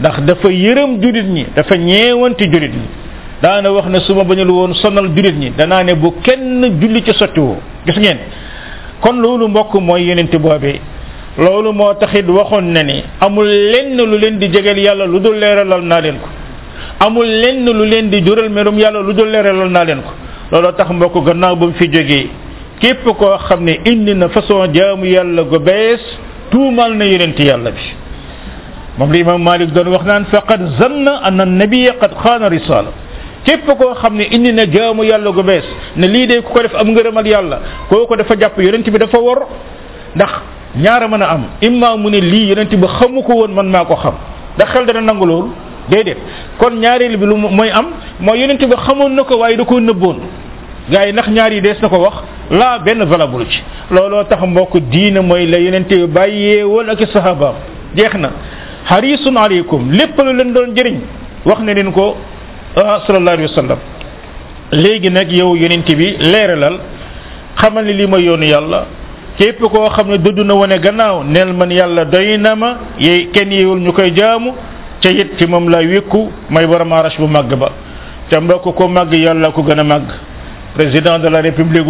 ndax 0.00 0.20
dafa 0.24 0.48
yërëm 0.50 1.00
jullit 1.02 1.26
ñi 1.26 1.46
dafa 1.56 1.76
ñeewanti 1.76 2.44
jullit 2.52 2.70
ñi 2.74 2.86
daana 3.42 3.70
wax 3.70 3.86
ne 3.90 3.98
su 4.00 4.14
ma 4.14 4.22
bañul 4.24 4.50
woon 4.50 4.74
sonal 4.74 5.08
jullit 5.14 5.34
ñi 5.34 5.50
danaa 5.56 5.82
ne 5.82 5.94
bu 5.94 6.12
kenn 6.22 6.62
julli 6.80 7.02
ci 7.04 7.12
sottiwoo 7.14 7.56
gis 7.84 7.96
ngeen 7.98 8.18
kon 9.00 9.14
loolu 9.20 9.48
mbokk 9.48 9.74
mooy 9.74 10.04
yenente 10.08 10.38
boobee 10.38 10.78
loolu 11.36 11.72
moo 11.72 11.94
taxit 11.98 12.28
waxoon 12.28 12.72
na 12.72 12.82
ni 12.84 13.02
amul 13.20 13.44
lenn 13.48 13.96
lu 13.96 14.18
leen 14.18 14.38
di 14.38 14.48
jegel 14.48 14.78
yàlla 14.78 15.04
lu 15.04 15.18
dul 15.18 15.36
leeralal 15.36 15.82
naa 15.82 16.00
leen 16.00 16.16
ko 16.22 16.28
amul 17.04 17.26
lenn 17.26 17.64
lu 17.64 17.84
leen 17.84 18.08
di 18.10 18.22
jural 18.22 18.50
merum 18.50 18.78
yàlla 18.78 19.00
lu 19.00 19.12
dul 19.12 19.28
leeralal 19.30 19.68
naa 19.70 19.84
leen 19.84 19.98
ko 20.02 20.12
looloo 20.52 20.72
tax 20.72 20.88
mbokk 20.90 21.26
gannaaw 21.26 21.56
ba 21.56 21.66
mu 21.66 21.72
fi 21.72 21.86
jógee 21.90 22.28
képp 22.80 23.02
koo 23.04 23.36
xam 23.48 23.64
ne 23.64 23.74
indi 23.84 24.14
na 24.14 24.28
façon 24.28 24.70
jaamu 24.72 25.04
yàlla 25.06 25.42
gu 25.42 25.58
bees 25.58 26.00
tuumal 26.52 26.94
na 26.94 27.04
yenente 27.04 27.40
yàlla 27.42 27.70
bi 27.72 27.97
moom 28.98 29.12
la 29.12 29.18
imam 29.18 29.40
Malik 29.42 29.70
doon 29.72 29.88
wax 29.94 30.04
naan 30.04 30.24
faqad 30.26 30.60
zanna 30.78 31.20
anna 31.22 31.44
nabiyya 31.46 31.94
qad 32.00 32.10
xaana 32.22 32.48
risala 32.48 32.90
képp 33.44 33.66
koo 33.78 33.94
xam 33.94 34.16
ne 34.16 34.24
indi 34.32 34.52
na 34.52 34.64
jaamu 34.70 35.02
yàlla 35.04 35.30
gu 35.32 35.42
bees 35.42 35.62
ne 35.96 36.06
lii 36.08 36.26
de 36.26 36.40
ku 36.42 36.52
ko 36.52 36.62
def 36.62 36.74
am 36.74 36.88
ngërëmal 36.90 37.26
yàlla 37.26 37.58
kooku 37.88 38.16
dafa 38.16 38.34
jàpp 38.38 38.58
yonent 38.58 38.82
bi 38.90 38.98
dafa 38.98 39.18
wor 39.20 39.46
ndax 40.16 40.30
ñaara 40.76 41.06
man 41.08 41.22
a 41.22 41.26
am 41.30 41.44
imma 41.62 41.96
mu 41.96 42.10
ne 42.10 42.18
lii 42.18 42.48
yonent 42.48 42.74
bi 42.74 42.86
xamu 42.98 43.22
ko 43.22 43.32
woon 43.34 43.52
man 43.54 43.66
maa 43.68 43.84
ko 43.84 43.94
xam 43.96 44.14
ndax 44.56 44.68
xel 44.72 44.86
dana 44.86 45.00
nangu 45.00 45.26
loolu 45.26 45.50
déedéet 45.88 46.18
kon 46.58 46.70
ñaareel 46.80 47.16
bi 47.16 47.24
lu 47.26 47.36
mooy 47.36 47.70
am 47.70 47.86
mooy 48.20 48.40
yonent 48.40 48.58
bi 48.64 48.76
xamoon 48.84 49.10
na 49.14 49.22
ko 49.22 49.36
waaye 49.38 49.56
da 49.56 49.64
koo 49.64 49.78
nëbboon 49.80 50.16
gars 50.90 51.06
yi 51.06 51.12
ndax 51.12 51.28
ñaar 51.28 51.52
yi 51.52 51.60
dees 51.60 51.76
na 51.82 51.88
ko 51.88 51.98
wax 51.98 52.14
laa 52.50 52.78
benn 52.80 53.04
valable 53.04 53.46
ci 53.48 53.62
looloo 53.92 54.24
tax 54.24 54.40
mbokk 54.42 54.76
diina 54.90 55.22
mooy 55.22 55.46
la 55.46 55.58
yonent 55.60 55.86
bi 55.88 56.06
bàyyee 56.06 56.62
woon 56.64 56.90
ak 56.90 57.00
i 57.00 57.06
jeex 57.94 58.14
na 58.14 58.28
xarisun 58.88 59.34
aleykum 59.44 59.82
lépp 59.98 60.18
lu 60.26 60.32
leen 60.38 60.50
doon 60.54 60.68
jëriñ 60.76 60.96
wax 61.48 61.58
ne 61.66 61.72
leen 61.74 61.92
ko 61.92 62.06
ah, 62.76 62.98
sallallahu 63.06 63.36
alayhi 63.36 63.50
wa 63.52 63.56
sallam 63.58 63.78
léegi 64.72 65.10
nag 65.10 65.30
yow 65.32 65.54
yonent 65.62 65.88
bi 65.98 66.06
leeralal 66.32 66.76
xamal 67.60 67.84
ni 67.84 67.92
li 67.98 68.06
ma 68.06 68.18
yoonu 68.18 68.44
yàlla 68.44 68.80
képp 69.38 69.58
koo 69.72 69.88
xam 69.96 70.08
ne 70.10 70.18
dudd 70.18 70.38
na 70.46 70.54
wane 70.54 70.78
gannaaw 70.80 71.22
neel 71.24 71.52
man 71.52 71.70
yàlla 71.70 72.04
doy 72.04 72.36
na 72.38 72.54
ma 72.54 72.70
yey 72.98 73.28
kenn 73.34 73.52
yewul 73.52 73.80
ñu 73.80 73.92
koy 73.92 74.10
jaamu 74.16 74.52
ca 75.02 75.10
it 75.10 75.36
ci 75.38 75.46
moom 75.46 75.68
lay 75.68 75.86
wékku 75.86 76.30
may 76.50 76.66
borom 76.66 76.92
arash 76.92 77.18
bu 77.18 77.26
màgg 77.26 77.54
ba 77.58 77.68
te 78.28 78.38
mbokk 78.40 78.74
ko 78.74 78.88
màgg 78.88 79.12
yàlla 79.14 79.50
ko 79.50 79.62
gën 79.62 79.78
a 79.78 79.84
màgg 79.84 80.08
président 80.74 81.18
de 81.18 81.28
la 81.28 81.40
république 81.40 81.86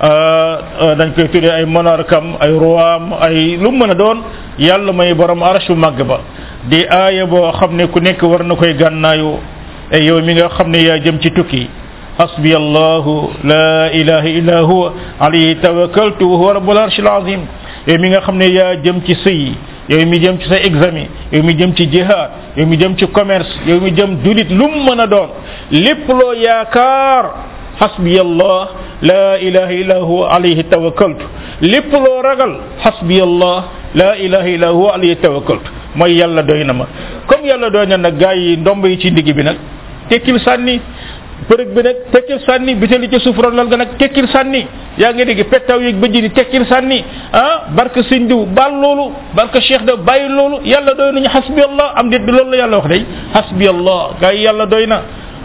Euh, 0.00 0.58
euh, 0.80 0.94
dañ 0.94 1.10
koy 1.12 1.26
tuddee 1.28 1.50
ay 1.50 1.66
monarkam 1.66 2.36
ay 2.40 2.50
ruwaam 2.52 3.14
ay 3.20 3.56
lu 3.56 3.68
mën 3.72 3.90
a 3.90 3.94
doon 3.96 4.22
yàlla 4.56 4.92
may 4.92 5.12
borom 5.12 5.42
arsu 5.42 5.74
màgg 5.74 6.00
ba 6.06 6.20
di 6.70 6.84
aaya 6.88 7.26
boo 7.26 7.50
xam 7.58 7.74
ne 7.74 7.88
ku 7.88 7.98
nekk 7.98 8.22
war 8.22 8.44
na 8.44 8.54
koy 8.54 8.74
gànnaayu 8.76 9.28
e 9.90 9.98
yow 10.06 10.22
mi 10.22 10.34
nga 10.34 10.48
xam 10.50 10.70
ne 10.70 10.78
yaa 10.84 10.98
jëm 11.00 11.18
ci 11.18 11.32
tukki 11.32 11.66
hasbi 12.16 12.54
allahu 12.54 13.10
la 13.42 13.90
ilaha 13.92 14.28
illa 14.28 14.60
huwa 14.62 14.92
alayhi 15.18 15.56
tawakkaltu 15.56 16.30
wa 16.30 16.36
huwa 16.38 16.52
rabbul 16.52 16.78
arshil 16.78 17.08
azim 17.08 17.40
yow 17.88 17.98
mi 17.98 18.10
nga 18.10 18.20
xam 18.20 18.36
ne 18.38 18.46
yaa 18.52 18.74
jëm 18.76 19.02
ci 19.04 19.14
sëy 19.24 19.52
yow 19.88 20.06
mi 20.06 20.20
jëm 20.20 20.38
ci 20.38 20.48
sa 20.48 20.60
examen 20.60 21.08
yow 21.32 21.42
mi 21.42 21.54
jëm 21.56 21.74
ci 21.74 21.88
jihaad 21.90 22.30
yow 22.56 22.66
mi 22.66 22.76
jëm 22.78 22.94
ci 22.96 23.04
commerce 23.10 23.50
yow 23.66 23.80
mi 23.80 23.90
jëm 23.92 24.20
julit 24.24 24.48
lu 24.50 24.62
mu 24.68 24.78
mën 24.92 25.00
a 25.00 25.06
doon 25.08 25.28
lépp 25.72 26.06
loo 26.08 26.34
yaakaar 26.34 27.24
hasbi 27.80 28.18
allah 28.18 28.68
laa 29.02 29.38
ilaha 29.38 29.72
illa 29.72 29.94
huwa 29.96 30.30
alayhi 30.36 30.62
tawakkaltu 30.62 31.24
lépp 31.62 31.92
loo 32.04 32.22
ragal 32.22 32.54
xasbi 32.84 33.20
allah 33.22 33.64
la 33.94 34.10
ilaha 34.26 34.48
illa 34.54 34.68
huwa 34.78 34.94
alayhi 34.94 35.16
tawakkaltu 35.26 35.70
mooy 35.94 36.18
yalla 36.18 36.42
doy 36.42 36.64
na 36.64 36.72
ma 36.72 36.86
comme 37.28 37.46
yàlla 37.50 37.70
doy 37.70 37.86
na 37.86 37.96
nag 37.96 38.18
gars 38.18 38.36
yi 38.36 38.56
ndomb 38.56 38.84
yi 38.86 38.98
ci 39.02 39.10
ndigg 39.12 39.36
bi 39.36 39.42
nag 39.46 39.56
tekkil 40.10 40.38
sànni 40.46 40.78
përëg 41.48 41.68
bi 41.76 41.82
nag 41.86 41.96
tekkil 42.12 42.40
sànni 42.46 42.74
bitali 42.74 43.08
ci 43.08 43.18
suuf 43.20 43.38
lal 43.38 43.68
ga 43.70 43.76
nag 43.76 43.90
tekkil 43.98 44.26
sànni 44.34 44.66
yaa 44.98 45.12
ngi 45.12 45.24
dégg 45.30 45.44
pettaw 45.50 45.78
yeeg 45.80 45.96
bëj 46.02 46.14
ni 46.22 46.30
tekkil 46.30 46.66
sànni 46.68 47.04
ah 47.32 47.70
barke 47.76 48.02
sëñ 48.10 48.26
diw 48.26 48.46
baal 48.56 48.74
loolu 48.82 49.12
barke 49.36 49.60
cheikh 49.62 49.84
da 49.84 49.96
bàyyi 49.96 50.28
loolu 50.28 50.58
yalla 50.64 50.94
doy 50.98 51.12
nañu 51.12 51.28
xasbi 51.36 51.62
allah 51.70 51.92
am 51.94 52.10
déet 52.10 52.26
du 52.26 52.32
loolu 52.32 52.50
la 52.50 52.56
yàlla 52.56 52.76
wax 52.78 52.88
day 52.88 53.06
xasbi 53.34 53.68
allah 53.68 54.00
gars 54.20 54.32
yi 54.34 54.42
yàlla 54.42 54.66
doy 54.66 54.86
na 54.86 54.98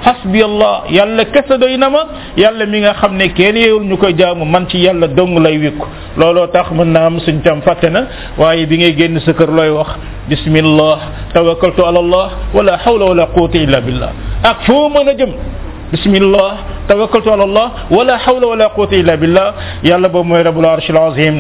حسبي 0.06 0.41
الله 0.45 0.76
يلا 0.97 1.24
كسد 1.32 1.64
ينما 1.76 2.01
يلا 2.38 2.66
ميغا 2.74 2.93
خمني 2.99 3.28
كين 3.38 3.56
يول 3.58 3.84
نكو 3.89 4.10
جام 4.20 4.39
من 4.51 4.64
سي 4.70 4.78
يلا 4.86 5.14
دونغ 5.18 5.39
لاي 5.45 5.56
ويك 5.64 5.82
لولو 6.20 6.45
تاخ 6.54 6.74
من 6.78 6.88
نام 6.93 7.20
سن 7.26 7.38
جام 7.45 7.60
فاتنا 7.66 8.01
واي 8.39 8.66
بيغي 8.72 8.91
ген 8.99 9.14
سكر 9.28 9.49
لاي 9.60 9.70
وخ 9.78 9.89
بسم 10.32 10.54
الله 10.66 10.95
توكلت 11.36 11.80
على 11.89 11.99
الله 12.04 12.28
ولا 12.56 12.74
حول 12.84 13.01
ولا 13.12 13.26
قوه 13.36 13.54
الا 13.66 13.80
بالله 13.86 14.12
اكفو 14.49 14.80
من 14.93 15.08
جم 15.20 15.32
بسم 15.95 16.14
الله 16.22 16.51
توكلت 16.91 17.28
على 17.36 17.43
الله 17.49 17.68
ولا 17.95 18.16
حول 18.24 18.43
ولا 18.51 18.68
قوه 18.76 18.91
الا 19.01 19.14
بالله 19.22 19.47
يلا 19.89 20.08
بو 20.14 20.20
موي 20.28 20.41
رب 20.47 20.58
العرش 20.64 20.88
العظيم 20.95 21.36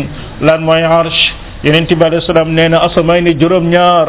لان 0.45 0.59
موي 0.67 0.83
عرش 0.95 1.19
يننتي 1.67 1.95
بالا 2.01 2.23
سلام 2.29 2.49
نينا 2.57 2.77
اسماني 2.87 3.31
جروم 3.41 3.65
نيار 3.73 4.07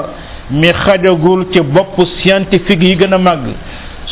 مي 0.60 0.70
خاجغول 0.82 1.40
تي 1.52 1.60
بوب 1.74 1.98
سيانتيفيك 2.20 2.80
يغنا 2.92 3.18
ماغ 3.26 3.42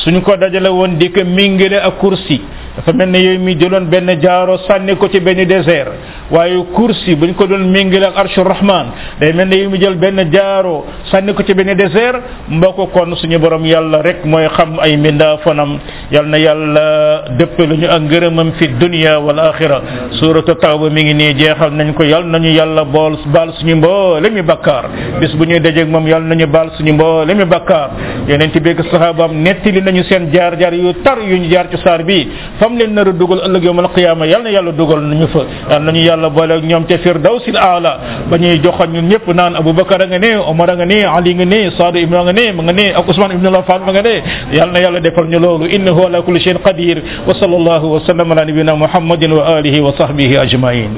suñu 0.05 0.21
ko 0.27 0.35
dajale 0.37 0.69
woon 0.69 0.99
di 0.99 1.09
ko 1.15 1.21
méngale 1.25 1.77
ak 1.81 1.95
kursi 2.03 2.41
dafa 2.77 2.93
mel 2.93 3.09
ne 3.11 3.19
yooyu 3.19 3.39
mi 3.41 3.55
jëloon 3.55 3.89
benn 3.91 4.11
jaaro 4.21 4.57
sànni 4.67 4.97
ko 4.97 5.09
ci 5.11 5.21
benn 5.21 5.45
désert 5.45 5.91
waaye 6.31 6.57
kursi 6.75 7.15
buñ 7.17 7.35
ko 7.35 7.47
doon 7.47 7.69
méngale 7.69 8.05
ak 8.05 8.17
arshu 8.17 8.41
rahman 8.45 8.87
day 9.21 9.33
mel 9.33 9.47
ne 9.49 9.57
yooyu 9.57 9.71
mi 9.71 9.79
jël 9.81 9.97
benn 9.97 10.17
jaaro 10.33 10.87
sànni 11.11 11.35
ko 11.35 11.43
ci 11.43 11.55
benn 11.55 11.75
désert 11.75 12.23
mbokk 12.49 12.93
kon 12.93 13.15
suñu 13.17 13.39
borom 13.39 13.65
yàlla 13.67 13.99
rek 14.03 14.25
mooy 14.25 14.49
xam 14.57 14.79
ay 14.81 14.97
mbindaa 14.97 15.37
fanam 15.45 15.79
yal 16.11 16.27
na 16.27 16.39
yàlla 16.39 17.25
dëpp 17.39 17.59
la 17.59 17.75
ñu 17.77 17.87
ak 17.91 18.03
ngërëmam 18.03 18.53
fi 18.59 18.69
dunia 18.69 19.19
wal 19.21 19.39
axira 19.39 19.81
suratu 20.13 20.55
tawba 20.55 20.89
mi 20.91 21.05
ngi 21.05 21.15
nii 21.15 21.35
jeexal 21.37 21.73
nañu 21.73 21.93
ko 21.95 22.03
yal 22.05 22.25
nañu 22.25 22.49
yàlla 22.53 22.85
bool 22.85 23.19
baal 23.27 23.53
suñu 23.61 23.77
mboole 23.77 24.31
mi 24.31 24.41
bakkaar 24.43 24.85
bis 25.21 25.35
bu 25.37 25.45
ñuy 25.45 25.61
dajeeg 25.61 25.89
moom 25.89 26.07
yal 26.07 26.23
nañu 26.25 26.47
baal 26.47 26.71
suñu 26.79 26.95
mboole 26.95 27.35
mi 27.35 27.45
bakkaar 27.45 27.91
yeneen 28.29 28.51
ci 28.51 28.61
bégg 28.61 28.81
sahabaam 28.91 29.33
nettali 29.35 29.83
nañu 29.83 30.05
seen 30.05 30.31
jaar 30.33 30.57
jaar 30.59 30.75
yu 30.75 30.91
tar 31.05 31.19
yu 31.21 31.37
ñu 31.37 31.49
jaar 31.51 31.69
ci 31.71 31.77
saar 31.85 32.03
bi 32.05 32.27
fam 32.63 32.77
leen 32.79 32.95
nar 32.95 33.09
a 33.09 33.13
dugal 33.13 33.41
ëllëg 33.47 33.65
yowmal 33.67 33.89
qiyaama 33.97 34.27
yal 34.31 34.43
na 34.47 34.51
yàlla 34.55 34.73
dugal 34.79 35.01
nañu 35.03 35.27
fa 35.35 35.43
yal 35.75 35.83
nañu 35.83 36.03
yàlla 36.09 36.29
boole 36.31 36.53
ak 36.53 36.65
ñoom 36.71 36.85
ca 36.87 36.99
firdawsil 37.05 37.57
aala 37.57 37.93
ba 38.31 38.39
ñuy 38.39 38.61
joxoon 38.63 38.93
ñun 38.95 39.09
ñëpp 39.11 39.27
naan 39.35 39.57
abubakar 39.57 40.07
nga 40.07 40.19
ne 40.19 40.37
omar 40.51 40.71
nga 40.77 40.85
ne 40.87 40.99
ali 41.05 41.35
nga 41.35 41.45
ne 41.45 41.71
saadu 41.79 41.99
ibnu 41.99 42.17
nga 42.23 42.33
ne 42.33 42.45
nga 42.55 42.73
ne 42.73 42.87
ak 42.99 43.09
usman 43.09 43.33
ibnu 43.35 43.51
lafan 43.51 43.83
nga 43.83 44.03
ne 44.03 44.15
yal 44.53 44.71
na 44.71 44.79
yàlla 44.79 45.01
defal 45.01 45.27
ñu 45.27 45.39
loolu 45.41 45.67
innahu 45.67 46.07
ala 46.07 46.23
kulli 46.23 46.41
shay'in 46.41 46.59
qadir 46.63 47.03
wa 47.27 47.35
sallallahu 47.35 47.87
wa 47.95 48.01
sallam 48.07 48.31
ala 48.33 48.45
nabiyina 48.45 48.77
muhammadin 48.77 49.33
wa 49.33 49.43
alihi 49.59 49.81
wa 49.83 49.91
sahbihi 49.99 50.37
ajma'in 50.39 50.93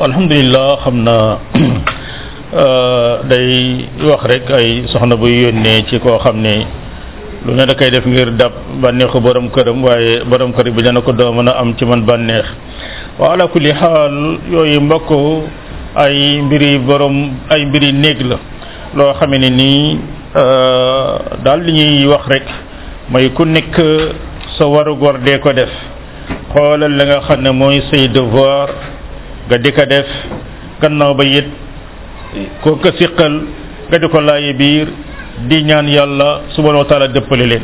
alhamdulillah 0.00 0.80
xam 0.84 0.96
na 1.04 1.16
day 3.28 3.84
wax 4.00 4.20
rek 4.32 4.48
ay 4.50 4.88
soxna 4.88 5.12
bu 5.16 5.28
yónnee 5.28 5.84
ci 5.92 5.98
koo 6.00 6.16
xam 6.18 6.40
ne 6.40 6.83
lu 7.44 7.52
ne 7.54 7.66
da 7.66 7.74
koy 7.76 7.90
def 7.90 8.06
ngir 8.06 8.30
dab 8.40 8.52
bànneexu 8.82 9.20
borom 9.20 9.50
këram 9.54 9.84
waaye 9.84 10.24
borom 10.30 10.52
kër 10.56 10.70
bi 10.76 10.82
dana 10.82 11.00
ko 11.02 11.12
doo 11.12 11.32
mën 11.32 11.48
a 11.48 11.52
am 11.60 11.74
ci 11.76 11.84
man 11.84 12.00
bànneex 12.08 12.46
wa 13.18 13.32
ala 13.32 13.48
kulli 13.48 13.70
xaal 13.80 14.14
yooyu 14.52 14.80
mbokk 14.80 15.10
ay 16.04 16.40
mbiri 16.40 16.78
borom 16.78 17.16
ay 17.50 17.64
mbiri 17.66 17.92
néeg 17.92 18.20
la 18.30 18.38
loo 18.96 19.12
xamee 19.20 19.38
ni 19.38 19.50
nii 19.50 19.98
euh, 20.36 21.18
daal 21.44 21.60
li 21.66 21.72
ñuy 21.78 22.06
wax 22.08 22.24
rek 22.28 22.46
mooy 23.10 23.30
ku 23.36 23.44
nekk 23.44 23.76
sa 24.56 24.64
waru 24.66 24.96
dee 25.24 25.38
ko 25.38 25.52
def 25.52 25.68
xoolal 26.54 26.92
la 26.96 27.04
nga 27.04 27.20
xam 27.28 27.42
ne 27.42 27.50
mooy 27.50 27.80
say 27.90 28.08
devoir 28.08 28.70
nga 29.48 29.56
di 29.58 29.70
ko 29.70 29.84
def 29.84 30.06
gannaaw 30.80 31.14
ba 31.14 31.24
it 31.24 31.48
ko 32.62 32.76
ko 32.76 32.88
siqal 32.98 33.32
nga 33.88 33.98
di 34.00 34.08
ko 34.08 34.20
laaye 34.20 34.52
biir 34.54 34.88
di 35.48 35.64
ñaan 35.66 35.86
yàlla 35.88 36.48
subhanahu 36.54 36.86
wa 36.86 36.88
taala 36.88 37.08
dëppale 37.08 37.46
leen 37.46 37.62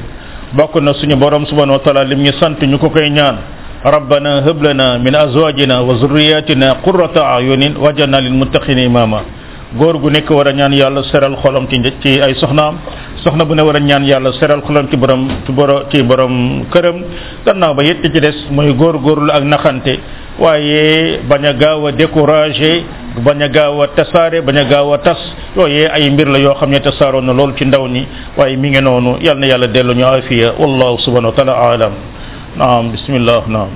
bokk 0.52 0.82
na 0.82 0.92
suñu 0.94 1.14
borom 1.16 1.46
subhanahu 1.46 1.78
wa 1.78 1.78
taala 1.84 2.04
lim 2.04 2.18
ñu 2.22 2.32
sant 2.40 2.60
ñu 2.66 2.78
ko 2.78 2.90
koy 2.90 3.10
ñaan 3.10 3.36
rabbana 3.84 4.42
hab 4.42 4.60
lana 4.62 4.98
min 4.98 5.14
azwajina 5.14 5.80
wa 5.82 5.94
zurriyatina 5.96 6.74
qurrata 6.82 7.34
ayunin 7.36 7.76
wajalna 7.78 8.20
lil 8.20 8.32
muttaqina 8.34 8.82
imama 8.82 9.22
góor 9.78 9.98
gu 10.00 10.10
nekk 10.10 10.28
war 10.30 10.48
a 10.48 10.52
ñaan 10.52 10.72
yàlla 10.74 11.02
seral 11.12 11.36
xolam 11.40 11.66
ci 11.68 11.80
ci 12.02 12.20
ay 12.20 12.34
soxnaam 12.34 12.76
soxna 13.22 13.44
bu 13.44 13.54
ne 13.54 13.62
war 13.62 13.76
a 13.76 13.80
ñaan 13.80 14.02
yàlla 14.04 14.32
seral 14.40 14.62
xolam 14.62 14.88
ci 14.90 14.96
borom 14.96 15.28
ci 15.46 15.52
borom 15.52 15.82
ci 15.90 16.02
borom 16.02 16.64
këram 16.70 17.04
gannaaw 17.46 17.74
ba 17.74 17.82
yett 17.84 18.02
ci 18.02 18.20
des 18.20 18.36
mooy 18.50 18.74
góor 18.74 18.98
góorlu 18.98 19.30
ak 19.30 19.44
naxante 19.44 19.96
waaye 20.38 21.20
bañ 21.28 21.44
a 21.46 21.52
gaaw 21.54 21.86
a 21.86 21.92
découragé 21.92 22.82
bañ 23.16 23.42
a 23.42 23.48
gaaw 23.48 23.82
a 23.82 23.86
tasaare 23.88 24.40
bañ 24.40 24.56
tas 25.04 25.18
yooyee 25.56 25.86
ay 25.90 26.10
mbir 26.10 26.28
la 26.28 26.38
yoo 26.38 26.54
xam 26.54 26.70
ne 26.70 26.80
tasaaroo 26.80 27.20
na 27.20 27.32
lool 27.32 27.52
ci 27.58 27.64
ndaw 27.66 27.88
ni 27.88 28.06
waaye 28.36 28.56
mi 28.56 28.70
ngi 28.70 28.80
noonu 28.80 29.16
yal 29.20 29.38
na 29.38 29.46
yàlla 29.46 29.66
dellu 29.66 29.94
ñu 29.94 30.04
afiya 30.06 30.52
wallahu 30.58 30.98
subhanahu 31.00 31.32
wa 31.36 31.44
taala 31.44 31.90
naam 32.56 32.92
bismillah 32.92 33.42
naam 33.48 33.68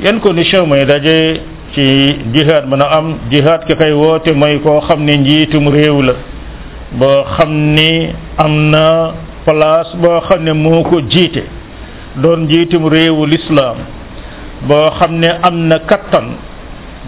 yan 0.00 0.20
condition 0.20 0.66
mooy 0.66 0.84
daje 0.84 1.40
ci 1.74 2.16
jihaad 2.34 2.64
mën 2.68 2.82
a 2.82 2.86
am 2.98 3.18
jihaad 3.30 3.66
ki 3.66 3.74
koy 3.76 3.92
woote 3.92 4.32
mooy 4.32 4.58
koo 4.60 4.80
xam 4.80 5.04
ne 5.04 5.16
njiitum 5.16 5.68
réew 5.68 6.02
la 6.02 6.14
boo 6.98 7.22
xam 7.36 7.74
ni 7.74 8.10
am 8.38 8.70
na 8.70 9.12
place 9.44 9.90
boo 10.02 10.20
xam 10.28 10.44
ne 10.44 10.52
moo 10.52 10.82
ko 10.90 10.96
jiite 11.12 11.42
doon 12.22 12.40
njiitum 12.48 12.84
réewu 12.94 13.22
lislaam 13.32 13.76
boo 14.68 14.90
xam 14.98 15.12
ne 15.22 15.28
am 15.48 15.56
na 15.68 15.78
kattan 15.90 16.26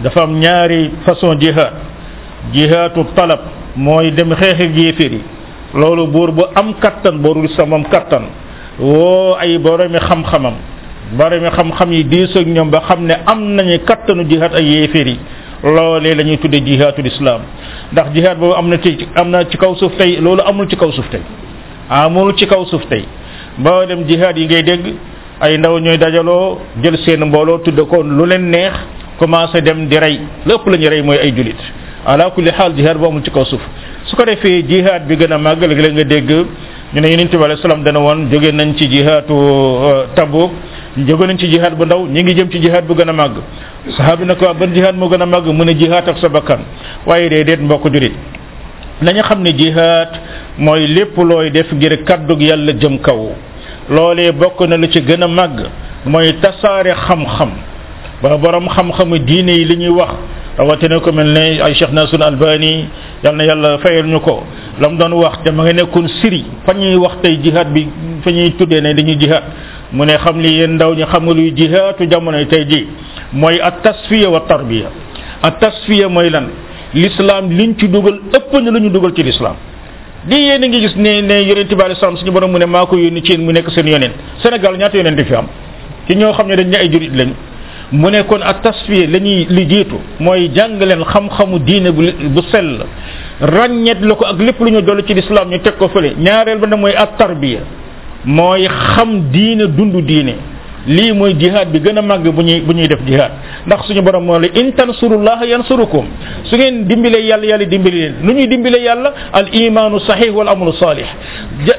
dafa 0.03 0.21
am 0.23 0.33
ñaari 0.43 0.81
façon 1.05 1.35
jihaad 1.41 1.73
jihaatu 2.53 3.03
talab 3.15 3.41
mooy 3.75 4.11
dem 4.11 4.33
xeex 4.39 4.57
ak 4.65 4.71
yéeféer 4.75 5.11
yi 5.17 5.21
loolu 5.73 6.07
buur 6.07 6.31
bu 6.31 6.43
am 6.55 6.73
kattan 6.81 7.17
borul 7.23 7.47
samam 7.55 7.83
kattan 7.83 8.23
woo 8.79 9.35
ay 9.39 9.57
boromi 9.57 9.99
xam-xamam 9.99 10.55
boromi 11.17 11.49
xam-xam 11.57 11.91
yi 11.91 12.03
diisoo 12.03 12.39
ak 12.41 12.47
ñoom 12.47 12.69
ba 12.69 12.81
xam 12.87 13.05
ne 13.05 13.13
am 13.25 13.39
nañu 13.55 13.79
kattanu 13.87 14.23
jihaad 14.29 14.55
ak 14.55 14.63
yéeféer 14.63 15.07
yi 15.07 15.19
loolee 15.63 16.15
la 16.15 16.23
ñuy 16.23 16.37
tudde 16.37 16.59
jihaatul 16.65 17.05
islaam 17.07 17.41
ndax 17.93 18.07
jihaad 18.13 18.37
boobu 18.39 18.55
am 18.55 18.67
na 18.69 18.77
ci 18.77 19.07
am 19.15 19.29
na 19.29 19.43
ci 19.49 19.57
kaw 19.57 19.75
suuf 19.75 19.95
tey 19.97 20.17
loolu 20.21 20.41
amul 20.45 20.67
ci 20.69 20.75
kaw 20.75 20.91
suuf 20.91 21.09
tey 21.09 21.21
amul 21.89 22.29
ah, 22.29 22.33
ci 22.35 22.45
kaw 22.49 22.65
suuf 22.65 22.81
tey 22.89 23.05
ba 23.61 23.85
dem 23.85 24.05
jihaad 24.07 24.37
yi 24.37 24.45
ngay 24.45 24.63
dégg 24.63 24.83
ay 25.39 25.57
ndaw 25.57 25.79
ñooy 25.79 25.97
dajaloo 25.97 26.57
jël 26.81 26.97
seen 27.05 27.19
mbooloo 27.25 27.59
tudd 27.61 27.79
ko 27.87 28.01
lu 28.01 28.25
leen 28.25 28.49
neex 28.49 28.71
commencé 29.19 29.61
dem 29.61 29.85
di 29.87 29.97
rey 29.97 30.19
lépp 30.47 30.65
la 30.65 30.77
ñuy 30.77 30.89
rey 30.89 31.01
mooy 31.03 31.17
ay 31.17 31.31
julit 31.35 31.59
ala 32.05 32.31
kulli 32.31 32.49
xaal 32.51 32.73
jihaad 32.75 32.97
bu 32.97 33.05
amul 33.05 33.21
ci 33.23 33.31
kaw 33.31 33.45
suuf 33.45 33.61
su 34.05 34.15
ko 34.15 34.25
defee 34.25 34.63
jihaad 34.67 35.05
bi 35.07 35.15
gën 35.15 35.31
a 35.31 35.37
màgg 35.37 35.61
léeg-léeg 35.61 35.93
nga 35.93 36.03
dégg 36.03 36.29
ñu 36.93 37.01
ne 37.01 37.07
yonent 37.07 37.29
bi 37.31 37.43
alayhi 37.43 37.61
salaam 37.61 37.83
dana 37.83 37.99
woon 37.99 38.29
jóge 38.31 38.51
nañ 38.51 38.73
ci 38.75 38.87
jihaatu 38.89 39.33
euh, 39.37 40.05
Tabuk 40.15 40.51
jóge 40.97 41.21
nañ 41.27 41.37
ci 41.37 41.47
jihaad 41.51 41.75
bu 41.77 41.85
ndaw 41.85 42.07
ñi 42.07 42.23
ngi 42.23 42.33
jëm 42.35 42.49
ci 42.49 42.59
jihaad 42.61 42.85
bu 42.87 42.95
gën 42.95 43.09
a 43.09 43.13
màgg 43.13 43.37
saxaabi 43.95 44.25
na 44.25 44.33
ko 44.35 44.47
ah, 44.47 44.53
ban 44.53 44.73
jihaad 44.73 44.95
moo 44.97 45.07
gën 45.09 45.21
a 45.21 45.25
màgg 45.25 45.45
mu 45.47 45.63
ne 45.63 45.75
jihaad 45.77 46.09
ak 46.09 46.17
sa 46.17 46.29
bakkan 46.29 46.59
waaye 47.05 47.29
déedéet 47.29 47.59
mbokk 47.61 47.93
julit 47.93 48.13
nañu 49.01 49.21
xam 49.23 49.43
ne 49.43 49.51
jihaad 49.57 50.07
mooy 50.57 50.87
lépp 50.87 51.17
looy 51.17 51.49
def 51.51 51.71
ngir 51.73 52.03
kàddug 52.05 52.39
yàlla 52.41 52.71
jëm 52.79 52.99
kaw 53.01 53.29
loolee 53.89 54.31
bokk 54.31 54.61
na 54.69 54.77
lu 54.77 54.87
ci 54.87 55.01
gën 55.01 55.21
a 55.23 55.27
màgg 55.27 55.67
mooy 56.05 56.33
tasaare 56.41 56.93
xam-xam 57.07 57.49
ba 58.23 58.37
borom 58.37 58.67
xam-xamu 58.69 59.17
diine 59.19 59.49
yi 59.51 59.65
li 59.65 59.75
ñuy 59.77 59.89
wax 59.89 60.11
rawatina 60.57 60.99
ko 60.99 61.11
mel 61.11 61.27
ne 61.27 61.61
ay 61.61 61.73
Cheikh 61.75 61.91
Nasrul 61.91 62.23
Albani 62.23 62.87
yal 63.23 63.35
na 63.35 63.43
yàlla 63.43 63.77
fayal 63.79 64.07
ñu 64.07 64.19
ko 64.21 64.43
la 64.79 64.87
mu 64.89 64.97
doon 64.97 65.11
wax 65.13 65.43
te 65.43 65.49
ma 65.51 65.63
ngi 65.63 65.73
nekkoon 65.73 66.07
siri 66.21 66.45
fa 66.65 66.73
ñuy 66.73 66.95
wax 66.95 67.15
tey 67.21 67.37
jihaad 67.43 67.73
bi 67.73 67.85
fa 68.23 68.31
ñuy 68.31 68.51
tuddee 68.57 68.79
ne 68.81 68.93
dañuy 68.93 69.17
jihaad 69.19 69.43
mu 69.91 70.05
ne 70.05 70.15
xam 70.23 70.39
li 70.39 70.49
yéen 70.57 70.75
ndaw 70.75 70.93
ñi 70.95 71.03
xam 71.03 71.23
nga 71.25 71.33
luy 71.33 71.51
jihaatu 71.53 72.07
tey 72.49 72.65
ji 72.69 72.87
mooy 73.33 73.59
at 73.59 73.81
tasfiya 73.83 74.29
wa 74.29 74.39
tarbiya 74.47 74.87
at 75.43 75.59
tasfiya 75.59 76.07
mooy 76.07 76.29
lan 76.29 76.47
l'islam 76.95 77.49
liñ 77.51 77.73
ci 77.77 77.87
dugal 77.89 78.19
ëpp 78.31 78.53
na 78.63 78.71
la 78.71 78.79
ñu 78.79 78.89
dugal 78.89 79.13
ci 79.13 79.21
l'islam 79.23 79.55
di 80.23 80.35
yéen 80.35 80.63
a 80.63 80.67
ngi 80.67 80.79
gis 80.79 80.95
ne 80.95 81.21
ne 81.21 81.35
yonent 81.43 81.67
bi 81.67 81.81
alei 81.81 81.95
salaam 81.95 82.15
suñu 82.17 82.31
borom 82.31 82.51
mu 82.51 82.57
ne 82.57 82.65
maa 82.65 82.85
ko 82.85 82.95
yónni 82.97 83.21
ci 83.21 83.37
mu 83.37 83.51
nekk 83.51 83.69
seen 83.71 83.87
yonent 83.87 84.13
Sénégal 84.41 84.77
ñaata 84.77 84.97
yonent 84.97 85.21
fi 85.23 85.33
am 85.35 85.47
ci 86.07 86.15
ñoo 86.15 86.31
xam 86.33 86.47
ne 86.47 86.55
dañ 86.55 86.67
ne 86.69 86.75
ay 86.77 86.91
jurit 86.91 87.11
lañ 87.13 87.31
mu 87.91 88.09
nekkoon 88.09 88.41
ak 88.41 88.61
tasfiye 88.63 89.07
la 89.07 89.19
ñuy 89.19 89.45
li 89.49 89.85
mooy 90.19 90.49
jàng 90.53 90.79
leen 90.81 91.03
xam-xamu 91.05 91.59
diine 91.59 91.91
bu 91.91 92.03
bu 92.29 92.41
sell 92.49 92.83
ràññeet 93.41 93.99
la 94.01 94.15
ko 94.15 94.25
ak 94.25 94.39
lépp 94.39 94.59
lu 94.61 94.69
ñu 94.71 94.81
dolli 94.81 95.03
ci 95.05 95.13
l'islam 95.13 95.49
ñu 95.49 95.59
teg 95.61 95.75
ko 95.77 95.89
fële 95.89 96.15
ñaareel 96.17 96.59
ba 96.59 96.67
na 96.67 96.75
mooy 96.77 96.93
at 96.95 97.17
tarbiya 97.17 97.59
mooy 98.23 98.67
xam 98.67 99.29
diine 99.31 99.67
dund 99.67 99.95
diine 100.07 100.53
li 100.89 101.11
moy 101.13 101.33
jihad 101.37 101.69
bi 101.73 101.79
gëna 101.81 102.01
mag 102.01 102.21
bu 102.21 102.41
ñuy 102.41 102.61
bu 102.61 102.73
ñuy 102.73 102.87
def 102.87 102.99
jihad 103.05 103.31
ndax 103.65 103.85
suñu 103.87 104.01
borom 104.01 104.25
mo 104.25 104.39
le 104.39 104.49
in 104.53 104.71
tansurullah 104.73 105.41
yansurukum 105.45 106.05
su 106.43 106.55
ngeen 106.55 106.85
dimbilé 106.87 107.21
yalla 107.25 107.45
yalla 107.45 107.65
dimbilé 107.65 107.99
len 108.09 108.15
lu 108.23 108.33
ñuy 108.33 108.47
dimbilé 108.47 108.77
yalla 108.81 109.13
al 109.33 109.49
iman 109.53 109.97
sahih 110.05 110.31
wal 110.33 110.47
amal 110.47 110.73
salih 110.77 111.05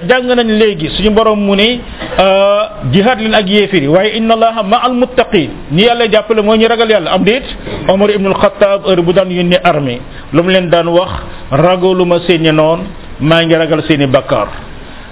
jang 0.08 0.26
nañ 0.26 0.46
legi 0.58 0.88
suñu 0.96 1.10
borom 1.10 1.38
mu 1.38 1.54
ni 1.54 1.80
ah, 2.18 2.82
jihad 2.92 3.20
lin 3.20 3.34
ak 3.34 3.48
yefiri 3.48 3.86
waye 3.86 4.10
inna 4.18 4.34
allah 4.34 4.62
ma 4.64 4.78
al 4.82 4.94
muttaqin 4.94 5.50
ni 5.70 5.82
yalla 5.84 6.08
jappale 6.10 6.42
moy 6.42 6.58
ñu 6.58 6.66
ragal 6.66 6.90
yalla 6.90 7.12
am 7.12 7.22
deet 7.24 7.44
umar 7.88 8.10
ibn 8.10 8.26
al 8.26 8.34
khattab 8.34 8.86
er 8.90 9.00
bu 9.02 9.12
dan 9.12 9.30
yoni 9.30 9.56
armée 9.62 10.00
lu 10.32 10.42
mu 10.42 10.50
len 10.50 10.68
dan 10.68 10.88
wax 10.88 11.10
ragoluma 11.52 12.18
seen 12.26 12.42
non 12.50 12.80
ma 13.20 13.40
ngi 13.44 13.54
ragal 13.54 13.84
seen 13.86 14.06
bakkar 14.10 14.48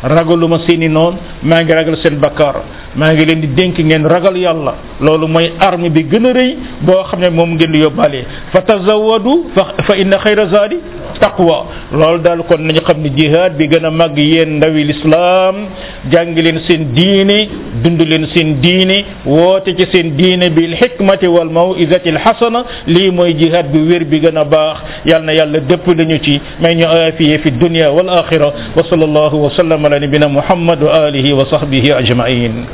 ragaluma 0.04 0.60
seeni 0.68 0.88
noon 0.92 1.16
maa 1.42 1.64
ngi 1.64 1.72
ragal 1.72 1.96
seen 2.04 2.20
bakkaar 2.20 2.56
maa 2.96 3.12
ngi 3.16 3.24
leen 3.24 3.40
di 3.40 3.48
dénk 3.48 3.78
ngeen 3.80 4.04
ragal 4.06 4.36
yàlla 4.36 4.74
loolu 5.00 5.28
mooy 5.28 5.50
arme 5.58 5.88
bi 5.90 6.04
gën 6.04 6.26
a 6.28 6.32
rëy 6.32 6.50
boo 6.84 7.02
xam 7.08 7.20
ne 7.20 7.30
moom 7.30 7.54
ngeen 7.56 7.72
di 7.72 7.78
yóbbaale 7.80 8.24
fa 8.52 8.60
tazawadu 8.62 9.46
fa 9.86 9.96
inna 9.96 10.18
xayra 10.18 10.46
zaadi 10.52 10.76
taqwa 11.20 11.64
loolu 11.92 12.20
daal 12.22 12.44
kon 12.44 12.60
nañu 12.60 12.80
xam 12.86 13.00
ne 13.00 13.10
jihaad 13.16 13.56
bi 13.56 13.66
gën 13.66 13.84
a 13.86 13.90
màgg 13.90 14.18
yéen 14.18 14.56
ndawi 14.56 14.84
lislaam 14.84 15.56
jàng 16.12 16.34
leen 16.36 16.60
seen 16.68 16.92
diine 16.94 17.48
dund 17.82 18.00
leen 18.00 18.26
seen 18.34 18.60
diine 18.60 19.04
woote 19.24 19.74
ci 19.76 19.86
seen 19.92 20.16
diine 20.16 20.50
bil 20.50 20.76
xikmati 20.76 21.26
wal 21.26 21.48
mawizati 21.50 22.08
al 22.10 22.18
xasana 22.20 22.64
lii 22.86 23.10
mooy 23.10 23.32
jihaad 23.38 23.72
bi 23.72 23.78
wér 23.88 24.04
bi 24.04 24.20
gën 24.20 24.36
a 24.36 24.44
baax 24.44 24.76
yàlla 25.06 25.24
na 25.24 25.32
yàlla 25.32 25.58
dëpp 25.60 25.86
lañu 25.96 26.20
ci 26.20 26.40
may 26.60 26.74
ñu 26.76 26.84
aafiye 26.86 27.38
fi 27.38 27.50
dunya 27.52 27.90
wal 27.90 28.08
axira 28.10 28.52
wa 28.76 28.84
sallallahu 28.84 29.42
wa 29.44 29.50
sallam 29.56 29.93
على 29.94 30.06
نبينا 30.06 30.26
محمد 30.26 30.82
وآله 30.82 31.34
وصحبه 31.34 31.98
أجمعين 31.98 32.66